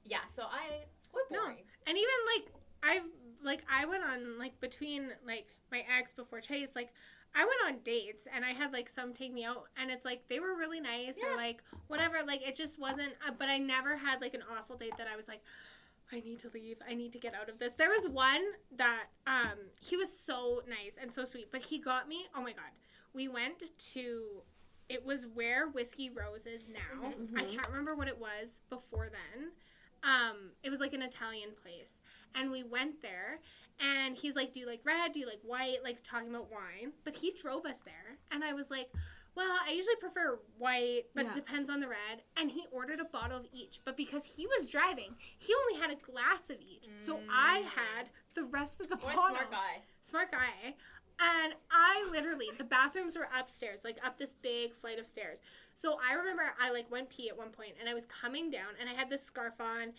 yeah. 0.03 0.25
So 0.27 0.43
I 0.45 0.85
quite 1.11 1.29
No. 1.31 1.47
And 1.85 1.97
even 1.97 2.25
like 2.33 2.53
I've 2.83 3.24
like 3.43 3.63
I 3.71 3.85
went 3.85 4.03
on 4.03 4.37
like 4.39 4.59
between 4.61 5.09
like 5.25 5.47
my 5.71 5.83
ex 5.97 6.13
before 6.13 6.41
Chase, 6.41 6.69
like 6.75 6.93
I 7.35 7.39
went 7.43 7.75
on 7.75 7.81
dates 7.83 8.27
and 8.33 8.45
I 8.45 8.51
had 8.51 8.71
like 8.71 8.87
some 8.89 9.13
take 9.13 9.33
me 9.33 9.43
out 9.43 9.65
and 9.77 9.91
it's 9.91 10.05
like 10.05 10.27
they 10.29 10.39
were 10.39 10.55
really 10.55 10.79
nice 10.79 11.15
Yeah. 11.17 11.33
or 11.33 11.35
like 11.37 11.63
whatever. 11.87 12.17
Like 12.25 12.47
it 12.47 12.55
just 12.55 12.79
wasn't. 12.79 13.13
Uh, 13.27 13.31
but 13.37 13.49
I 13.49 13.57
never 13.57 13.95
had 13.97 14.21
like 14.21 14.33
an 14.33 14.43
awful 14.57 14.77
date 14.77 14.93
that 14.97 15.07
I 15.11 15.15
was 15.15 15.27
like. 15.27 15.41
I 16.11 16.19
need 16.19 16.39
to 16.41 16.51
leave. 16.53 16.77
I 16.87 16.93
need 16.93 17.11
to 17.13 17.17
get 17.17 17.33
out 17.33 17.49
of 17.49 17.57
this. 17.57 17.73
There 17.73 17.89
was 17.89 18.07
one 18.07 18.43
that 18.77 19.05
um 19.25 19.57
he 19.81 19.97
was 19.97 20.09
so 20.15 20.61
nice 20.69 20.93
and 21.01 21.11
so 21.11 21.25
sweet, 21.25 21.47
but 21.51 21.63
he 21.63 21.79
got 21.79 22.07
me. 22.07 22.27
Oh 22.35 22.43
my 22.43 22.51
god. 22.51 22.69
We 23.15 23.27
went 23.27 23.63
to 23.93 24.43
it 24.87 25.03
was 25.03 25.25
where 25.33 25.67
Whiskey 25.69 26.11
Rose 26.11 26.45
is 26.45 26.69
now. 26.69 27.09
Mhm, 27.09 27.35
I 27.39 27.41
mhm. 27.45 27.51
can't 27.55 27.67
remember 27.69 27.95
what 27.95 28.07
it 28.07 28.19
was 28.19 28.61
before 28.69 29.09
then. 29.09 29.49
Um 30.03 30.51
it 30.61 30.69
was 30.69 30.79
like 30.79 30.93
an 30.93 31.01
Italian 31.01 31.49
place. 31.59 31.97
And 32.35 32.51
we 32.51 32.63
went 32.63 33.01
there 33.01 33.39
and 33.79 34.15
he's 34.15 34.35
like, 34.35 34.53
"Do 34.53 34.59
you 34.59 34.67
like 34.67 34.81
red? 34.85 35.11
Do 35.13 35.19
you 35.19 35.25
like 35.25 35.41
white?" 35.43 35.83
Like 35.83 36.03
talking 36.03 36.29
about 36.29 36.51
wine. 36.51 36.91
But 37.03 37.15
he 37.15 37.31
drove 37.31 37.65
us 37.65 37.79
there 37.85 38.17
and 38.31 38.43
I 38.43 38.53
was 38.53 38.69
like, 38.69 38.89
well, 39.35 39.59
I 39.67 39.71
usually 39.73 39.97
prefer 39.97 40.39
white, 40.57 41.07
but 41.13 41.25
Yeah. 41.25 41.31
it 41.31 41.35
depends 41.35 41.69
on 41.69 41.81
the 41.81 41.89
red. 41.89 42.21
And 42.37 42.49
he 42.49 42.67
ordered 42.71 43.01
a 43.01 43.03
bottle 43.03 43.37
of 43.39 43.45
each. 43.51 43.81
But 43.83 43.97
because 43.97 44.25
he 44.25 44.47
was 44.47 44.65
driving, 44.65 45.13
he 45.39 45.53
only 45.53 45.81
had 45.81 45.91
a 45.91 45.95
glass 45.95 46.49
of 46.49 46.61
each. 46.61 46.87
So 47.03 47.21
I 47.29 47.59
Mm. 47.63 47.65
had 47.65 48.09
the 48.33 48.45
rest 48.45 48.79
of 48.79 48.87
the 48.87 48.95
What 48.95 49.13
bottle. 49.15 49.35
smart 49.35 49.51
guy. 49.51 49.81
Smart 50.03 50.31
guy. 50.31 50.75
And 51.19 51.53
I 51.69 52.07
literally, 52.11 52.49
the 52.57 52.63
bathrooms 52.63 53.17
were 53.17 53.27
upstairs, 53.33 53.83
like 53.83 53.99
up 54.05 54.17
this 54.17 54.33
big 54.41 54.73
flight 54.73 54.99
of 54.99 55.07
stairs. 55.07 55.41
So 55.73 55.99
I 56.01 56.13
remember 56.13 56.53
I 56.57 56.71
like 56.71 56.89
went 56.89 57.09
pee 57.09 57.27
at 57.27 57.37
one 57.37 57.49
point 57.51 57.75
and 57.79 57.89
I 57.89 57.93
was 57.93 58.05
coming 58.05 58.49
down 58.49 58.75
and 58.79 58.89
I 58.89 58.93
had 58.93 59.09
this 59.09 59.23
scarf 59.23 59.59
on, 59.59 59.93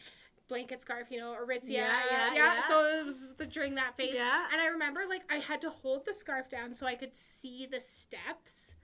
blanket 0.49 0.83
scarf, 0.83 1.09
you 1.11 1.19
know, 1.19 1.35
Aritzia. 1.35 1.71
Yeah, 1.71 1.99
yeah, 2.11 2.35
yeah. 2.35 2.69
So 2.69 2.85
it 2.85 3.05
was 3.05 3.29
the, 3.37 3.47
during 3.47 3.75
that 3.77 3.97
phase. 3.97 4.15
Yeah. 4.15 4.47
And 4.53 4.61
I 4.61 4.67
remember 4.69 5.03
like 5.09 5.23
I 5.31 5.37
had 5.37 5.61
to 5.63 5.71
hold 5.71 6.07
the 6.07 6.15
scarf 6.15 6.51
down 6.51 6.75
so 6.75 6.87
I 6.87 6.94
could 6.94 7.13
see 7.17 7.67
the 7.71 7.81
steps 7.81 8.75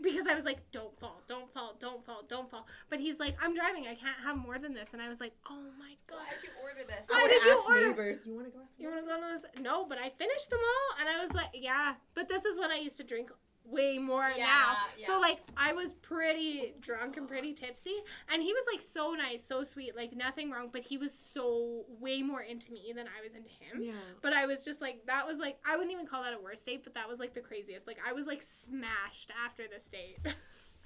Oh 0.00 0.02
because 0.02 0.26
I 0.26 0.34
was 0.34 0.44
like, 0.44 0.58
don't 0.72 0.98
fall, 0.98 1.20
don't 1.28 1.52
fall, 1.52 1.76
don't 1.78 2.04
fall, 2.04 2.22
don't 2.28 2.50
fall. 2.50 2.66
But 2.88 3.00
he's 3.00 3.18
like, 3.18 3.36
I'm 3.42 3.54
driving, 3.54 3.82
I 3.82 3.94
can't 3.94 4.16
have 4.24 4.36
more 4.36 4.58
than 4.58 4.72
this. 4.72 4.90
And 4.92 5.02
I 5.02 5.08
was 5.08 5.20
like, 5.20 5.32
oh 5.50 5.62
my 5.78 5.92
god. 6.08 6.18
Why'd 6.18 6.42
you 6.42 6.50
order 6.62 6.86
this? 6.86 7.06
Why 7.08 7.18
I 7.18 7.28
did 7.28 7.32
would've 7.32 7.44
you 7.44 7.52
asked 7.58 7.68
order- 7.68 7.88
neighbors, 7.88 8.22
you 8.26 8.34
want 8.34 8.46
a 8.46 8.50
glass 8.50 8.68
of 8.74 8.80
You 8.80 8.88
want 8.88 9.00
to 9.04 9.06
go 9.06 9.14
on 9.14 9.20
this? 9.20 9.44
No, 9.60 9.84
but 9.84 9.98
I 9.98 10.10
finished 10.10 10.50
them 10.50 10.60
all. 10.60 11.00
And 11.00 11.08
I 11.08 11.22
was 11.22 11.34
like, 11.34 11.50
yeah. 11.54 11.94
But 12.14 12.28
this 12.28 12.44
is 12.44 12.58
when 12.58 12.70
I 12.70 12.76
used 12.76 12.96
to 12.96 13.04
drink 13.04 13.30
way 13.70 13.98
more 13.98 14.30
Yeah, 14.36 14.44
now. 14.46 14.76
yeah. 14.98 15.06
So 15.06 15.20
like 15.20 15.40
I 15.56 15.72
was 15.72 15.92
pretty 16.02 16.74
drunk 16.80 17.16
and 17.16 17.26
pretty 17.28 17.52
tipsy. 17.54 17.94
And 18.32 18.42
he 18.42 18.52
was 18.52 18.64
like 18.72 18.82
so 18.82 19.12
nice, 19.12 19.42
so 19.46 19.64
sweet, 19.64 19.96
like 19.96 20.14
nothing 20.14 20.50
wrong. 20.50 20.68
But 20.72 20.82
he 20.82 20.96
was 20.98 21.12
so 21.12 21.84
way 22.00 22.22
more 22.22 22.42
into 22.42 22.72
me 22.72 22.92
than 22.94 23.06
I 23.06 23.22
was 23.22 23.34
into 23.34 23.48
him. 23.50 23.82
Yeah. 23.82 23.92
But 24.22 24.32
I 24.32 24.46
was 24.46 24.64
just 24.64 24.80
like, 24.80 25.02
that 25.06 25.26
was 25.26 25.38
like, 25.38 25.58
I 25.66 25.76
wouldn't 25.76 25.92
even 25.92 26.06
call 26.06 26.22
that 26.22 26.34
a 26.34 26.40
worst 26.42 26.66
date, 26.66 26.82
but 26.84 26.94
that 26.94 27.08
was 27.08 27.18
like 27.18 27.34
the 27.34 27.40
craziest. 27.40 27.86
Like, 27.86 27.98
I 28.06 28.12
was 28.12 28.26
like 28.26 28.42
smashed 28.42 29.30
after 29.46 29.64
this 29.68 29.88
date. 29.88 30.18
Did 30.24 30.34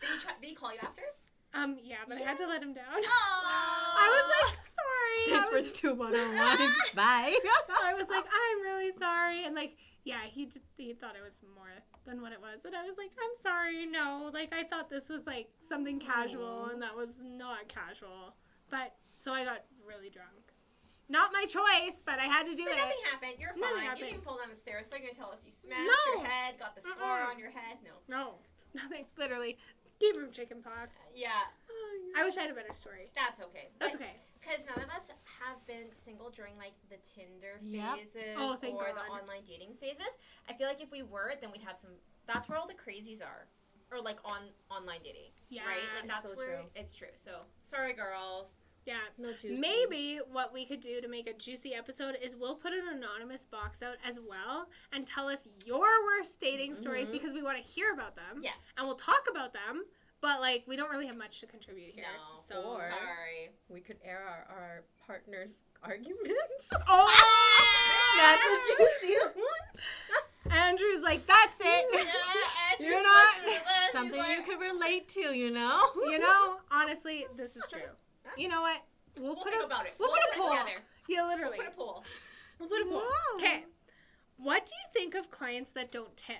he 0.00 0.18
try? 0.20 0.32
Did 0.40 0.48
he 0.50 0.54
call 0.54 0.72
you 0.72 0.78
after? 0.82 1.02
Um, 1.54 1.76
yeah, 1.82 1.98
but 2.08 2.16
I 2.18 2.20
had 2.22 2.36
to 2.38 2.48
let 2.48 2.60
him 2.62 2.74
down. 2.74 2.84
Oh. 2.88 2.98
I 3.06 4.08
was 4.10 4.50
like, 4.50 4.58
sorry. 4.74 5.30
Thanks 5.30 5.48
I 5.48 5.50
for 5.52 5.62
the 5.62 5.70
two 5.76 5.94
one 5.94 6.14
on 6.14 6.34
ones. 6.36 6.74
Bye. 6.94 7.38
I 7.84 7.94
was 7.94 8.08
like, 8.08 8.24
I'm 8.24 8.62
really 8.62 8.90
sorry, 8.98 9.44
and 9.44 9.54
like, 9.54 9.76
yeah, 10.04 10.20
he 10.30 10.46
just, 10.46 10.64
he 10.76 10.92
thought 10.92 11.16
it 11.16 11.22
was 11.24 11.34
more 11.54 11.68
than 12.06 12.20
what 12.20 12.32
it 12.32 12.40
was, 12.40 12.64
and 12.64 12.74
I 12.76 12.84
was 12.84 12.96
like, 12.98 13.10
I'm 13.16 13.42
sorry, 13.42 13.86
no, 13.86 14.30
like 14.32 14.52
I 14.52 14.62
thought 14.64 14.88
this 14.90 15.08
was 15.08 15.26
like 15.26 15.48
something 15.68 15.98
casual, 15.98 16.66
and 16.66 16.80
that 16.82 16.94
was 16.94 17.10
not 17.22 17.68
casual. 17.68 18.34
But 18.70 18.94
so 19.18 19.32
I 19.32 19.44
got 19.44 19.64
really 19.86 20.10
drunk. 20.10 20.52
Not 21.08 21.32
my 21.32 21.44
choice, 21.44 22.00
but 22.04 22.18
I 22.18 22.24
had 22.24 22.46
to 22.46 22.54
do 22.54 22.64
But 22.64 22.72
it. 22.74 22.78
nothing 22.78 23.02
happened. 23.10 23.32
You're 23.38 23.48
Nothing 23.50 23.62
fine. 23.76 23.82
You 23.82 23.88
happened. 23.88 24.10
didn't 24.10 24.24
fall 24.24 24.38
down 24.38 24.48
the 24.48 24.56
stairs. 24.56 24.86
They're 24.88 25.00
gonna 25.00 25.12
tell 25.12 25.30
us 25.30 25.42
you 25.44 25.52
smashed 25.52 25.80
No. 25.84 26.20
your 26.20 26.24
head, 26.24 26.58
got 26.58 26.74
the 26.74 26.80
scar 26.80 27.20
Mm-mm. 27.26 27.30
on 27.30 27.38
your 27.38 27.50
head. 27.50 27.76
No. 27.84 27.92
No, 28.08 28.34
nothing. 28.74 29.04
Literally, 29.18 29.58
gave 30.00 30.16
him 30.16 30.28
chicken 30.32 30.62
pox. 30.62 30.96
Yeah, 31.14 31.28
I 32.16 32.24
wish 32.24 32.36
I 32.36 32.42
had 32.42 32.50
a 32.50 32.54
better 32.54 32.74
story. 32.74 33.10
that's 33.14 33.40
okay. 33.40 33.70
That's 33.78 33.96
But- 33.96 34.02
okay. 34.02 34.16
Because 34.40 34.64
none 34.66 34.84
of 34.84 34.90
us 34.90 35.10
have 35.40 35.66
been 35.66 35.92
single 35.94 36.28
during 36.30 36.54
like 36.56 36.74
the 36.90 36.96
Tinder 36.98 37.58
Yep. 37.62 37.96
phases 37.96 38.36
Oh, 38.36 38.52
or 38.52 38.92
God. 38.92 38.94
the 38.96 39.00
online 39.10 39.42
dating 39.44 39.74
phases. 39.80 40.18
I 40.48 40.52
feel 40.52 40.66
like 40.68 40.82
if 40.82 40.90
we 40.90 41.02
were, 41.02 41.34
then 41.40 41.50
we'd 41.50 41.62
have 41.62 41.76
some. 41.78 41.92
That's 42.26 42.46
where 42.48 42.58
all 42.58 42.66
the 42.66 42.74
crazies 42.74 43.22
are, 43.22 43.48
or 43.90 44.02
like 44.02 44.18
on 44.24 44.52
online 44.70 45.00
dating, 45.02 45.32
Yeah. 45.48 45.66
right? 45.66 45.80
Like 45.94 46.06
that's 46.06 46.28
so 46.30 46.36
where 46.36 46.56
true. 46.58 46.70
it's 46.74 46.94
true. 46.94 47.08
So 47.16 47.46
sorry, 47.62 47.94
girls. 47.94 48.56
Yeah. 48.84 49.00
No 49.16 49.32
juice. 49.32 49.58
Maybe 49.58 50.18
what 50.30 50.52
we 50.52 50.66
could 50.66 50.80
do 50.80 51.00
to 51.00 51.08
make 51.08 51.26
a 51.26 51.32
juicy 51.32 51.74
episode 51.74 52.16
is 52.20 52.36
we'll 52.36 52.56
put 52.56 52.74
an 52.74 52.86
anonymous 52.88 53.46
box 53.46 53.82
out 53.82 53.96
as 54.04 54.20
well 54.20 54.68
and 54.92 55.06
tell 55.06 55.26
us 55.26 55.48
your 55.64 55.86
worst 56.04 56.38
dating 56.38 56.74
stories 56.74 57.08
Mhm. 57.08 57.12
because 57.12 57.32
we 57.32 57.42
want 57.42 57.56
to 57.56 57.62
hear 57.62 57.94
about 57.94 58.14
them. 58.14 58.42
Yes. 58.42 58.60
And 58.76 58.86
we'll 58.86 58.96
talk 58.96 59.26
about 59.30 59.54
them, 59.54 59.86
but 60.24 60.40
like 60.40 60.64
we 60.66 60.74
don't 60.76 60.90
really 60.90 61.06
have 61.06 61.18
much 61.18 61.40
to 61.40 61.46
contribute 61.46 61.92
here. 61.94 62.04
No. 62.08 62.40
So 62.50 62.68
Or- 62.70 62.78
sorry. 62.88 63.50
We 63.68 63.80
could 63.80 63.98
air 64.02 64.22
our, 64.26 64.56
our 64.56 64.82
partner's 65.06 65.50
arguments. 65.82 66.70
Oh 66.88 67.08
That's 68.18 68.42
a 68.42 68.56
juicy 69.04 69.18
one. 69.34 70.52
Andrew's 70.52 71.00
like, 71.02 71.24
that's 71.26 71.58
it. 71.60 71.84
Yeah, 71.92 72.00
You're 72.78 72.94
Andrew's 72.98 73.02
not- 73.02 73.34
listening 73.36 73.58
to 73.58 73.64
this. 73.64 73.92
Something 73.92 74.20
He's 74.24 74.36
you 74.38 74.42
could 74.44 74.60
relate 74.60 75.08
to, 75.08 75.20
you 75.36 75.50
know? 75.50 75.80
you 76.06 76.18
know, 76.18 76.56
honestly, 76.70 77.26
this 77.36 77.56
is 77.56 77.62
true. 77.70 77.80
You 78.38 78.48
know 78.48 78.60
what? 78.62 78.78
We'll, 79.16 79.34
We'll 79.34 79.36
put 79.44 79.52
think 79.52 79.62
a 79.62 79.66
about 79.66 79.86
it. 79.86 79.94
we'll 79.98 80.08
put 80.10 80.18
a 80.18 80.32
it 80.32 80.38
poll. 80.38 80.50
together. 80.50 80.70
yeah, 81.08 81.20
We'll 81.26 81.28
literally. 81.36 81.56
put 81.58 81.66
a 81.68 81.70
poll. 81.70 82.04
We'll 82.58 82.68
put 82.68 82.82
a 82.82 82.84
poll. 82.86 83.02
Okay. 83.36 83.64
What 84.38 84.64
do 84.66 84.72
you 84.72 84.86
think 85.00 85.14
of 85.14 85.30
clients 85.30 85.72
that 85.72 85.90
don't 85.92 86.16
tip? 86.16 86.36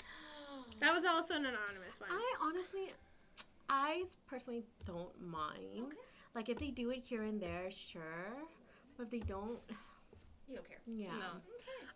That 0.80 0.94
was 0.94 1.04
also 1.04 1.34
an 1.34 1.46
anonymous 1.46 2.00
one. 2.00 2.10
I 2.10 2.34
honestly, 2.42 2.90
I 3.72 4.04
personally 4.26 4.64
don't 4.84 5.18
mind. 5.20 5.86
Okay. 5.86 5.96
Like 6.34 6.48
if 6.50 6.58
they 6.58 6.70
do 6.70 6.90
it 6.90 6.98
here 6.98 7.22
and 7.22 7.40
there, 7.40 7.70
sure. 7.70 8.36
But 8.96 9.04
if 9.04 9.10
they 9.10 9.20
don't, 9.20 9.58
You 10.48 10.56
don't 10.56 10.68
care. 10.68 10.78
yeah. 10.86 11.12
No. 11.18 11.40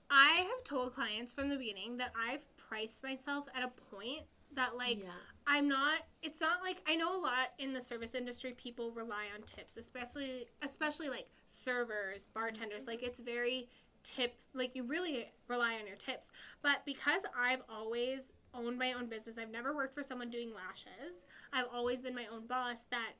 I 0.09 0.37
have 0.39 0.65
told 0.65 0.95
clients 0.95 1.35
from 1.35 1.51
the 1.51 1.57
beginning 1.57 1.99
that 1.99 2.13
I've 2.17 2.47
priced 2.57 3.03
myself 3.03 3.47
at 3.55 3.63
a 3.63 3.95
point 3.95 4.23
that 4.55 4.77
like 4.77 5.03
yeah. 5.03 5.11
I'm 5.47 5.69
not 5.69 6.01
it's 6.23 6.41
not 6.41 6.63
like 6.63 6.81
I 6.89 6.97
know 6.97 7.15
a 7.15 7.21
lot 7.21 7.49
in 7.59 7.75
the 7.75 7.81
service 7.81 8.15
industry 8.15 8.55
people 8.57 8.91
rely 8.93 9.27
on 9.35 9.43
tips, 9.43 9.77
especially 9.77 10.47
especially 10.63 11.11
like 11.11 11.27
servers, 11.47 12.29
bartenders, 12.33 12.87
like 12.87 13.01
mm-hmm. 13.01 13.07
it's 13.07 13.21
very 13.21 13.69
tip 14.03 14.35
like 14.55 14.75
you 14.75 14.85
really 14.85 15.27
rely 15.49 15.75
on 15.75 15.87
your 15.87 15.97
tips. 15.97 16.31
But 16.63 16.83
because 16.87 17.23
I've 17.39 17.63
always 17.69 18.33
owned 18.55 18.79
my 18.79 18.93
own 18.95 19.07
business, 19.07 19.37
I've 19.39 19.51
never 19.51 19.75
worked 19.75 19.95
for 19.95 20.03
someone 20.03 20.31
doing 20.31 20.53
lashes. 20.55 21.27
I've 21.57 21.69
always 21.73 22.01
been 22.01 22.15
my 22.15 22.27
own 22.33 22.47
boss 22.47 22.79
that 22.91 23.13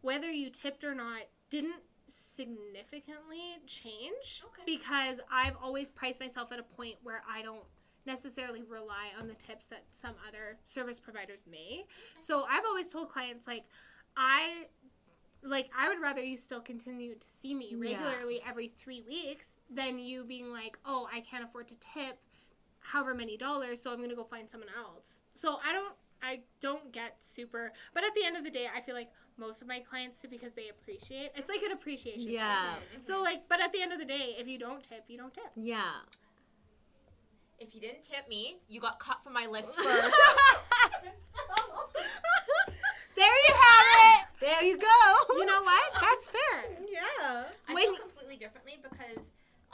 whether 0.00 0.30
you 0.30 0.50
tipped 0.50 0.82
or 0.82 0.94
not 0.94 1.22
didn't 1.48 1.82
significantly 2.08 3.58
change 3.66 4.42
Okay. 4.44 4.62
because 4.66 5.20
I've 5.30 5.54
always 5.62 5.90
priced 5.90 6.18
myself 6.18 6.50
at 6.50 6.58
a 6.58 6.64
point 6.64 6.96
where 7.04 7.22
I 7.30 7.42
don't 7.42 7.62
necessarily 8.04 8.62
rely 8.62 9.10
on 9.18 9.28
the 9.28 9.34
tips 9.34 9.66
that 9.66 9.84
some 9.92 10.14
other 10.28 10.58
service 10.64 10.98
providers 10.98 11.42
may. 11.48 11.86
So 12.18 12.44
I've 12.50 12.64
always 12.66 12.88
told 12.90 13.08
clients 13.10 13.46
like 13.46 13.64
I 14.16 14.66
like 15.42 15.70
I 15.76 15.88
would 15.88 16.00
rather 16.00 16.22
you 16.22 16.36
still 16.36 16.60
continue 16.60 17.14
to 17.14 17.26
see 17.40 17.54
me 17.54 17.68
Yeah. 17.70 18.02
regularly 18.02 18.40
every 18.46 18.68
3 18.68 19.02
weeks 19.02 19.50
than 19.70 19.98
you 19.98 20.24
being 20.24 20.50
like, 20.52 20.78
"Oh, 20.84 21.08
I 21.12 21.20
can't 21.20 21.44
afford 21.44 21.68
to 21.68 21.76
tip 21.76 22.18
however 22.80 23.14
many 23.14 23.36
dollars, 23.36 23.80
so 23.80 23.90
I'm 23.90 23.98
going 23.98 24.10
to 24.10 24.16
go 24.16 24.24
find 24.24 24.50
someone 24.50 24.70
else." 24.76 25.20
So 25.34 25.58
I 25.64 25.72
don't 25.72 25.94
I 26.22 26.40
don't 26.60 26.90
get 26.92 27.16
super 27.20 27.72
but 27.92 28.04
at 28.04 28.14
the 28.14 28.24
end 28.24 28.36
of 28.36 28.44
the 28.44 28.50
day, 28.50 28.66
I 28.74 28.80
feel 28.80 28.94
like 28.94 29.10
most 29.36 29.60
of 29.62 29.68
my 29.68 29.80
clients 29.80 30.20
tip 30.20 30.30
because 30.30 30.52
they 30.52 30.68
appreciate. 30.68 31.30
It's 31.34 31.48
like 31.48 31.62
an 31.62 31.72
appreciation. 31.72 32.30
Yeah. 32.30 32.74
Mhm. 32.96 33.04
So 33.06 33.20
like, 33.22 33.48
but 33.48 33.60
at 33.62 33.72
the 33.72 33.82
end 33.82 33.92
of 33.92 33.98
the 33.98 34.04
day, 34.04 34.36
if 34.38 34.46
you 34.46 34.58
don't 34.58 34.82
tip, 34.82 35.04
you 35.08 35.18
don't 35.18 35.34
tip. 35.34 35.50
Yeah. 35.56 35.90
If 37.58 37.74
you 37.74 37.80
didn't 37.80 38.02
tip 38.02 38.28
me, 38.28 38.58
you 38.68 38.80
got 38.80 38.98
cut 39.00 39.22
from 39.22 39.32
my 39.32 39.46
list 39.46 39.74
first. 39.80 40.16
There 43.16 43.26
you 43.48 43.54
have 43.54 43.86
it. 44.20 44.26
there 44.40 44.62
you 44.64 44.76
go. 44.76 45.34
You 45.38 45.46
know 45.46 45.62
what? 45.62 45.92
That's 46.00 46.26
fair. 46.26 46.64
Yeah. 46.90 47.44
I 47.68 47.74
When- 47.74 47.84
feel 47.84 47.96
completely 47.96 48.36
differently 48.36 48.76
because 48.82 49.22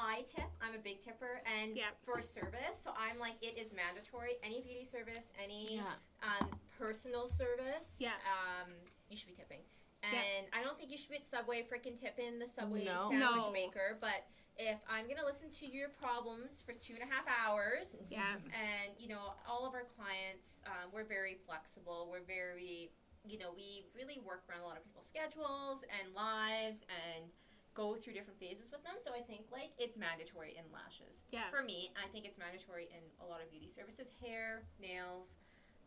I 0.01 0.23
tip. 0.23 0.45
I'm 0.61 0.75
a 0.75 0.79
big 0.79 1.01
tipper, 1.01 1.41
and 1.61 1.77
Yeah. 1.77 1.91
for 2.03 2.23
service, 2.23 2.79
so 2.81 2.93
I'm 2.97 3.19
like 3.19 3.35
it 3.43 3.59
is 3.59 3.73
mandatory. 3.73 4.37
Any 4.43 4.61
beauty 4.63 4.85
service, 4.85 5.33
any 5.39 5.77
Yeah. 5.77 5.95
um, 6.23 6.59
personal 6.79 7.29
service, 7.29 7.97
Yeah. 8.01 8.15
um, 8.27 8.73
you 9.09 9.17
should 9.17 9.29
be 9.29 9.35
tipping. 9.35 9.61
Yeah. 10.03 10.09
And 10.23 10.47
I 10.55 10.63
don't 10.63 10.79
think 10.79 10.91
you 10.91 10.97
should 10.97 11.11
be 11.11 11.17
at 11.17 11.27
Subway 11.27 11.63
freaking 11.63 11.99
tipping 12.01 12.39
the 12.39 12.49
Subway 12.49 12.85
No. 12.85 13.11
sandwich 13.11 13.21
No. 13.21 13.51
maker. 13.51 13.99
But 14.01 14.27
if 14.57 14.81
I'm 14.89 15.07
gonna 15.07 15.25
listen 15.25 15.51
to 15.51 15.67
your 15.67 15.91
problems 15.91 16.61
for 16.63 16.73
two 16.73 16.95
and 16.95 17.03
a 17.03 17.07
half 17.07 17.27
hours, 17.29 18.03
Yeah. 18.09 18.37
and 18.53 18.99
you 18.99 19.09
know 19.09 19.35
all 19.47 19.67
of 19.67 19.75
our 19.75 19.85
clients 19.85 20.63
um, 20.67 20.91
we're 20.93 21.05
very 21.05 21.35
flexible 21.35 22.09
we're 22.11 22.21
very 22.21 22.91
you 23.25 23.37
know 23.39 23.53
we 23.53 23.87
really 23.95 24.19
work 24.21 24.45
around 24.49 24.61
a 24.63 24.67
lot 24.67 24.77
of 24.79 24.85
people's 24.85 25.07
schedules 25.07 25.85
and 26.01 26.15
lives 26.15 26.85
and 26.89 27.33
go 27.75 27.95
through 27.95 28.13
different 28.13 28.39
phases 28.39 28.71
with 28.71 28.83
them 28.83 28.95
so 29.03 29.13
i 29.15 29.21
think 29.21 29.43
like 29.53 29.71
it's 29.79 29.97
mandatory 29.97 30.57
in 30.59 30.65
lashes 30.73 31.25
Yeah. 31.31 31.49
for 31.51 31.63
me 31.63 31.91
i 31.97 32.09
think 32.09 32.25
it's 32.27 32.37
mandatory 32.39 32.89
in 32.91 33.03
a 33.25 33.27
lot 33.29 33.41
of 33.43 33.51
beauty 33.51 33.69
services 33.69 34.11
hair 34.23 34.63
nails 34.81 35.37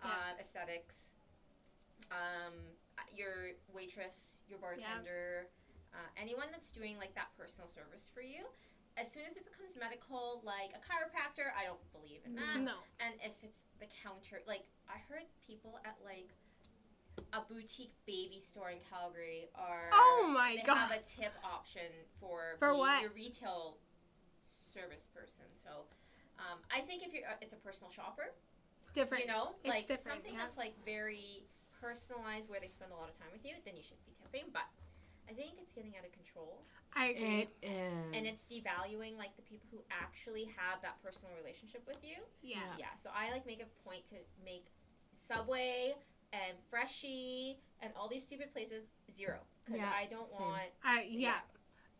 Yeah. 0.03 0.11
uh, 0.11 0.39
aesthetics 0.39 1.13
um, 2.11 2.53
your 3.11 3.53
waitress 3.73 4.43
your 4.49 4.59
bartender 4.59 5.47
uh, 5.93 6.09
anyone 6.17 6.47
that's 6.51 6.71
doing 6.71 6.97
like 6.97 7.13
that 7.15 7.29
personal 7.37 7.67
service 7.67 8.09
for 8.11 8.21
you 8.21 8.45
as 8.97 9.09
soon 9.11 9.23
as 9.29 9.37
it 9.37 9.43
becomes 9.45 9.73
medical 9.79 10.41
like 10.43 10.71
a 10.77 10.81
chiropractor 10.81 11.49
i 11.57 11.65
don't 11.65 11.81
believe 11.91 12.21
in 12.25 12.35
that 12.35 12.59
No. 12.61 12.77
and 12.99 13.15
if 13.23 13.43
it's 13.43 13.63
the 13.79 13.87
counter, 14.03 14.41
like 14.47 14.63
I 14.87 14.99
heard 15.09 15.25
people 15.47 15.79
at 15.85 15.97
like 16.05 16.29
a 17.35 17.41
boutique 17.51 17.93
baby 18.05 18.39
store 18.39 18.69
in 18.69 18.77
Calgary 18.89 19.49
are 19.55 19.89
Oh 19.91 20.29
my 20.33 20.55
they 20.55 20.63
God. 20.65 20.77
have 20.77 20.91
a 20.91 21.01
tip 21.01 21.33
option 21.43 21.89
for 22.19 22.55
For 22.59 22.69
being 22.69 22.79
what? 22.79 23.01
your 23.01 23.11
retail 23.11 23.77
service 24.45 25.07
person. 25.13 25.45
So 25.53 25.89
um, 26.39 26.59
I 26.73 26.81
think 26.81 27.03
if 27.03 27.13
you're 27.13 27.25
uh, 27.25 27.41
it's 27.41 27.53
a 27.53 27.57
personal 27.61 27.91
shopper, 27.91 28.33
Different. 28.93 29.25
you 29.25 29.29
know, 29.29 29.55
It's 29.63 29.69
like 29.73 29.87
different, 29.87 30.21
something 30.21 30.33
yeah. 30.33 30.41
that's 30.45 30.57
like 30.57 30.73
very 30.85 31.45
personalized 31.81 32.49
where 32.49 32.59
they 32.61 32.67
spend 32.69 32.91
a 32.91 32.95
lot 32.95 33.09
of 33.09 33.17
time 33.17 33.29
with 33.33 33.43
you, 33.45 33.53
then 33.65 33.75
you 33.75 33.83
should 33.83 33.97
be 34.05 34.13
tipping. 34.13 34.49
But 34.53 34.69
I 35.29 35.33
think 35.33 35.57
it's 35.61 35.73
getting 35.73 35.93
out 35.97 36.05
of 36.05 36.11
control 36.11 36.61
I 36.95 37.15
agree. 37.17 37.49
It 37.49 37.49
is. 37.65 38.13
and 38.13 38.27
it's 38.27 38.45
devaluing 38.45 39.17
like 39.17 39.33
the 39.35 39.41
people 39.41 39.65
who 39.71 39.81
actually 39.89 40.45
have 40.57 40.81
that 40.85 41.01
personal 41.01 41.33
relationship 41.33 41.81
with 41.87 41.97
you. 42.03 42.21
yeah. 42.45 42.77
Yeah, 42.77 42.93
so 42.93 43.09
I 43.09 43.31
like 43.31 43.45
make 43.47 43.61
a 43.63 43.69
point 43.89 44.05
to 44.13 44.15
make 44.45 44.65
Subway 45.15 45.95
and 46.33 46.57
Freshii 46.69 47.57
and 47.81 47.91
all 47.95 48.07
these 48.07 48.23
stupid 48.23 48.51
places 48.51 48.87
zero 49.11 49.39
because 49.65 49.79
Yeah, 49.81 49.91
I 49.95 50.07
don't 50.09 50.27
same. 50.27 50.39
want. 50.41 50.61
I 50.83 51.05
yeah. 51.09 51.39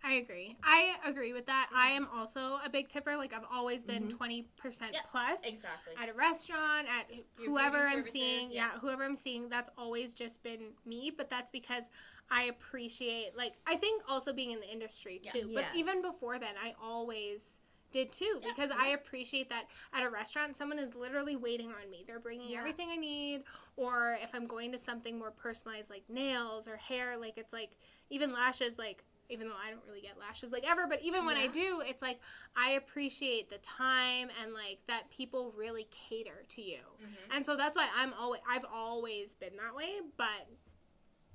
I 0.06 0.16
agree. 0.16 0.58
I 0.62 0.98
agree 1.06 1.32
with 1.32 1.46
that. 1.46 1.70
I 1.74 1.92
am 1.92 2.10
also 2.14 2.60
a 2.66 2.70
big 2.70 2.90
tipper. 2.90 3.16
Like 3.16 3.32
I've 3.34 3.46
always 3.50 3.84
been 3.84 4.08
Mhm. 4.08 4.18
20 4.18 4.42
percent 4.58 4.94
Yep. 4.94 5.08
plus 5.08 5.40
Exactly. 5.44 5.94
at 5.96 6.10
a 6.10 6.14
restaurant, 6.14 6.90
at 6.90 7.10
Your 7.10 7.24
whoever 7.38 7.78
I'm 7.78 7.94
services, 8.00 8.12
seeing. 8.14 8.52
Yeah. 8.52 8.74
yeah. 8.74 8.80
whoever 8.80 9.04
I'm 9.06 9.16
seeing. 9.16 9.48
That's 9.48 9.70
always 9.78 10.14
just 10.14 10.44
been 10.44 10.74
me. 10.84 11.10
But 11.10 11.30
that's 11.30 11.50
because 11.52 11.84
I 12.30 12.44
appreciate. 12.46 13.38
Like 13.38 13.54
I 13.66 13.78
think 13.78 14.04
also 14.10 14.34
being 14.34 14.52
in 14.52 14.60
the 14.60 14.70
industry 14.70 15.22
Yeah. 15.24 15.32
too. 15.32 15.48
Yes. 15.52 15.64
But 15.72 15.80
even 15.80 16.02
before 16.02 16.38
then, 16.38 16.56
I 16.62 16.76
always 16.82 17.60
did 17.94 18.12
too 18.12 18.40
Yeah. 18.42 18.50
because 18.50 18.72
I 18.78 18.90
appreciate 18.90 19.50
that 19.50 19.66
at 19.94 20.04
a 20.04 20.10
restaurant 20.10 20.58
someone 20.58 20.80
is 20.80 20.94
literally 20.96 21.36
waiting 21.38 21.70
on 21.72 21.90
me. 21.90 22.04
They're 22.06 22.20
bringing 22.20 22.50
Yeah. 22.52 22.60
everything 22.60 22.90
I 22.92 22.98
need 22.98 23.44
or 23.78 24.18
if 24.22 24.32
I'm 24.34 24.48
going 24.48 24.72
to 24.74 24.78
something 24.78 25.18
more 25.18 25.32
personalized 25.32 25.90
like 25.90 26.04
nails 26.10 26.68
or 26.68 26.76
hair 26.76 27.18
like 27.18 27.38
it's 27.38 27.54
like 27.54 27.72
even 28.10 28.34
lashes 28.34 28.78
like 28.78 29.06
even 29.30 29.48
though 29.48 29.56
I 29.56 29.70
don't 29.72 29.84
really 29.88 30.02
get 30.02 30.20
lashes 30.20 30.52
like 30.52 30.70
ever 30.70 30.86
but 30.88 31.02
even 31.02 31.26
when 31.26 31.38
I 31.38 31.48
do 31.48 31.82
it's 31.86 32.02
like 32.02 32.20
I 32.58 32.72
appreciate 32.72 33.50
the 33.50 33.60
time 33.60 34.30
and 34.42 34.54
like 34.54 34.80
that 34.88 35.10
people 35.10 35.54
really 35.56 35.88
cater 35.92 36.44
to 36.50 36.62
you. 36.62 36.82
Mhm. 37.02 37.36
And 37.38 37.46
so 37.46 37.56
that's 37.56 37.78
why 37.78 37.88
I'm 37.96 38.14
always 38.14 38.42
I've 38.50 38.66
always 38.72 39.36
been 39.36 39.56
that 39.58 39.76
way 39.76 40.02
but 40.18 40.48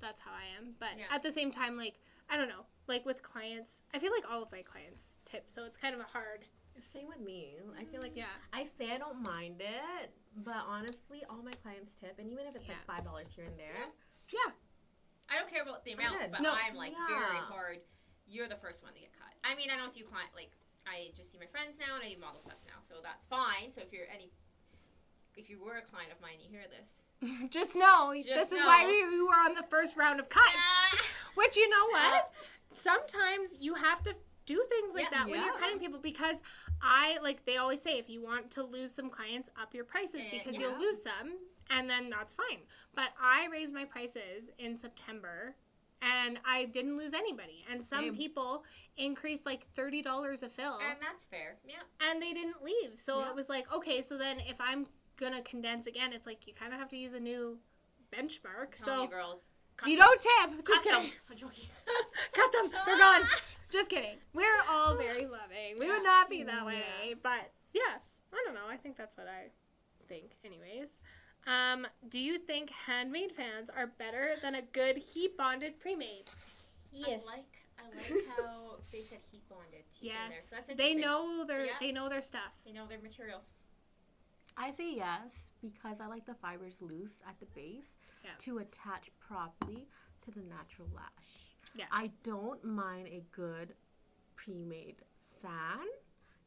that's 0.01 0.21
how 0.21 0.31
I 0.31 0.45
am. 0.57 0.75
But 0.79 0.89
Yeah. 0.97 1.05
at 1.11 1.23
the 1.23 1.31
same 1.31 1.51
time, 1.51 1.77
like 1.77 1.99
I 2.29 2.37
don't 2.37 2.47
know, 2.47 2.65
like 2.87 3.05
with 3.05 3.23
clients, 3.23 3.81
I 3.93 3.99
feel 3.99 4.11
like 4.11 4.23
all 4.29 4.43
of 4.43 4.51
my 4.51 4.61
clients 4.61 5.17
tip, 5.31 5.45
so 5.47 5.63
it's 5.65 5.77
kind 5.77 5.93
of 5.93 6.01
a 6.01 6.05
hard. 6.11 6.45
Same 6.93 7.07
with 7.09 7.19
me. 7.19 7.55
I 7.77 7.83
feel 7.83 7.99
like 8.01 8.15
Yeah. 8.15 8.31
I 8.53 8.63
say 8.63 8.93
I 8.93 8.97
don't 8.97 9.21
mind 9.21 9.59
it, 9.59 10.11
but 10.37 10.63
honestly, 10.65 11.23
all 11.29 11.43
my 11.43 11.51
clients 11.61 11.91
tip, 11.99 12.15
and 12.19 12.29
even 12.31 12.45
if 12.47 12.55
it's 12.55 12.67
Yeah. 12.67 12.75
like 12.75 12.85
five 12.85 13.03
dollars 13.03 13.27
here 13.35 13.43
and 13.45 13.59
there, 13.59 13.75
Yeah. 14.31 14.51
I 15.29 15.35
don't 15.37 15.49
care 15.49 15.61
about 15.61 15.83
the 15.83 15.91
amount, 15.91 16.19
good. 16.19 16.31
but 16.31 16.41
No. 16.41 16.53
I'm 16.53 16.75
like 16.75 16.93
very 17.09 17.37
hard. 17.37 17.81
You're 18.27 18.47
the 18.47 18.55
first 18.55 18.81
one 18.81 18.93
to 18.93 18.99
get 18.99 19.11
cut. 19.11 19.33
I 19.43 19.55
mean, 19.55 19.69
I 19.69 19.75
don't 19.77 19.93
do 19.93 20.03
client 20.05 20.31
like 20.35 20.51
I 20.87 21.11
just 21.15 21.31
see 21.31 21.37
my 21.37 21.45
friends 21.47 21.77
now 21.77 21.95
and 21.95 22.03
I 22.03 22.13
do 22.13 22.17
model 22.19 22.39
sets 22.39 22.65
now, 22.65 22.79
so 22.81 22.95
that's 23.03 23.25
fine. 23.25 23.71
So 23.71 23.81
if 23.81 23.91
you're 23.91 24.07
any, 24.13 24.31
if 25.35 25.49
you 25.49 25.61
were 25.61 25.77
a 25.77 25.81
client 25.81 26.11
of 26.13 26.21
mine, 26.21 26.39
you 26.41 26.49
hear 26.49 26.65
this. 26.69 27.05
Just 27.51 27.75
know 27.75 28.13
Just 28.15 28.49
this 28.49 28.59
is 28.59 28.65
why 28.65 28.85
we, 28.87 29.05
we 29.17 29.21
were 29.21 29.35
on 29.35 29.53
the 29.53 29.63
first 29.69 29.95
round 29.97 30.19
of 30.19 30.29
cuts. 30.29 30.47
Which 31.35 31.55
you 31.57 31.69
know 31.69 31.87
what? 31.89 32.33
Sometimes 32.77 33.51
you 33.59 33.75
have 33.75 34.01
to 34.03 34.15
do 34.49 34.65
things 34.69 34.93
like 34.95 35.03
Yeah. 35.03 35.09
that 35.19 35.25
when 35.29 35.41
you're 35.43 35.53
Yeah. 35.53 35.59
cutting 35.59 35.79
people 35.79 35.99
because 35.99 36.37
I 36.81 37.17
like 37.21 37.45
they 37.45 37.57
always 37.57 37.81
say 37.81 37.97
if 37.99 38.09
you 38.09 38.21
want 38.21 38.49
to 38.51 38.63
lose 38.63 38.91
some 38.93 39.09
clients, 39.09 39.49
up 39.61 39.73
your 39.75 39.85
prices 39.85 40.21
Eh, 40.21 40.29
because 40.31 40.53
yeah. 40.53 40.61
you'll 40.61 40.79
lose 40.79 40.99
some 41.03 41.37
and 41.69 41.89
then 41.89 42.09
that's 42.09 42.33
fine. 42.33 42.61
But 42.95 43.09
I 43.21 43.47
raised 43.47 43.73
my 43.73 43.85
prices 43.85 44.49
in 44.57 44.77
September 44.77 45.55
and 46.01 46.39
I 46.45 46.65
didn't 46.65 46.97
lose 46.97 47.13
anybody. 47.13 47.65
And 47.69 47.79
some 47.81 48.05
Same. 48.05 48.15
people 48.15 48.63
increased 48.97 49.45
like 49.45 49.67
thirty 49.75 50.01
dollars 50.01 50.41
a 50.43 50.49
fill 50.49 50.79
and 50.79 50.97
that's 51.01 51.25
fair. 51.25 51.59
Yeah. 51.65 51.83
and 52.01 52.21
they 52.21 52.33
didn't 52.33 52.63
leave. 52.63 52.99
So 52.99 53.19
Yeah. 53.19 53.29
it 53.29 53.35
was 53.35 53.49
like, 53.49 53.71
okay, 53.71 54.01
so 54.01 54.17
then 54.17 54.39
if 54.41 54.59
I'm 54.59 54.87
gonna 55.17 55.41
condense 55.43 55.85
again, 55.85 56.11
it's 56.13 56.25
like 56.25 56.47
you 56.47 56.53
kind 56.53 56.73
of 56.73 56.79
have 56.79 56.89
to 56.89 56.97
use 56.97 57.13
a 57.13 57.19
new 57.19 57.59
benchmark. 58.11 58.75
So 58.77 59.05
girls. 59.07 59.49
Cut 59.79 59.89
you 59.89 59.97
them. 59.97 60.07
don't 60.07 60.21
tip. 60.21 60.65
Just 60.65 60.65
Cut 60.65 60.83
kidding. 60.83 61.03
them. 61.03 61.11
I'm 61.31 61.37
joking. 61.37 61.63
Cut 62.33 62.51
them. 62.51 62.71
They're 62.85 62.97
gone. 62.97 63.21
Just 63.71 63.89
kidding. 63.89 64.17
We're 64.33 64.61
all 64.69 64.95
very 64.95 65.25
loving. 65.25 65.79
We 65.79 65.87
would 65.89 66.03
not 66.03 66.29
be 66.29 66.43
that 66.43 66.65
way. 66.65 66.81
Yeah. 67.07 67.13
But 67.21 67.51
yeah, 67.73 67.99
I 68.33 68.43
don't 68.45 68.55
know. 68.55 68.67
I 68.69 68.77
think 68.77 68.97
that's 68.97 69.15
what 69.15 69.27
I 69.27 69.49
think, 70.07 70.31
anyways. 70.43 70.89
Um, 71.47 71.85
do 72.09 72.19
you 72.19 72.37
think 72.39 72.69
handmade 72.71 73.31
fans 73.31 73.69
are 73.69 73.87
better 73.99 74.31
than 74.41 74.55
a 74.55 74.61
good 74.61 74.97
heat 74.97 75.37
bonded 75.37 75.79
pre 75.79 75.95
made? 75.95 76.23
yes, 76.91 77.21
I 77.27 77.35
like 77.37 77.45
I 77.79 77.95
like 77.95 78.25
how 78.35 78.77
they 78.91 79.01
said 79.01 79.19
heat 79.31 79.47
bonded 79.47 79.83
to 79.99 80.05
in 80.05 80.07
there. 80.13 80.15
Yes. 80.31 80.47
So 80.49 80.55
that's 80.55 80.67
they 80.75 80.95
know 80.95 81.45
their 81.45 81.65
Yeah. 81.65 81.71
they 81.79 81.91
know 81.91 82.09
their 82.09 82.21
stuff. 82.23 82.51
They 82.65 82.71
know 82.73 82.87
their 82.87 82.99
materials. 82.99 83.51
I 84.57 84.71
say 84.71 84.95
yes 84.95 85.47
because 85.61 86.01
I 86.01 86.07
like 86.07 86.25
the 86.25 86.33
fibers 86.33 86.73
loose 86.81 87.21
at 87.27 87.39
the 87.39 87.45
base 87.55 87.95
Yeah. 88.23 88.31
to 88.39 88.57
attach 88.59 89.11
properly 89.19 89.87
to 90.25 90.31
the 90.31 90.41
natural 90.41 90.87
lash. 90.93 91.49
Yeah. 91.75 91.85
I 91.91 92.11
don't 92.23 92.63
mind 92.63 93.07
a 93.07 93.23
good 93.31 93.73
pre-made 94.35 94.97
fan. 95.41 95.85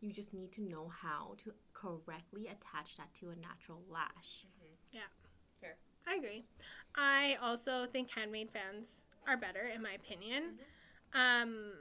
You 0.00 0.12
just 0.12 0.34
need 0.34 0.52
to 0.52 0.62
know 0.62 0.88
how 0.88 1.36
to 1.44 1.52
correctly 1.72 2.48
attach 2.48 2.96
that 2.96 3.14
to 3.14 3.30
a 3.30 3.36
natural 3.36 3.82
lash. 3.88 4.44
Yeah, 4.92 5.00
sure. 5.60 5.76
I 6.06 6.16
agree. 6.16 6.44
I 6.96 7.36
also 7.40 7.86
think 7.86 8.10
handmade 8.10 8.50
fans 8.50 9.04
are 9.26 9.36
better, 9.36 9.70
in 9.74 9.80
my 9.82 9.92
opinion. 9.92 10.58
Um, 11.14 11.72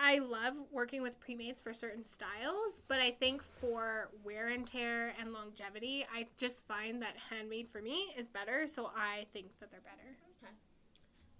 I 0.00 0.18
love 0.18 0.54
working 0.70 1.02
with 1.02 1.18
pre-mades 1.18 1.60
for 1.60 1.74
certain 1.74 2.04
styles, 2.04 2.80
but 2.86 3.00
I 3.00 3.10
think 3.10 3.42
for 3.42 4.10
wear 4.24 4.48
and 4.48 4.66
tear 4.66 5.12
and 5.20 5.32
longevity, 5.32 6.06
I 6.14 6.26
just 6.38 6.66
find 6.66 7.02
that 7.02 7.14
handmade 7.30 7.68
for 7.72 7.82
me 7.82 8.14
is 8.16 8.28
better. 8.28 8.66
So 8.68 8.90
I 8.96 9.26
think 9.32 9.46
that 9.60 9.70
they're 9.70 9.80
better. 9.80 10.16
Okay. 10.42 10.52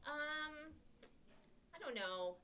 Um, 0.07 0.73
I 1.75 1.79
don't 1.79 1.95
know. 1.95 2.37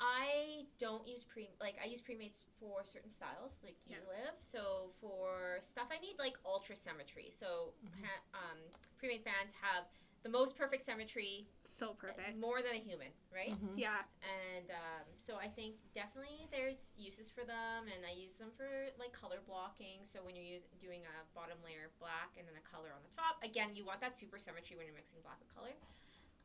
I 0.00 0.64
don't 0.80 1.06
use 1.06 1.22
pre 1.24 1.48
like 1.60 1.76
I 1.80 1.86
use 1.86 2.00
pre-mades 2.00 2.42
for 2.58 2.80
certain 2.84 3.10
styles 3.10 3.58
like 3.62 3.76
you 3.86 3.96
Yeah. 3.96 4.08
live. 4.08 4.34
So 4.40 4.90
for 5.00 5.58
stuff 5.60 5.88
I 5.92 6.00
need 6.00 6.16
like 6.18 6.34
ultra 6.44 6.74
symmetry. 6.74 7.28
So 7.30 7.74
ha- 8.02 8.22
um, 8.34 8.58
pre-made 8.98 9.22
fans 9.22 9.52
have 9.60 9.84
the 10.22 10.28
most 10.28 10.54
perfect 10.56 10.84
symmetry, 10.84 11.48
So 11.64 11.90
uh, 11.90 11.94
perfect. 11.94 12.38
more 12.38 12.62
than 12.62 12.72
a 12.72 12.82
human, 12.82 13.08
right? 13.34 13.50
Mhm. 13.50 13.74
Yeah. 13.76 14.02
And 14.22 14.70
um, 14.70 15.06
so 15.16 15.36
I 15.36 15.48
think 15.48 15.74
definitely 15.94 16.46
there's 16.50 16.92
uses 16.96 17.28
for 17.30 17.44
them, 17.44 17.88
and 17.90 18.06
I 18.06 18.12
use 18.14 18.36
them 18.36 18.50
for 18.52 18.86
like 18.98 19.12
color 19.12 19.40
blocking. 19.46 20.04
So 20.04 20.22
when 20.22 20.36
you're 20.36 20.44
use, 20.44 20.62
doing 20.80 21.02
a 21.06 21.14
bottom 21.34 21.58
layer 21.64 21.86
of 21.86 21.98
black 21.98 22.36
and 22.38 22.46
then 22.46 22.54
a 22.54 22.62
color 22.62 22.94
on 22.94 23.02
the 23.02 23.10
top, 23.14 23.42
again, 23.42 23.74
you 23.74 23.84
want 23.84 24.00
that 24.00 24.16
super 24.18 24.38
symmetry 24.38 24.76
when 24.76 24.86
you're 24.86 24.94
mixing 24.94 25.20
black 25.22 25.38
with 25.40 25.52
color. 25.54 25.74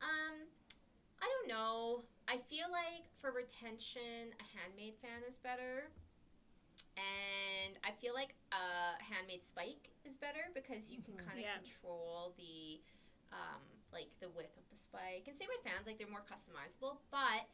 Um, 0.02 0.46
I 1.22 1.26
don't 1.26 1.48
know. 1.48 2.02
I 2.26 2.38
feel 2.38 2.70
like 2.70 3.06
for 3.16 3.30
retention, 3.30 4.34
a 4.38 4.46
handmade 4.58 4.94
fan 5.02 5.22
is 5.28 5.38
better. 5.38 5.90
And 6.96 7.78
I 7.84 7.92
feel 7.92 8.14
like 8.14 8.34
a 8.52 9.02
handmade 9.02 9.44
spike 9.44 9.90
is 10.04 10.16
better 10.16 10.50
because 10.54 10.90
you 10.90 11.00
can 11.02 11.14
Mhm. 11.14 11.24
kind 11.26 11.38
of 11.38 11.44
Yeah. 11.44 11.56
control 11.58 12.34
the 12.36 12.80
um, 13.32 13.60
like 13.92 14.08
the 14.20 14.28
width 14.28 14.56
of 14.56 14.64
the 14.70 14.78
spike. 14.78 15.24
And 15.26 15.36
same 15.36 15.48
with 15.48 15.64
fans, 15.64 15.86
like 15.86 15.98
they're 15.98 16.08
more 16.10 16.24
customizable. 16.24 16.98
But 17.10 17.48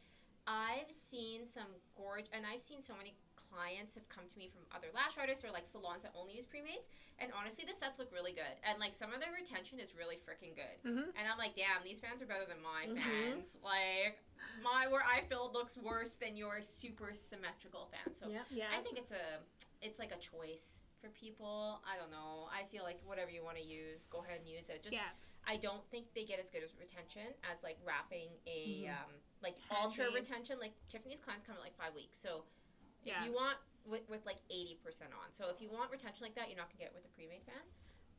I've 0.47 0.91
seen 0.93 1.47
some 1.47 1.71
gorge, 1.97 2.27
and 2.33 2.45
I've 2.45 2.61
seen 2.61 2.83
so 2.83 2.95
many 2.97 3.15
clients 3.55 3.95
have 3.95 4.09
come 4.11 4.25
to 4.27 4.37
me 4.39 4.51
from 4.51 4.67
other 4.75 4.89
lash 4.93 5.15
artists 5.17 5.45
or 5.45 5.51
like 5.55 5.65
salons 5.65 6.03
that 6.03 6.11
only 6.19 6.35
use 6.35 6.45
pre-mades. 6.45 6.91
And 7.23 7.31
honestly, 7.39 7.63
the 7.65 7.73
sets 7.75 7.99
look 8.03 8.11
really 8.13 8.33
good, 8.33 8.51
and 8.67 8.81
like 8.83 8.93
some 8.93 9.15
of 9.15 9.21
their 9.23 9.31
retention 9.31 9.79
is 9.79 9.95
really 9.95 10.17
freaking 10.19 10.55
good. 10.59 10.77
hmm 10.83 11.15
And 11.15 11.25
I'm 11.31 11.39
like, 11.39 11.55
damn, 11.55 11.83
these 11.87 12.01
fans 12.03 12.21
are 12.21 12.27
better 12.27 12.47
than 12.47 12.59
my 12.61 12.91
Mhm. 12.91 12.99
fans. 12.99 13.57
Like 13.63 14.19
my 14.63 14.89
where 14.91 15.05
I 15.07 15.21
filled 15.23 15.55
looks 15.55 15.77
worse 15.79 16.13
than 16.19 16.37
your 16.37 16.61
super 16.63 17.15
symmetrical 17.15 17.87
fan. 17.95 18.15
So 18.15 18.29
Yeah. 18.29 18.43
Yeah. 18.51 18.69
I 18.75 18.83
think 18.83 18.99
it's 18.99 19.13
a 19.13 19.39
it's 19.81 19.99
like 20.03 20.11
a 20.11 20.19
choice 20.19 20.81
for 21.01 21.09
people. 21.11 21.81
I 21.87 21.97
don't 21.97 22.11
know. 22.11 22.49
I 22.53 22.65
feel 22.65 22.83
like 22.83 22.99
whatever 23.07 23.31
you 23.31 23.45
want 23.45 23.57
to 23.59 23.65
use, 23.65 24.07
go 24.11 24.19
ahead 24.25 24.41
and 24.41 24.49
use 24.49 24.69
it. 24.69 24.83
Just 24.83 24.95
Yeah. 24.97 25.09
I 25.47 25.57
don't 25.57 25.85
think 25.91 26.07
they 26.15 26.25
get 26.25 26.39
as 26.41 26.51
good 26.51 26.63
as 26.63 26.75
retention 26.79 27.35
as 27.51 27.63
like 27.63 27.79
wrapping 27.85 28.31
a 28.47 28.85
Mhm. 28.87 28.91
um, 28.91 29.11
like 29.43 29.57
ultra 29.71 30.11
retention. 30.11 30.59
Like 30.59 30.73
Tiffany's 30.89 31.21
clients 31.21 31.45
come 31.45 31.55
at 31.57 31.61
like 31.63 31.77
five 31.77 31.95
weeks. 31.95 32.19
So 32.19 32.45
if 33.03 33.09
Yeah. 33.09 33.25
you 33.25 33.33
want 33.33 33.59
with, 33.85 34.09
with 34.09 34.25
like 34.25 34.39
eighty 34.51 34.77
percent 34.83 35.13
on, 35.13 35.33
so 35.35 35.49
if 35.51 35.61
you 35.61 35.69
want 35.71 35.91
retention 35.91 36.25
like 36.25 36.35
that, 36.35 36.49
you're 36.49 36.57
not 36.57 36.69
gonna 36.69 36.79
get 36.79 36.89
it 36.89 36.95
with 36.95 37.05
a 37.05 37.09
pre-made 37.15 37.45
fan. 37.45 37.61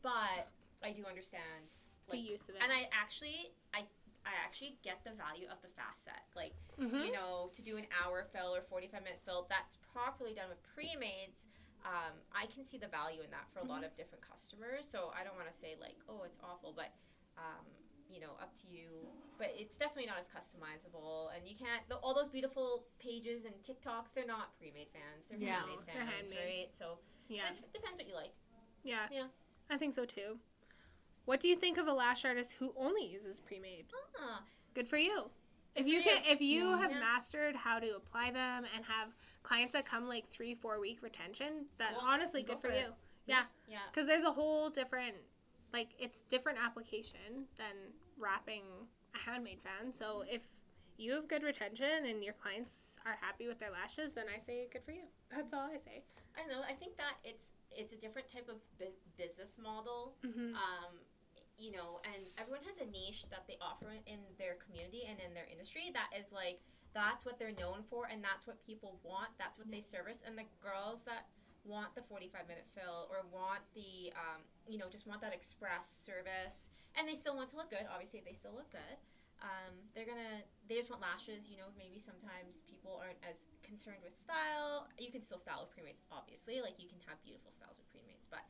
But 0.02 0.48
I 0.84 0.92
do 0.92 1.06
understand 1.06 1.70
the 2.08 2.18
like 2.18 2.24
use 2.30 2.48
of 2.50 2.56
it. 2.56 2.62
and 2.62 2.72
I 2.72 2.88
actually 2.92 3.52
I 3.74 3.88
I 4.28 4.34
actually 4.44 4.78
get 4.82 5.04
the 5.04 5.12
value 5.14 5.48
of 5.50 5.62
the 5.62 5.70
fast 5.70 6.04
set. 6.04 6.24
Like 6.36 6.54
Mhm. 6.78 7.06
you 7.06 7.12
know, 7.12 7.50
to 7.54 7.62
do 7.62 7.78
an 7.78 7.88
hour 8.04 8.24
fill 8.24 8.56
or 8.56 8.62
45 8.62 9.04
minute 9.04 9.22
fill 9.26 9.44
that's 9.50 9.78
properly 9.78 10.34
done 10.34 10.50
with 10.50 10.62
pre-mades, 10.64 11.48
um, 11.84 12.14
I 12.34 12.48
can 12.48 12.66
see 12.66 12.78
the 12.80 12.88
value 12.88 13.22
in 13.22 13.30
that 13.32 13.48
for 13.52 13.60
a 13.60 13.64
lot 13.64 13.84
of 13.84 13.96
different 13.96 14.24
customers. 14.28 14.88
So 14.90 15.10
I 15.16 15.24
don't 15.24 15.36
want 15.36 15.48
to 15.48 15.54
say 15.54 15.76
like, 15.80 15.98
oh, 16.10 16.24
it's 16.24 16.40
awful, 16.44 16.74
but 16.74 16.92
um, 17.38 17.66
you 18.10 18.20
know, 18.20 18.32
up 18.42 18.54
to 18.62 18.68
you. 18.70 19.08
But 19.38 19.54
it's 19.58 19.76
definitely 19.78 20.06
not 20.08 20.18
as 20.20 20.30
customizable, 20.30 21.28
and 21.36 21.48
you 21.48 21.56
can't. 21.56 21.82
The, 21.90 21.96
all 21.98 22.14
those 22.14 22.30
beautiful 22.30 22.86
pages 23.00 23.44
and 23.46 23.54
TikToks, 23.62 24.14
they're 24.14 24.26
not 24.26 24.58
pre-made 24.58 24.88
fans. 24.94 25.26
They're 25.30 25.40
Yeah. 25.40 25.56
handmade 25.56 25.80
fans, 25.86 26.30
they're 26.30 26.40
handmade. 26.40 26.58
right? 26.68 26.68
So 26.74 27.00
yeah. 27.28 27.50
it 27.52 27.74
depends 27.74 28.00
what 28.00 28.08
you 28.08 28.16
like. 28.16 28.32
Yeah. 28.84 29.08
Yeah. 29.12 29.26
I 29.70 29.78
think 29.78 29.94
so 29.94 30.06
too. 30.06 30.38
What 31.26 31.40
do 31.42 31.48
you 31.48 31.56
think 31.56 31.78
of 31.78 31.88
a 31.88 31.94
lash 31.94 32.24
artist 32.24 32.54
who 32.60 32.74
only 32.78 33.06
uses 33.06 33.40
pre-made? 33.40 33.86
Ah, 34.20 34.44
Good 34.76 34.88
for 34.88 34.98
you. 34.98 35.30
If 35.76 35.88
you 35.88 36.02
can, 36.02 36.22
if 36.26 36.40
you 36.40 36.70
Yeah. 36.70 36.78
have 36.80 36.92
mastered 36.92 37.56
how 37.56 37.80
to 37.80 37.96
apply 37.98 38.32
them 38.32 38.66
and 38.76 38.86
have 38.86 39.10
clients 39.44 39.74
that 39.74 39.86
come 39.86 40.08
like 40.08 40.30
three, 40.30 40.54
four 40.56 40.80
week 40.80 41.02
retention, 41.02 41.66
that 41.80 41.94
Cool. 41.94 42.08
honestly 42.08 42.44
Go 42.44 42.54
good 42.54 42.62
for 42.62 42.68
for 42.70 42.74
it. 42.74 42.80
you. 42.86 42.94
Yeah, 43.26 43.44
yeah. 43.68 43.80
because 43.92 44.08
there's 44.08 44.24
a 44.24 44.32
whole 44.32 44.70
different, 44.70 45.16
like 45.74 45.90
it's 46.00 46.20
different 46.30 46.58
application 46.64 47.46
than 47.58 47.94
wrapping 48.18 48.64
a 49.14 49.30
handmade 49.30 49.62
fan. 49.62 49.92
So 49.94 50.24
if 50.30 50.42
you 50.98 51.12
have 51.14 51.28
good 51.28 51.44
retention 51.44 52.06
and 52.08 52.24
your 52.24 52.34
clients 52.34 52.98
are 53.06 53.18
happy 53.20 53.48
with 53.48 53.60
their 53.60 53.72
lashes, 53.72 54.14
then 54.14 54.26
I 54.34 54.40
say 54.40 54.68
good 54.72 54.84
for 54.86 54.92
you. 54.92 55.04
That's 55.30 55.52
all 55.54 55.68
I 55.68 55.78
say. 55.84 56.04
I 56.38 56.42
don't 56.42 56.52
know. 56.52 56.64
I 56.68 56.74
think 56.74 56.96
that 56.98 57.20
it's 57.24 57.52
it's 57.72 57.92
a 57.92 57.98
different 57.98 58.32
type 58.32 58.48
of 58.48 58.64
bu- 58.80 58.96
business 59.18 59.58
model 59.62 60.16
Mm-hmm. 60.26 60.56
um, 60.56 60.94
you 61.58 61.72
know, 61.72 62.00
and 62.04 62.24
everyone 62.38 62.64
has 62.68 62.84
a 62.84 62.88
niche 62.92 63.24
that 63.32 63.48
they 63.48 63.56
offer 63.64 63.88
in 64.08 64.20
their 64.38 64.56
community 64.60 65.04
and 65.08 65.16
in 65.24 65.34
their 65.34 65.48
industry 65.52 65.88
that 65.96 66.12
is 66.12 66.32
like 66.36 66.60
that's 66.94 67.24
what 67.26 67.40
they're 67.40 67.56
known 67.60 67.84
for 67.84 68.08
and 68.12 68.24
that's 68.24 68.48
what 68.48 68.60
people 68.66 69.00
want. 69.04 69.32
That's 69.40 69.58
what 69.60 69.72
they 69.72 69.80
service. 69.80 70.24
And 70.26 70.38
the 70.38 70.44
girls 70.64 71.04
that 71.04 71.28
want 71.66 71.96
the 71.96 72.02
45 72.02 72.48
minute 72.48 72.66
fill 72.78 73.10
or 73.10 73.26
want 73.34 73.62
the, 73.74 74.14
um, 74.14 74.42
you 74.70 74.78
know, 74.78 74.86
just 74.90 75.06
want 75.10 75.20
that 75.22 75.34
express 75.34 75.90
service 75.90 76.70
and 76.96 77.08
they 77.10 77.16
still 77.16 77.36
want 77.36 77.50
to 77.52 77.58
look 77.58 77.70
good. 77.70 77.86
Obviously, 77.92 78.22
they 78.24 78.34
still 78.34 78.54
look 78.54 78.70
good. 78.72 78.96
Um, 79.42 79.74
they're 79.94 80.06
gonna, 80.08 80.46
they 80.70 80.78
just 80.80 80.90
want 80.90 81.02
lashes. 81.02 81.50
You 81.50 81.58
know, 81.58 81.68
maybe 81.78 82.00
sometimes 82.00 82.62
people 82.70 83.02
aren't 83.04 83.20
as 83.28 83.48
concerned 83.66 84.00
with 84.06 84.16
style. 84.18 84.88
You 84.98 85.12
can 85.12 85.20
still 85.22 85.38
style 85.42 85.66
with 85.68 85.74
pre-mades, 85.76 86.00
obviously. 86.14 86.62
Like 86.62 86.80
you 86.80 86.88
can 86.88 87.02
have 87.10 87.20
beautiful 87.26 87.52
styles 87.52 87.76
with 87.78 87.90
pre-mades, 87.92 88.30
but 88.32 88.46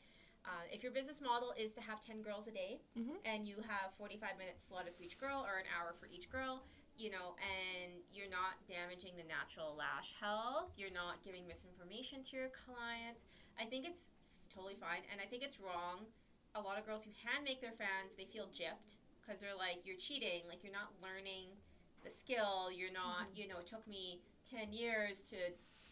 uh, 0.46 0.62
if 0.70 0.84
your 0.86 0.92
business 0.94 1.22
model 1.26 1.56
is 1.58 1.74
to 1.74 1.82
have 1.82 2.06
10 2.06 2.22
girls 2.22 2.46
a 2.48 2.52
day 2.54 2.78
Mhm. 3.00 3.18
and 3.26 3.48
you 3.48 3.58
have 3.66 3.90
45 3.98 4.38
minutes 4.38 4.62
slotted 4.68 4.94
for 4.94 5.02
each 5.02 5.18
girl 5.18 5.42
or 5.42 5.58
an 5.58 5.66
hour 5.74 5.96
for 5.98 6.06
each 6.06 6.30
girl, 6.30 6.62
you 6.98 7.10
know, 7.12 7.36
and 7.44 7.92
you're 8.14 8.30
not 8.32 8.56
damaging 8.68 9.14
the 9.20 9.28
natural 9.28 9.76
lash 9.76 10.16
health, 10.20 10.72
you're 10.78 10.94
not 10.94 11.24
giving 11.24 11.48
misinformation 11.48 12.24
to 12.24 12.38
your 12.38 12.52
clients, 12.52 13.26
I 13.60 13.66
think 13.66 13.86
it's 13.86 14.12
totally 14.54 14.76
fine. 14.80 15.04
And 15.12 15.20
I 15.20 15.26
think 15.28 15.44
it's 15.44 15.60
wrong. 15.60 16.08
A 16.56 16.62
lot 16.62 16.80
of 16.80 16.86
girls 16.88 17.04
who 17.04 17.12
hand 17.28 17.44
make 17.44 17.60
their 17.60 17.76
fans, 17.76 18.16
they 18.18 18.24
feel 18.26 18.48
gypped 18.56 18.96
because 19.20 19.42
they're 19.42 19.58
like, 19.58 19.84
you're 19.84 20.00
cheating, 20.00 20.48
like 20.48 20.64
you're 20.64 20.72
not 20.76 20.96
learning 21.04 21.52
the 22.04 22.10
skill, 22.10 22.72
you're 22.72 22.94
not, 22.94 23.28
you 23.36 23.48
know, 23.48 23.60
it 23.60 23.68
took 23.68 23.84
me 23.88 24.22
10 24.50 24.72
years 24.72 25.22
to 25.34 25.36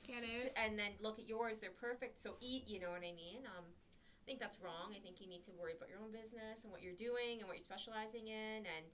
Get 0.07 0.21
to- 0.21 0.27
it? 0.27 0.41
to- 0.51 0.59
and 0.59 0.77
then 0.79 0.91
look 1.01 1.17
at 1.17 1.27
yours 1.27 1.57
they're 1.59 1.71
perfect 1.73 2.19
so 2.19 2.35
eat 2.39 2.67
you 2.67 2.77
know 2.79 2.91
what 2.91 2.99
i 3.01 3.09
mean 3.15 3.41
um, 3.57 3.63
i 3.65 4.23
think 4.27 4.37
that's 4.37 4.59
wrong 4.61 4.91
i 4.93 4.99
think 4.99 5.17
you 5.21 5.27
need 5.27 5.41
to 5.43 5.49
worry 5.57 5.71
about 5.75 5.87
your 5.89 5.97
own 6.03 6.11
business 6.11 6.61
and 6.67 6.71
what 6.71 6.83
you're 6.83 6.93
doing 6.93 7.39
and 7.39 7.47
what 7.47 7.55
you're 7.57 7.63
specializing 7.63 8.27
in 8.27 8.67
and 8.67 8.85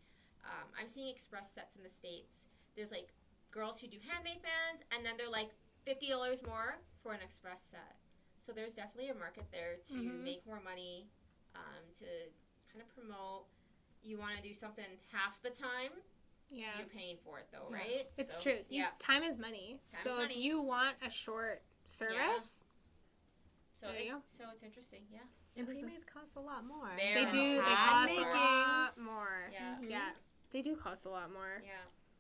um, 0.50 0.68
i'm 0.80 0.88
seeing 0.88 1.08
express 1.08 1.52
sets 1.54 1.76
in 1.76 1.84
the 1.84 1.90
states 1.90 2.48
there's 2.76 2.92
like 2.92 3.10
girls 3.52 3.80
who 3.80 3.88
do 3.88 3.98
handmade 4.10 4.42
bands 4.42 4.84
and 4.92 5.06
then 5.06 5.14
they're 5.18 5.30
like 5.30 5.52
$50 5.88 6.46
more 6.46 6.80
for 7.02 7.14
an 7.14 7.20
express 7.24 7.64
set 7.64 7.96
so 8.40 8.52
there's 8.52 8.74
definitely 8.74 9.10
a 9.10 9.16
market 9.16 9.46
there 9.52 9.78
to 9.90 9.96
Mhm. 9.96 10.24
make 10.24 10.46
more 10.46 10.62
money 10.62 11.08
um, 11.56 11.84
to 11.98 12.06
kind 12.72 12.82
of 12.82 12.88
promote 12.94 13.46
you 14.04 14.18
want 14.18 14.36
to 14.38 14.42
do 14.44 14.54
something 14.54 14.86
half 15.12 15.42
the 15.42 15.50
time 15.50 15.92
Yeah. 16.50 16.78
you're 16.78 16.88
paying 16.88 17.18
for 17.18 17.40
it 17.40 17.48
though 17.52 17.68
Yeah. 17.72 17.78
right 17.78 18.08
It's 18.18 18.36
So, 18.36 18.42
true. 18.42 18.60
You, 18.70 18.82
yeah 18.84 18.90
Time 19.00 19.24
is 19.24 19.38
money. 19.38 19.80
Time 19.92 20.02
so 20.04 20.20
is 20.22 20.30
if 20.32 20.38
you 20.38 20.62
want 20.62 20.96
a 21.02 21.10
short 21.10 21.64
service, 21.86 22.62
so 23.76 23.88
There 23.88 24.00
you 24.02 24.18
it's 24.24 24.38
so 24.38 24.46
it's 24.54 24.64
interesting 24.64 25.04
yeah 25.12 25.20
And 25.58 25.66
pre-mades 25.68 26.06
cost 26.06 26.36
a 26.36 26.40
lot 26.40 26.66
more. 26.66 26.90
They're 26.98 27.16
they 27.16 27.26
do. 27.32 27.56
They 27.56 27.62
cost 27.62 28.08
making. 28.10 28.24
a 28.26 28.30
lot 28.30 28.98
more. 28.98 29.50
yeah 29.52 29.76
Yeah. 29.82 30.12
They 30.52 30.62
do 30.62 30.76
cost 30.76 31.06
a 31.06 31.10
lot 31.10 31.32
more. 31.32 31.62
Yeah, 31.64 31.72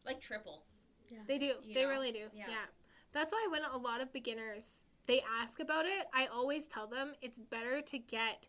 like 0.06 0.22
triple. 0.22 0.64
Yeah. 1.10 1.20
They 1.28 1.38
do. 1.38 1.54
You 1.64 1.74
they 1.74 1.84
know? 1.84 1.90
really 1.90 2.12
do. 2.12 2.26
Yeah. 2.34 2.46
Yeah. 2.48 2.66
That's 3.14 3.34
why 3.34 3.48
when 3.52 3.64
a 3.64 3.78
lot 3.78 4.02
of 4.02 4.14
beginners 4.14 4.84
they 5.08 5.24
ask 5.42 5.60
about 5.60 5.86
it, 5.86 6.06
I 6.14 6.28
always 6.28 6.66
tell 6.68 6.86
them 6.86 7.14
it's 7.22 7.40
better 7.40 7.82
to 7.82 7.98
get 7.98 8.46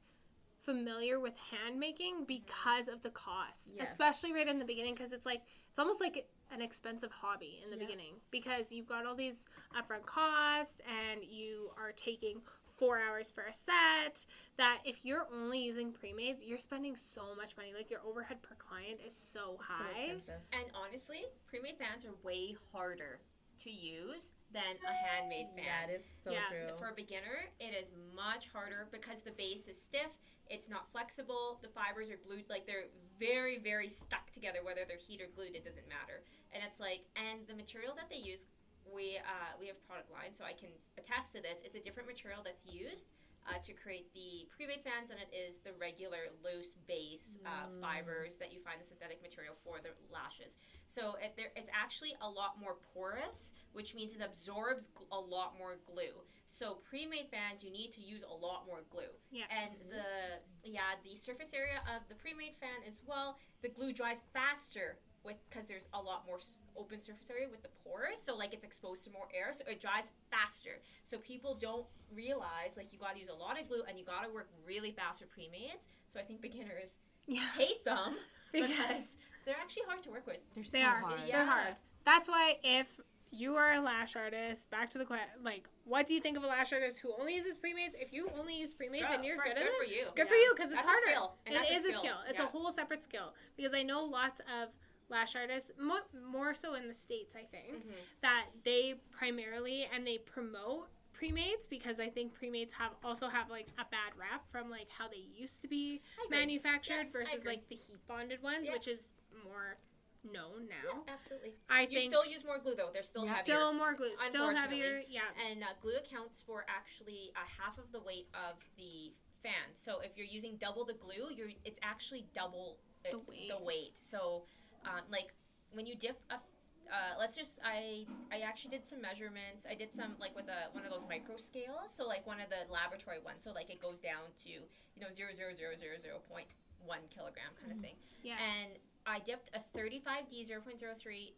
familiar 0.61 1.19
with 1.19 1.35
hand 1.37 1.81
making 1.81 2.17
mm-hmm. 2.17 2.25
because 2.25 2.89
of 2.89 3.03
the 3.03 3.11
cost. 3.11 3.71
Yes. 3.75 3.89
Especially 3.89 4.33
right 4.33 4.47
in 4.47 4.59
the 4.59 4.65
beginning 4.65 4.95
because 4.95 5.13
it's 5.13 5.25
like 5.25 5.41
it's 5.71 5.79
almost 5.79 6.01
like 6.01 6.27
an 6.53 6.61
expensive 6.61 7.11
hobby 7.11 7.61
in 7.65 7.71
the 7.71 7.77
Yeah. 7.77 7.87
beginning 7.87 8.15
because 8.31 8.71
you've 8.71 8.87
got 8.87 9.07
all 9.07 9.15
these 9.15 9.47
upfront 9.75 10.05
costs 10.05 10.81
and 11.11 11.25
you 11.25 11.71
are 11.79 11.93
taking 11.93 12.43
4 12.81 12.99
hours 12.99 13.31
for 13.31 13.43
a 13.43 13.55
set 13.55 14.27
that 14.57 14.79
if 14.85 15.05
you're 15.05 15.29
only 15.33 15.61
using 15.61 15.93
pre-mades, 15.93 16.43
you're 16.43 16.59
spending 16.59 16.97
so 16.97 17.35
much 17.37 17.57
money. 17.57 17.73
Like 17.77 17.91
your 17.91 18.01
overhead 18.05 18.43
per 18.43 18.57
client 18.57 18.99
is 19.07 19.15
so 19.15 19.59
So 19.59 19.59
high. 19.61 20.01
expensive. 20.01 20.41
And 20.53 20.65
honestly, 20.75 21.23
pre-made 21.47 21.77
fans 21.79 22.05
are 22.05 22.15
way 22.25 22.57
harder 22.73 23.21
to 23.63 23.71
use 23.71 24.33
than 24.51 24.81
a 24.89 24.93
handmade 24.93 25.49
fan. 25.55 25.67
That 25.67 25.91
is 25.93 26.03
so 26.25 26.33
Yeah. 26.33 26.49
true. 26.49 26.77
For 26.79 26.89
a 26.89 26.95
beginner, 26.95 27.51
it 27.61 27.75
is 27.75 27.93
much 28.15 28.49
harder 28.49 28.89
because 28.91 29.21
the 29.21 29.33
base 29.33 29.69
is 29.69 29.81
stiff. 29.81 30.19
It's 30.49 30.69
not 30.69 30.91
flexible. 30.91 31.59
The 31.63 31.69
fibers 31.69 32.11
are 32.11 32.17
glued, 32.17 32.49
like 32.49 32.67
they're 32.67 32.89
very, 33.19 33.59
very 33.59 33.91
stuck 33.91 34.31
together. 34.31 34.65
Whether 34.65 34.87
they're 34.87 34.97
heat 34.97 35.21
or 35.21 35.27
glued, 35.27 35.55
it 35.55 35.65
doesn't 35.65 35.87
matter. 35.89 36.25
And 36.53 36.65
it's 36.65 36.81
like, 36.81 37.05
and 37.15 37.47
the 37.47 37.55
material 37.55 37.95
that 37.97 38.09
they 38.09 38.17
use, 38.17 38.47
we 38.95 39.19
uh, 39.19 39.53
we 39.61 39.67
have 39.67 39.79
product 39.87 40.11
line, 40.11 40.35
so 40.35 40.45
I 40.45 40.53
can 40.53 40.71
attest 40.99 41.33
to 41.35 41.43
this. 41.43 41.59
It's 41.65 41.77
a 41.77 41.81
different 41.81 42.09
material 42.09 42.41
that's 42.45 42.67
used 42.67 43.11
uh, 43.49 43.57
to 43.65 43.73
create 43.73 44.13
the 44.13 44.47
pre-made 44.55 44.85
fans 44.85 45.09
than 45.09 45.17
it 45.19 45.33
is 45.33 45.59
the 45.65 45.73
regular 45.81 46.29
loose 46.45 46.75
base 46.87 47.39
uh, 47.47 47.67
Mm. 47.71 47.81
fibers 47.81 48.37
that 48.37 48.53
you 48.53 48.61
find 48.61 48.79
the 48.81 48.85
synthetic 48.85 49.23
material 49.23 49.55
for 49.65 49.81
the 49.81 49.91
lashes. 50.13 50.57
So 50.87 51.17
it, 51.23 51.33
there, 51.37 51.49
it's 51.57 51.71
actually 51.73 52.13
a 52.21 52.29
lot 52.29 52.61
more 52.61 52.77
porous, 52.93 53.53
which 53.73 53.95
means 53.95 54.13
it 54.13 54.21
absorbs 54.21 54.89
gl- 54.93 55.09
a 55.11 55.19
lot 55.21 55.57
more 55.59 55.77
glue. 55.87 56.21
So 56.47 56.79
pre-made 56.89 57.29
fans, 57.31 57.65
you 57.65 57.71
need 57.73 57.93
to 57.95 58.03
use 58.03 58.23
a 58.29 58.35
lot 58.35 58.67
more 58.67 58.83
glue. 58.91 59.13
Yeah. 59.31 59.45
And 59.49 59.71
the 59.89 60.43
yeah, 60.69 61.01
the 61.03 61.17
surface 61.17 61.55
area 61.55 61.81
of 61.97 62.07
the 62.09 62.15
pre-made 62.17 62.57
fan 62.61 62.85
as 62.87 63.01
well, 63.07 63.39
the 63.63 63.69
glue 63.69 63.93
dries 63.93 64.23
faster 64.35 64.99
with 65.25 65.37
because 65.49 65.67
there's 65.67 65.89
a 65.95 66.01
lot 66.01 66.25
more 66.27 66.39
open 66.77 67.01
surface 67.01 67.31
area 67.31 67.47
with 67.51 67.63
the 67.63 67.69
pores. 67.85 68.21
So 68.21 68.37
like 68.37 68.53
it's 68.55 68.65
exposed 68.65 69.05
to 69.05 69.11
more 69.11 69.29
air, 69.35 69.53
so 69.53 69.65
it 69.69 69.81
dries 69.81 70.11
faster. 70.31 70.81
So 71.05 71.19
people 71.19 71.55
don't 71.55 71.87
realize 72.15 72.77
like 72.77 72.93
you 72.93 72.99
got 72.99 73.15
to 73.15 73.21
use 73.21 73.29
a 73.29 73.35
lot 73.35 73.61
of 73.61 73.69
glue 73.69 73.83
and 73.89 73.99
you 73.99 74.05
got 74.05 74.25
to 74.25 74.33
work 74.33 74.49
really 74.67 74.93
fast 74.93 75.21
with 75.21 75.31
pre-mades. 75.33 75.89
So 76.09 76.19
I 76.21 76.23
think 76.23 76.41
beginners 76.41 76.99
Yeah. 77.27 77.43
hate 77.59 77.85
them 77.85 78.17
Because- 78.53 78.71
because 78.71 79.17
they're 79.47 79.57
actually 79.61 79.85
hard 79.87 80.03
to 80.05 80.11
work 80.11 80.27
with. 80.27 80.39
They're 80.55 80.65
They 80.71 80.83
so 80.83 80.87
are. 80.87 81.01
hard. 81.01 81.21
Yeah. 81.27 81.37
They're 81.39 81.47
hard. 81.53 81.75
That's 82.05 82.29
why 82.29 82.59
if 82.63 83.01
you 83.33 83.55
are 83.55 83.75
a 83.75 83.81
lash 83.81 84.17
artist, 84.17 84.69
back 84.71 84.91
to 84.91 84.99
the 84.99 85.05
question, 85.05 85.29
like, 85.45 85.65
what 85.85 86.07
do 86.07 86.15
you 86.15 86.21
think 86.21 86.37
of 86.37 86.43
a 86.43 86.47
lash 86.47 86.73
artist 86.73 86.99
who 86.99 87.13
only 87.19 87.37
uses 87.37 87.57
pre-mades? 87.57 87.95
If 87.99 88.13
you 88.13 88.29
only 88.39 88.55
use 88.59 88.73
pre-mades 88.73 89.07
and 89.11 89.25
you're 89.25 89.37
for, 89.37 89.45
good 89.45 89.53
at 89.53 89.59
good 89.59 89.67
it, 89.67 89.79
for 89.79 89.85
you. 89.85 90.07
good 90.17 90.29
for 90.29 90.35
you 90.35 90.53
because 90.55 90.73
it's 90.73 90.83
That's 90.83 90.89
harder. 90.89 91.07
A 91.07 91.11
skill. 91.13 91.35
And 91.47 91.55
It 91.55 91.59
that's 91.59 91.71
is 91.71 91.85
a 91.85 91.99
skill. 91.99 92.17
It's 92.29 92.39
yeah. 92.39 92.45
a 92.45 92.49
whole 92.49 92.73
separate 92.73 93.05
skill 93.05 93.33
because 93.57 93.73
I 93.73 93.83
know 93.83 94.05
lots 94.05 94.41
of 94.41 94.69
lash 95.11 95.37
artists, 95.37 95.71
mo- 95.79 96.07
more 96.31 96.55
so 96.55 96.75
in 96.75 96.89
the 96.89 96.95
states, 96.95 97.35
I 97.37 97.43
think, 97.45 97.85
Mhm. 97.85 97.95
that 98.23 98.47
they 98.65 98.95
primarily 99.11 99.85
and 99.93 100.07
they 100.07 100.19
promote 100.19 100.89
pre-mades 101.13 101.67
because 101.67 102.01
I 102.01 102.09
think 102.09 102.33
pre-mades 102.33 102.73
have 102.75 102.93
also 103.05 103.29
have 103.29 103.51
like 103.51 103.69
a 103.77 103.85
bad 103.85 104.17
rap 104.17 104.49
from 104.51 104.71
like 104.71 104.89
how 104.89 105.09
they 105.09 105.19
used 105.19 105.61
to 105.63 105.69
be 105.69 106.01
manufactured 106.31 107.07
Yeah, 107.07 107.13
versus 107.13 107.45
like 107.45 107.69
the 107.69 107.77
heat 107.77 108.07
bonded 108.07 108.43
ones, 108.43 108.67
Yeah. 108.67 108.73
which 108.73 108.89
is 108.89 109.13
more 109.45 109.77
known 110.23 110.69
now. 110.69 111.03
Yeah, 111.07 111.13
absolutely. 111.15 111.55
I 111.69 111.81
think 111.81 111.93
You 111.93 111.99
think 112.01 112.13
still 112.13 112.25
use 112.27 112.45
more 112.45 112.59
glue 112.59 112.75
though. 112.75 112.91
They're 112.93 113.03
still 113.03 113.25
Yeah. 113.27 113.35
heavier. 113.37 113.55
still 113.57 113.73
more 113.73 113.93
glue, 113.95 114.17
still 114.29 114.55
heavier. 114.55 115.05
Yeah, 115.09 115.29
and 115.47 115.63
uh, 115.65 115.75
glue 115.81 115.97
accounts 115.97 116.43
for 116.43 116.65
actually 116.69 117.33
uh, 117.37 117.41
half 117.45 117.77
of 117.79 117.91
the 117.93 118.01
weight 118.01 118.29
of 118.35 118.57
the 118.77 119.13
fan. 119.43 119.75
So 119.75 120.01
if 120.01 120.17
you're 120.17 120.27
using 120.27 120.57
double 120.59 120.85
the 120.85 120.95
glue, 120.95 121.31
you're 121.35 121.51
it's 121.65 121.79
actually 121.83 122.23
double 122.33 122.79
The 123.11 123.19
weight. 123.19 123.49
The 123.49 123.59
weight. 123.59 123.99
So, 123.99 124.47
um, 124.85 125.03
like 125.11 125.33
when 125.73 125.87
you 125.87 125.95
dip 125.95 126.19
a, 126.31 126.35
uh, 126.35 127.15
let's 127.19 127.37
just 127.37 127.59
I 127.65 128.07
I 128.33 128.41
actually 128.41 128.73
did 128.73 128.87
some 128.87 129.01
measurements. 129.01 129.67
I 129.71 129.75
did 129.75 129.95
some 129.95 130.17
like 130.19 130.35
with 130.35 130.49
a 130.49 130.73
one 130.73 130.85
of 130.85 130.91
those 130.91 131.07
micro 131.09 131.37
scales. 131.37 131.95
So 131.95 132.07
like 132.07 132.27
one 132.27 132.41
of 132.41 132.49
the 132.49 132.71
laboratory 132.73 133.19
ones. 133.25 133.45
So 133.45 133.53
like 133.53 133.71
it 133.71 133.81
goes 133.81 134.01
down 134.01 134.35
to 134.45 134.51
you 134.51 135.01
know 135.01 135.11
zero 135.11 135.31
zero 135.33 135.53
zero 135.53 135.75
zero 135.77 135.97
zero 135.99 136.17
point 136.31 136.47
one 136.85 137.01
kilogram 137.11 137.53
kind 137.61 137.73
of 137.73 137.79
thing. 137.81 137.95
yeah. 138.23 138.35
And 138.41 138.79
I 139.07 139.19
dipped 139.21 139.51
a 139.55 139.61
35D 139.77 140.49
0.03 140.49 141.33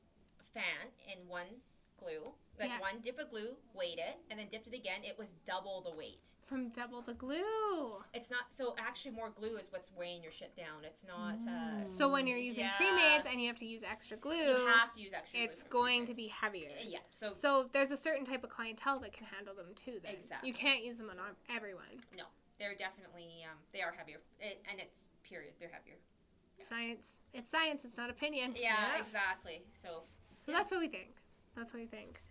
fan 0.53 0.91
in 1.07 1.29
one 1.29 1.63
glue, 1.99 2.33
like 2.59 2.69
Yeah. 2.69 2.81
one 2.81 3.01
dip 3.01 3.19
of 3.19 3.31
glue, 3.31 3.57
weighed 3.75 3.99
it, 3.99 4.19
and 4.31 4.39
then 4.39 4.49
dipped 4.49 4.67
it 4.67 4.75
again. 4.75 5.03
It 5.05 5.19
was 5.19 5.33
double 5.45 5.81
the 5.81 5.97
weight. 5.97 6.29
From 6.47 6.69
double 6.69 7.01
the 7.01 7.15
glue. 7.15 8.05
It's 8.13 8.31
not 8.31 8.53
so 8.53 8.75
actually 8.79 9.13
more 9.13 9.31
glue 9.31 9.57
is 9.57 9.73
what's 9.73 9.91
weighing 9.93 10.23
your 10.23 10.33
shit 10.33 10.55
down. 10.55 10.85
It's 10.85 11.05
not. 11.05 11.39
Uh, 11.49 11.87
So 11.87 12.09
when 12.11 12.27
you're 12.27 12.39
using 12.39 12.65
Yeah. 12.65 12.77
pre-mades 12.77 13.27
and 13.27 13.41
you 13.41 13.47
have 13.49 13.57
to 13.59 13.65
use 13.65 13.83
extra 13.83 14.17
glue, 14.19 14.35
you 14.37 14.67
have 14.67 14.93
to 14.93 15.01
use 15.01 15.13
extra. 15.13 15.41
it's 15.41 15.63
going 15.63 16.05
to 16.07 16.15
be 16.15 16.27
heavier. 16.29 16.77
Yeah. 16.83 16.99
So 17.11 17.31
So 17.31 17.65
there's 17.73 17.91
a 17.91 17.97
certain 17.97 18.25
type 18.27 18.45
of 18.45 18.51
clientele 18.51 18.99
that 19.01 19.13
can 19.15 19.27
handle 19.27 19.55
them 19.55 19.75
too. 19.75 19.99
Then 20.03 20.15
Exactly. 20.15 20.49
you 20.49 20.55
can't 20.55 20.85
use 20.85 20.99
them 20.99 21.09
on 21.11 21.19
everyone. 21.49 22.01
No, 22.17 22.27
they're 22.59 22.75
definitely 22.75 23.45
um, 23.51 23.59
they 23.73 23.81
are 23.81 23.93
heavier, 23.93 24.21
it, 24.41 24.63
and 24.71 24.79
it's 24.79 25.09
period. 25.23 25.55
They're 25.59 25.71
heavier. 25.71 25.97
Science. 26.61 27.21
It's 27.33 27.51
science. 27.51 27.85
It's 27.85 27.97
not 27.97 28.11
opinion. 28.11 28.55
Yeah, 28.57 28.97
exactly. 28.99 29.65
So 29.73 30.05
So 30.39 30.53
that's 30.53 30.71
what 30.71 30.81
we 30.81 30.89
think. 30.89 31.17
That's 31.57 31.73
what 31.73 31.81
we 31.81 31.87
think. 31.87 32.23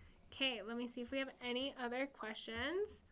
Okay, 0.42 0.60
let 0.66 0.76
me 0.76 0.88
see 0.92 1.02
if 1.02 1.12
we 1.12 1.18
have 1.18 1.28
any 1.40 1.72
other 1.80 2.08
questions. 2.18 3.04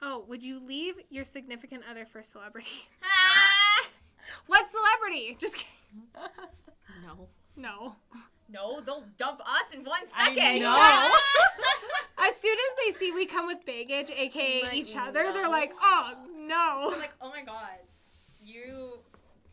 Oh, 0.00 0.24
would 0.28 0.40
you 0.40 0.60
leave 0.60 0.94
your 1.10 1.24
significant 1.24 1.82
other 1.90 2.06
for 2.06 2.20
a 2.20 2.24
celebrity? 2.24 2.68
what 4.46 4.66
celebrity? 4.70 5.36
Just 5.40 5.54
kidding. 5.56 6.06
No. 7.06 7.28
no. 7.56 7.96
no, 8.48 8.80
they'll 8.80 9.06
dump 9.16 9.40
us 9.40 9.72
in 9.72 9.84
one 9.84 10.06
second. 10.06 10.42
I 10.42 10.58
know. 10.58 11.14
As 12.28 12.36
soon 12.36 12.56
as 12.56 12.76
they 12.94 12.98
see 12.98 13.12
we 13.12 13.26
come 13.26 13.46
with 13.46 13.64
baggage, 13.64 14.10
aka 14.10 14.62
Like, 14.62 14.74
each 14.74 14.94
other, 14.96 15.32
they're 15.32 15.48
like, 15.48 15.72
oh 15.80 16.14
no. 16.36 16.90
I'm 16.92 17.00
like, 17.00 17.14
oh 17.20 17.30
my 17.30 17.42
god, 17.42 17.78
you 18.44 18.98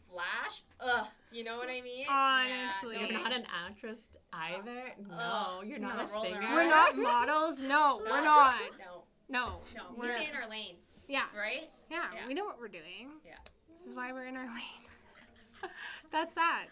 flash? 0.10 0.62
Ugh, 0.82 1.08
you 1.38 1.44
know 1.44 1.58
what 1.58 1.70
I 1.70 1.82
mean? 1.82 2.06
Honestly. 2.10 2.96
Yeah, 3.00 3.06
You're 3.12 3.20
not 3.24 3.34
an 3.34 3.44
actress 3.68 4.10
either. 4.34 4.94
No, 5.08 5.16
Ugh, 5.60 5.66
you're 5.68 5.78
not 5.80 5.98
no. 5.98 6.04
a 6.04 6.22
singer. 6.22 6.40
We're 6.54 6.64
not 6.70 6.98
models. 6.98 7.60
No, 7.62 8.00
we're 8.04 8.24
not. 8.24 8.56
No, 8.80 9.04
No. 9.30 9.60
no, 9.76 9.84
we 9.96 10.08
We're- 10.08 10.18
stay 10.18 10.30
in 10.30 10.36
our 10.36 10.50
lane, 10.50 10.78
Yeah. 11.08 11.26
right? 11.38 11.70
Yeah, 11.92 12.06
Yeah. 12.16 12.28
we 12.28 12.34
know 12.34 12.46
what 12.46 12.60
we're 12.60 12.68
doing. 12.70 13.12
Yeah. 13.26 13.36
This 13.72 13.86
is 13.86 13.94
why 13.94 14.12
we're 14.14 14.26
in 14.26 14.36
our 14.36 14.46
lane. 14.54 15.72
that's 16.12 16.34
that. 16.34 16.66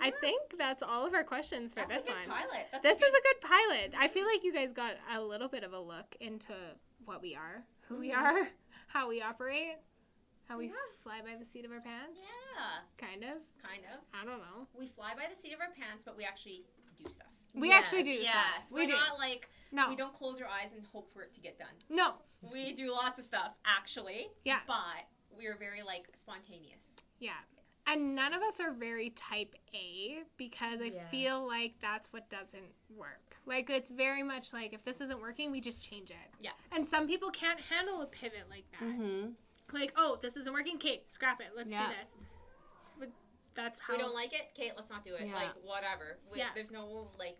I 0.00 0.10
think 0.20 0.40
that's 0.58 0.82
all 0.82 1.06
of 1.06 1.14
our 1.14 1.24
questions 1.24 1.72
for 1.72 1.80
That's 1.80 2.02
this 2.04 2.06
a 2.06 2.08
good 2.08 2.28
one. 2.28 2.38
pilot. 2.38 2.66
That's 2.70 2.82
This 2.82 2.98
a 3.02 3.04
was 3.06 3.14
a 3.14 3.22
good 3.22 3.40
pilot. 3.48 3.94
I 3.98 4.08
feel 4.08 4.26
like 4.26 4.44
you 4.44 4.52
guys 4.52 4.72
got 4.72 4.92
a 5.14 5.22
little 5.22 5.48
bit 5.48 5.64
of 5.64 5.72
a 5.72 5.80
look 5.80 6.14
into 6.20 6.52
what 7.04 7.22
we 7.22 7.34
are, 7.34 7.64
who 7.88 7.96
we 7.96 8.10
Mhm. 8.10 8.18
are, 8.22 8.48
how 8.88 9.08
we 9.08 9.20
operate. 9.22 9.76
How 10.48 10.58
we 10.58 10.66
Yeah. 10.66 10.72
fly 11.02 11.22
by 11.22 11.34
the 11.34 11.44
seat 11.44 11.64
of 11.64 11.72
our 11.72 11.80
pants? 11.80 12.20
Yeah, 12.22 12.45
Kind 12.98 13.22
of. 13.24 13.38
kind 13.62 13.82
of. 13.92 14.00
I 14.14 14.24
don't 14.24 14.38
know. 14.38 14.66
We 14.78 14.86
fly 14.86 15.12
by 15.14 15.24
the 15.30 15.36
seat 15.36 15.52
of 15.52 15.60
our 15.60 15.70
pants, 15.70 16.02
but 16.04 16.16
we 16.16 16.24
actually 16.24 16.64
do 17.02 17.10
stuff. 17.10 17.28
We 17.54 17.68
Yes. 17.68 17.78
actually 17.78 18.02
do 18.04 18.10
yes, 18.10 18.32
stuff. 18.32 18.70
we're 18.72 18.80
We 18.80 18.86
do. 18.86 18.92
not 18.92 19.18
like 19.18 19.48
No. 19.72 19.88
we 19.88 19.96
don't 19.96 20.12
close 20.12 20.40
our 20.40 20.46
eyes 20.48 20.72
and 20.72 20.84
hope 20.86 21.10
for 21.10 21.22
it 21.22 21.32
to 21.34 21.40
get 21.40 21.58
done. 21.58 21.72
No. 21.88 22.16
We 22.42 22.72
do 22.72 22.90
lots 22.92 23.18
of 23.18 23.24
stuff 23.24 23.52
actually. 23.64 24.28
Yeah. 24.44 24.60
But 24.66 25.06
we 25.36 25.46
are 25.46 25.56
very 25.56 25.82
like 25.82 26.08
spontaneous. 26.16 26.84
Yeah. 27.18 27.32
And 27.88 28.14
none 28.16 28.34
of 28.34 28.42
us 28.42 28.58
are 28.60 28.72
very 28.72 29.10
type 29.10 29.54
A 29.72 30.22
because 30.36 30.80
I 30.80 30.86
Yes. 30.86 31.10
feel 31.10 31.46
like 31.46 31.74
that's 31.80 32.12
what 32.12 32.28
doesn't 32.28 32.74
work. 32.90 33.36
Like 33.46 33.70
it's 33.70 33.90
very 33.90 34.22
much 34.22 34.52
like 34.52 34.72
if 34.74 34.84
this 34.84 35.00
isn't 35.00 35.20
working, 35.20 35.50
we 35.50 35.60
just 35.60 35.82
change 35.82 36.10
it. 36.10 36.16
Yeah. 36.40 36.50
And 36.72 36.86
some 36.86 37.06
people 37.06 37.30
can't 37.30 37.60
handle 37.60 38.02
a 38.02 38.06
pivot 38.06 38.50
like 38.50 38.64
that. 38.72 38.82
Mm-hmm. 38.82 39.30
Like, 39.72 39.92
oh, 39.96 40.16
this 40.22 40.36
isn't 40.36 40.52
working, 40.52 40.78
Kate, 40.78 41.10
scrap 41.10 41.40
it. 41.40 41.48
Let's 41.56 41.70
Yeah. 41.70 41.88
do 41.88 41.94
this. 41.98 42.08
But 43.56 43.62
that's 43.62 43.80
how 43.80 43.94
We 43.94 43.98
don't 43.98 44.14
like 44.14 44.32
it, 44.32 44.52
Kate. 44.54 44.72
Let's 44.76 44.90
not 44.90 45.02
do 45.04 45.14
it. 45.14 45.26
Yeah. 45.26 45.34
Like 45.34 45.54
whatever. 45.64 46.18
We, 46.30 46.38
Yeah. 46.38 46.50
There's 46.54 46.70
no 46.70 47.08
like, 47.18 47.38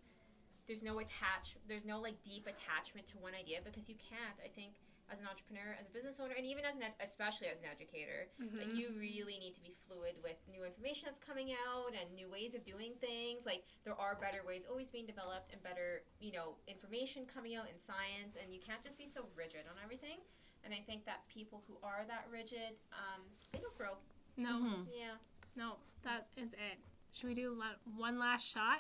there's 0.67 0.83
no 0.83 0.99
attach. 0.99 1.57
There's 1.69 1.85
no 1.85 2.01
like 2.01 2.23
deep 2.23 2.47
attachment 2.49 3.07
to 3.09 3.19
one 3.19 3.35
idea 3.35 3.59
because 3.63 3.89
you 3.89 3.95
can't. 3.97 4.39
I 4.45 4.49
think 4.49 4.75
as 5.09 5.21
an 5.21 5.27
entrepreneur, 5.29 5.77
as 5.79 5.87
a 5.87 5.91
business 5.91 6.19
owner, 6.19 6.35
and 6.37 6.45
even 6.45 6.65
as 6.65 6.75
an 6.75 6.83
ed- 6.83 6.95
especially 7.01 7.47
as 7.47 7.61
an 7.61 7.67
educator, 7.71 8.27
like 8.59 8.71
Mhm. 8.71 8.77
you 8.77 8.91
really 8.99 9.39
need 9.39 9.55
to 9.55 9.61
be 9.61 9.71
fluid 9.87 10.17
with 10.21 10.35
new 10.51 10.65
information 10.65 11.07
that's 11.07 11.21
coming 11.21 11.53
out 11.69 11.95
and 11.95 12.13
new 12.13 12.29
ways 12.29 12.57
of 12.57 12.65
doing 12.65 12.97
things. 12.97 13.47
Like 13.47 13.63
there 13.85 13.95
are 13.95 14.17
better 14.17 14.43
ways 14.43 14.67
always 14.67 14.91
being 14.91 15.07
developed 15.07 15.53
and 15.53 15.63
better, 15.63 16.03
you 16.19 16.33
know, 16.33 16.57
information 16.67 17.25
coming 17.25 17.55
out 17.55 17.69
in 17.71 17.79
science, 17.79 18.35
and 18.35 18.53
you 18.53 18.59
can't 18.59 18.83
just 18.83 18.99
be 18.99 19.07
so 19.07 19.29
rigid 19.37 19.69
on 19.69 19.77
everything. 19.85 20.19
And 20.65 20.75
I 20.75 20.81
think 20.81 21.05
that 21.05 21.29
people 21.29 21.63
who 21.69 21.79
are 21.85 22.05
that 22.09 22.27
rigid, 22.29 22.75
um, 22.91 23.23
they 23.53 23.61
don't 23.61 23.77
grow. 23.79 23.99
No. 24.37 24.59
Mm-hmm. 24.59 24.91
Yeah. 24.93 25.15
No. 25.55 25.79
That 26.07 26.29
is 26.37 26.53
it. 26.53 26.79
Should 27.13 27.27
we 27.27 27.35
do 27.35 27.51
la- 27.59 27.75
one 27.97 28.17
last 28.21 28.47
shot? 28.47 28.79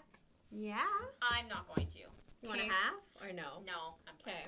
Yeah. 0.52 0.78
I'm 1.20 1.48
not 1.48 1.66
going 1.74 1.88
to. 1.88 1.98
You 1.98 2.06
want 2.48 2.60
Okay. 2.60 2.68
a 2.68 2.72
half 2.72 2.94
or 3.20 3.32
no? 3.32 3.62
No, 3.66 3.96
I'm 4.06 4.14
Okay. 4.22 4.44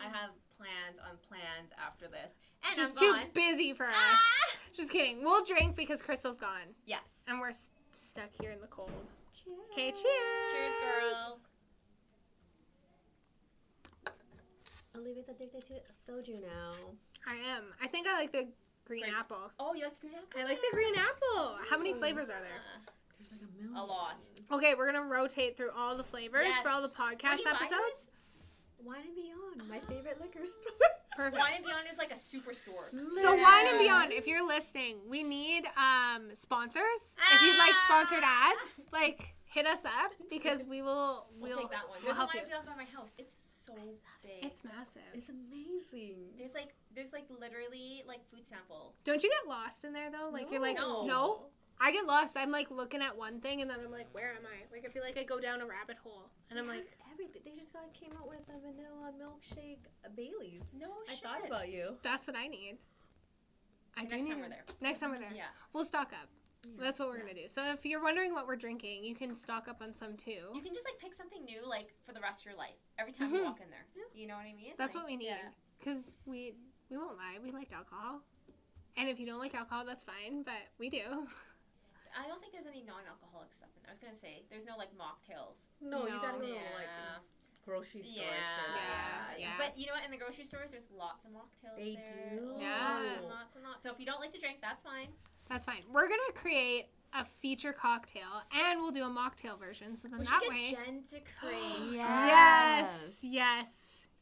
I 0.00 0.04
have 0.04 0.30
plans 0.56 0.98
on 0.98 1.18
plans 1.28 1.70
after 1.78 2.08
this. 2.08 2.38
And 2.64 2.74
She's 2.74 2.90
I'm 2.90 2.96
too 2.96 3.12
gone. 3.12 3.26
busy 3.34 3.74
for 3.74 3.84
us. 3.84 3.92
Ah! 3.94 4.56
Just 4.72 4.90
kidding. 4.90 5.22
We'll 5.22 5.44
drink 5.44 5.76
because 5.76 6.00
Crystal's 6.00 6.38
gone. 6.38 6.74
Yes. 6.86 7.20
And 7.28 7.40
we're 7.40 7.50
s- 7.50 7.68
stuck 7.92 8.30
here 8.40 8.50
in 8.52 8.60
the 8.62 8.66
cold. 8.68 8.90
Cheers. 9.34 9.58
Okay, 9.72 9.90
cheers. 9.90 10.52
Cheers, 10.52 10.72
girls. 10.82 11.40
Olivia's 14.96 15.28
addicted 15.28 15.64
to 15.66 15.74
soju 15.92 16.40
now. 16.40 16.72
I 17.26 17.34
am. 17.54 17.64
I 17.82 17.86
think 17.86 18.06
I 18.08 18.14
like 18.16 18.32
the 18.32 18.48
green 18.84 19.02
Green- 19.02 19.14
apple. 19.14 19.50
Oh, 19.58 19.74
you 19.74 19.84
like 19.84 20.00
the 20.00 20.06
green 20.08 20.18
apple? 20.18 20.40
I 20.40 20.44
like 20.44 20.60
the 20.60 20.68
green 20.76 20.94
apple. 20.96 21.56
How 21.68 21.78
many 21.78 21.92
flavors 21.94 22.28
are 22.30 22.40
there? 22.40 22.60
Uh, 22.76 22.90
There's 23.18 23.32
like 23.32 23.40
a 23.42 23.62
million. 23.62 23.76
A 23.76 23.84
lot. 23.84 24.22
Okay, 24.52 24.74
we're 24.74 24.86
gonna 24.90 25.06
rotate 25.06 25.56
through 25.56 25.70
all 25.76 25.96
the 25.96 26.04
flavors 26.04 26.46
for 26.62 26.68
all 26.70 26.82
the 26.82 26.88
Yes. 26.88 26.98
Where 26.98 27.16
podcast 27.16 27.36
do 27.36 27.42
you 27.42 27.44
buy 27.44 27.50
episodes. 27.66 28.10
Wine 28.84 29.02
and 29.06 29.14
Beyond, 29.14 29.68
my 29.70 29.78
favorite 29.78 30.20
liquor 30.20 30.44
store. 30.44 30.72
Perfect. 31.16 31.38
Wine 31.38 31.52
and 31.56 31.64
Beyond 31.64 31.86
is 31.92 31.98
like 31.98 32.10
a 32.10 32.14
superstore. 32.14 32.90
So 33.22 33.36
Wine 33.36 33.66
and 33.68 33.78
Beyond, 33.78 34.12
if 34.12 34.26
you're 34.26 34.44
listening, 34.46 34.96
we 35.08 35.22
need 35.22 35.64
um 35.76 36.30
sponsors. 36.34 37.16
If 37.34 37.42
you'd 37.42 37.58
like 37.58 37.72
sponsored 37.86 38.24
ads, 38.24 38.80
like 38.92 39.34
hit 39.44 39.66
us 39.66 39.84
up 39.84 40.10
because 40.30 40.60
we 40.68 40.82
will 40.82 41.26
We'll, 41.38 41.50
we'll, 41.50 41.58
take 41.60 41.70
that 41.70 41.88
one. 41.88 41.98
we'll 42.02 42.06
There's 42.06 42.16
a 42.16 42.20
help 42.20 42.34
Wine 42.34 42.42
you. 42.48 42.54
and 42.56 42.64
Beyond 42.64 42.66
by 42.66 42.74
my 42.84 42.88
house. 42.90 43.14
It's 43.18 43.36
so 43.66 43.72
big. 44.22 44.44
It's 44.44 44.62
massive. 44.64 45.02
It's 45.14 45.28
amazing. 45.28 46.34
there's 46.38 46.54
like 46.54 46.74
there's 46.94 47.12
like 47.12 47.26
literally 47.30 48.02
like 48.06 48.26
food 48.30 48.46
sample. 48.46 48.94
Don't 49.04 49.22
you 49.22 49.30
get 49.30 49.48
lost 49.48 49.84
in 49.84 49.92
there 49.92 50.10
though? 50.10 50.30
Like 50.32 50.50
you're 50.50 50.60
like 50.60 50.76
No. 50.76 51.06
no. 51.06 51.40
I 51.80 51.90
get 51.90 52.06
lost. 52.06 52.36
I'm 52.36 52.52
like 52.52 52.70
looking 52.70 53.02
at 53.02 53.16
one 53.18 53.40
thing 53.40 53.60
and 53.60 53.68
then 53.70 53.78
I'm 53.84 53.90
like, 53.90 54.06
where 54.12 54.30
am 54.30 54.46
I? 54.46 54.72
Like 54.72 54.84
I 54.86 54.92
feel 54.92 55.02
like 55.02 55.18
I 55.18 55.24
go 55.24 55.40
down 55.40 55.60
a 55.60 55.66
rabbit 55.66 55.96
hole 56.04 56.30
and 56.50 56.58
I'm 56.58 56.68
like, 56.68 56.86
everything. 57.12 57.42
They 57.44 57.52
just 57.58 57.72
got 57.72 57.92
came 57.92 58.12
out 58.20 58.28
with 58.28 58.40
a 58.48 58.58
vanilla 58.60 59.10
milkshake 59.20 59.78
uh, 60.04 60.08
Bailey's. 60.16 60.62
No 60.78 60.86
I 61.08 61.14
shit. 61.14 61.22
thought 61.22 61.46
about 61.46 61.70
you. 61.70 61.96
that's 62.02 62.26
what 62.28 62.36
I 62.36 62.46
need. 62.46 62.78
I 63.96 64.04
do 64.04 64.08
Next 64.10 64.24
need 64.24 64.30
time 64.30 64.38
it. 64.38 64.42
we're 64.42 64.48
there. 64.48 64.64
Next 64.80 65.00
time 65.00 65.10
we're 65.10 65.18
there. 65.18 65.32
Yeah. 65.34 65.42
We'll 65.72 65.84
stock 65.84 66.12
up. 66.12 66.28
Yeah. 66.64 66.72
That's 66.78 67.00
what 67.00 67.08
we're 67.08 67.18
gonna 67.18 67.34
do. 67.34 67.48
So 67.48 67.62
if 67.72 67.84
you're 67.84 68.02
wondering 68.02 68.32
what 68.32 68.46
we're 68.46 68.56
drinking, 68.56 69.04
you 69.04 69.14
can 69.14 69.34
stock 69.34 69.66
up 69.68 69.82
on 69.82 69.94
some 69.94 70.16
too. 70.16 70.50
You 70.54 70.60
can 70.62 70.74
just 70.74 70.86
like 70.86 70.98
pick 70.98 71.12
something 71.14 71.44
new 71.44 71.66
like 71.68 71.92
for 72.02 72.12
the 72.12 72.20
rest 72.20 72.42
of 72.42 72.46
your 72.46 72.56
life. 72.56 72.78
Every 72.98 73.12
time 73.12 73.34
you 73.34 73.40
Mhm. 73.40 73.44
walk 73.44 73.60
in 73.60 73.70
there. 73.70 73.86
You 74.14 74.26
know 74.26 74.36
what 74.36 74.46
I 74.46 74.52
mean? 74.54 74.74
That's 74.78 74.94
Like, 74.94 75.04
what 75.04 75.10
we 75.10 75.16
need. 75.16 75.26
yeah. 75.26 75.50
Because 75.78 76.14
we 76.26 76.54
we 76.90 76.98
won't 76.98 77.16
lie, 77.16 77.38
we 77.42 77.50
like 77.50 77.72
alcohol. 77.72 78.20
And 78.96 79.08
if 79.08 79.18
you 79.18 79.24
don't 79.26 79.38
like 79.38 79.54
alcohol, 79.54 79.84
that's 79.86 80.04
fine, 80.04 80.42
but 80.42 80.68
we 80.78 80.90
do. 80.90 81.26
I 82.14 82.26
don't 82.28 82.40
think 82.40 82.52
there's 82.52 82.66
any 82.66 82.82
non-alcoholic 82.82 83.54
stuff 83.54 83.70
in 83.74 83.80
there. 83.82 83.88
I 83.88 83.92
was 83.92 83.98
gonna 83.98 84.14
say 84.14 84.44
there's 84.50 84.66
no 84.66 84.76
like 84.76 84.90
mocktails. 84.94 85.70
No, 85.80 86.02
you 86.06 86.20
gotta 86.20 86.38
go 86.38 86.46
to 86.46 86.52
Yeah. 86.52 86.74
like 86.76 87.22
grocery 87.64 88.02
stores 88.02 88.26
Yeah. 88.26 88.64
for 88.66 88.72
that. 88.72 89.34
Yeah, 89.38 89.48
yeah. 89.48 89.58
But 89.58 89.78
you 89.78 89.86
know 89.86 89.94
what? 89.94 90.04
In 90.04 90.10
the 90.10 90.16
grocery 90.18 90.44
stores, 90.44 90.72
there's 90.72 90.90
lots 90.90 91.24
of 91.24 91.30
mocktails. 91.32 91.76
They 91.78 91.94
there. 91.96 92.30
do? 92.38 92.56
Yeah. 92.58 92.98
Lots 93.00 93.16
and 93.16 93.26
lots 93.28 93.54
and 93.56 93.64
lots. 93.64 93.82
So 93.84 93.90
if 93.92 93.98
you 93.98 94.04
don't 94.06 94.20
like 94.20 94.32
to 94.32 94.38
drink, 94.38 94.60
that's 94.60 94.82
fine. 94.82 95.08
That's 95.48 95.64
fine. 95.64 95.80
We're 95.92 96.08
gonna 96.08 96.32
create 96.34 96.86
a 97.14 97.24
feature 97.24 97.72
cocktail 97.72 98.42
and 98.52 98.80
we'll 98.80 98.90
do 98.90 99.02
a 99.04 99.10
mocktail 99.10 99.58
version. 99.58 99.96
So 99.96 100.08
then 100.08 100.20
We 100.20 100.24
that 100.26 100.40
should 100.42 100.52
way. 100.52 100.70
get 100.70 100.84
Jen 100.86 101.02
to 101.10 101.20
create. 101.38 101.92
Yes. 101.92 103.18
Yes. 103.22 103.68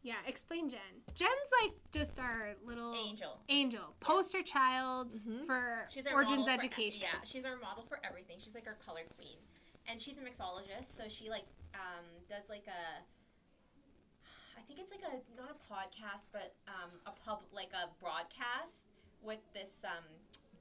Yeah. 0.02 0.14
Explain 0.26 0.68
Jen. 0.70 0.80
Jen's 1.14 1.30
like 1.62 1.72
just 1.92 2.18
our 2.18 2.54
little 2.64 2.94
Angel. 2.94 3.38
angel, 3.48 3.94
poster 4.00 4.42
child 4.42 5.12
Mhm. 5.12 5.44
for 5.46 5.86
She's 5.90 6.06
our 6.06 6.14
Origins 6.14 6.38
model 6.40 6.54
for- 6.54 6.60
education. 6.64 7.02
yeah, 7.02 7.20
she's 7.24 7.44
our 7.44 7.56
model 7.56 7.84
for 7.84 8.00
everything. 8.02 8.38
She's 8.40 8.54
like 8.54 8.66
our 8.66 8.74
color 8.84 9.02
queen, 9.16 9.36
and 9.86 10.00
she's 10.00 10.18
a 10.18 10.22
mixologist. 10.22 10.86
So 10.96 11.06
she 11.08 11.28
like 11.30 11.44
um, 11.74 12.04
does 12.28 12.48
like 12.48 12.66
a, 12.66 13.02
I 14.58 14.62
think 14.62 14.80
it's 14.80 14.90
like 14.90 15.02
a 15.02 15.20
not 15.40 15.50
a 15.50 15.72
podcast, 15.72 16.28
but 16.32 16.54
um, 16.66 16.90
a 17.06 17.10
pub 17.12 17.42
like 17.52 17.70
a 17.74 17.88
broadcast 18.02 18.86
with 19.22 19.40
this 19.54 19.84
um, 19.84 20.04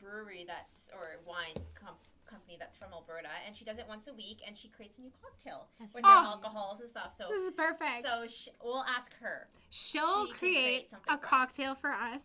brewery 0.02 0.46
that's 0.48 0.90
or 0.94 1.20
wine 1.26 1.56
com- 1.76 1.96
company 2.26 2.58
that's 2.60 2.78
from 2.78 2.90
Alberta, 2.94 3.30
and 3.46 3.56
she 3.56 3.66
does 3.66 3.80
it 3.80 3.86
once 3.88 4.08
a 4.08 4.14
week, 4.14 4.42
and 4.46 4.56
she 4.58 4.68
creates 4.68 4.98
a 5.00 5.02
new 5.02 5.12
cocktail 5.22 5.68
That's 5.80 5.94
with 5.94 6.04
Oh. 6.06 6.08
their 6.08 6.18
alcohols 6.32 6.80
and 6.80 6.90
stuff. 6.90 7.16
So 7.18 7.28
This 7.30 7.42
is 7.42 7.52
perfect. 7.52 8.04
so 8.04 8.28
sh- 8.28 8.50
we'll 8.64 8.84
ask 8.84 9.14
her. 9.20 9.48
She'll 9.70 10.28
she 10.28 10.34
create 10.34 10.54
create 10.54 10.94
a 11.08 11.12
for 11.12 11.12
us. 11.14 11.20
cocktail 11.22 11.76
for 11.76 11.90
us. 11.92 12.22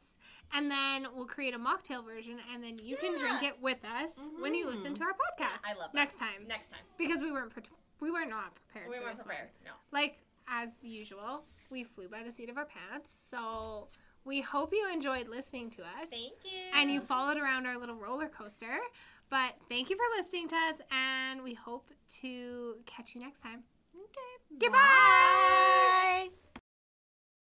And 0.53 0.71
then 0.71 1.09
we'll 1.15 1.27
create 1.27 1.55
a 1.55 1.59
mocktail 1.59 2.05
version, 2.05 2.39
and 2.53 2.63
then 2.63 2.77
you 2.83 2.97
can 2.97 3.19
drink 3.19 3.43
it 3.43 3.61
with 3.63 3.83
us 3.85 4.11
when 4.39 4.55
you 4.55 4.67
listen 4.67 4.93
mm-hmm. 4.93 4.95
to 4.95 5.03
our 5.05 5.13
podcast. 5.13 5.63
I 5.65 5.73
love 5.73 5.91
that. 5.93 5.95
next 5.95 6.19
time 6.19 6.47
Next 6.47 6.69
time 6.71 6.81
because 6.99 7.23
we 7.23 7.33
weren't 7.33 7.51
pre- 7.51 7.63
we 8.01 8.11
were 8.11 8.27
not 8.27 8.55
prepared. 8.55 8.91
we 8.91 9.01
weren't 9.01 9.17
prepared. 9.19 9.49
One. 9.63 9.65
No. 9.65 9.71
Like 9.91 10.19
as 10.47 10.85
usual, 10.85 11.45
we 11.71 11.83
flew 11.83 12.09
by 12.09 12.23
the 12.23 12.31
seat 12.31 12.51
of 12.51 12.59
our 12.59 12.67
pants. 12.67 13.11
So 13.31 13.89
we 14.25 14.41
hope 14.41 14.73
you 14.73 14.89
enjoyed 14.93 15.29
listening 15.29 15.71
to 15.71 15.83
us, 15.83 16.09
Thank 16.11 16.33
you. 16.45 16.71
and 16.75 16.91
you 16.91 17.01
followed 17.01 17.37
around 17.37 17.67
our 17.67 17.79
little 17.79 17.97
roller 17.97 18.29
coaster. 18.29 18.79
But 19.31 19.55
thank 19.69 19.91
you 19.91 19.97
for 19.97 20.05
listening 20.23 20.49
to 20.49 20.55
us, 20.55 20.75
and 20.91 21.43
we 21.43 21.55
hope 21.55 21.91
to 22.21 22.77
catch 22.87 23.15
you 23.15 23.21
next 23.21 23.41
time. 23.41 23.63
Okay. 23.95 24.59
Goodbye. 24.59 24.79
Bye. 24.79 26.29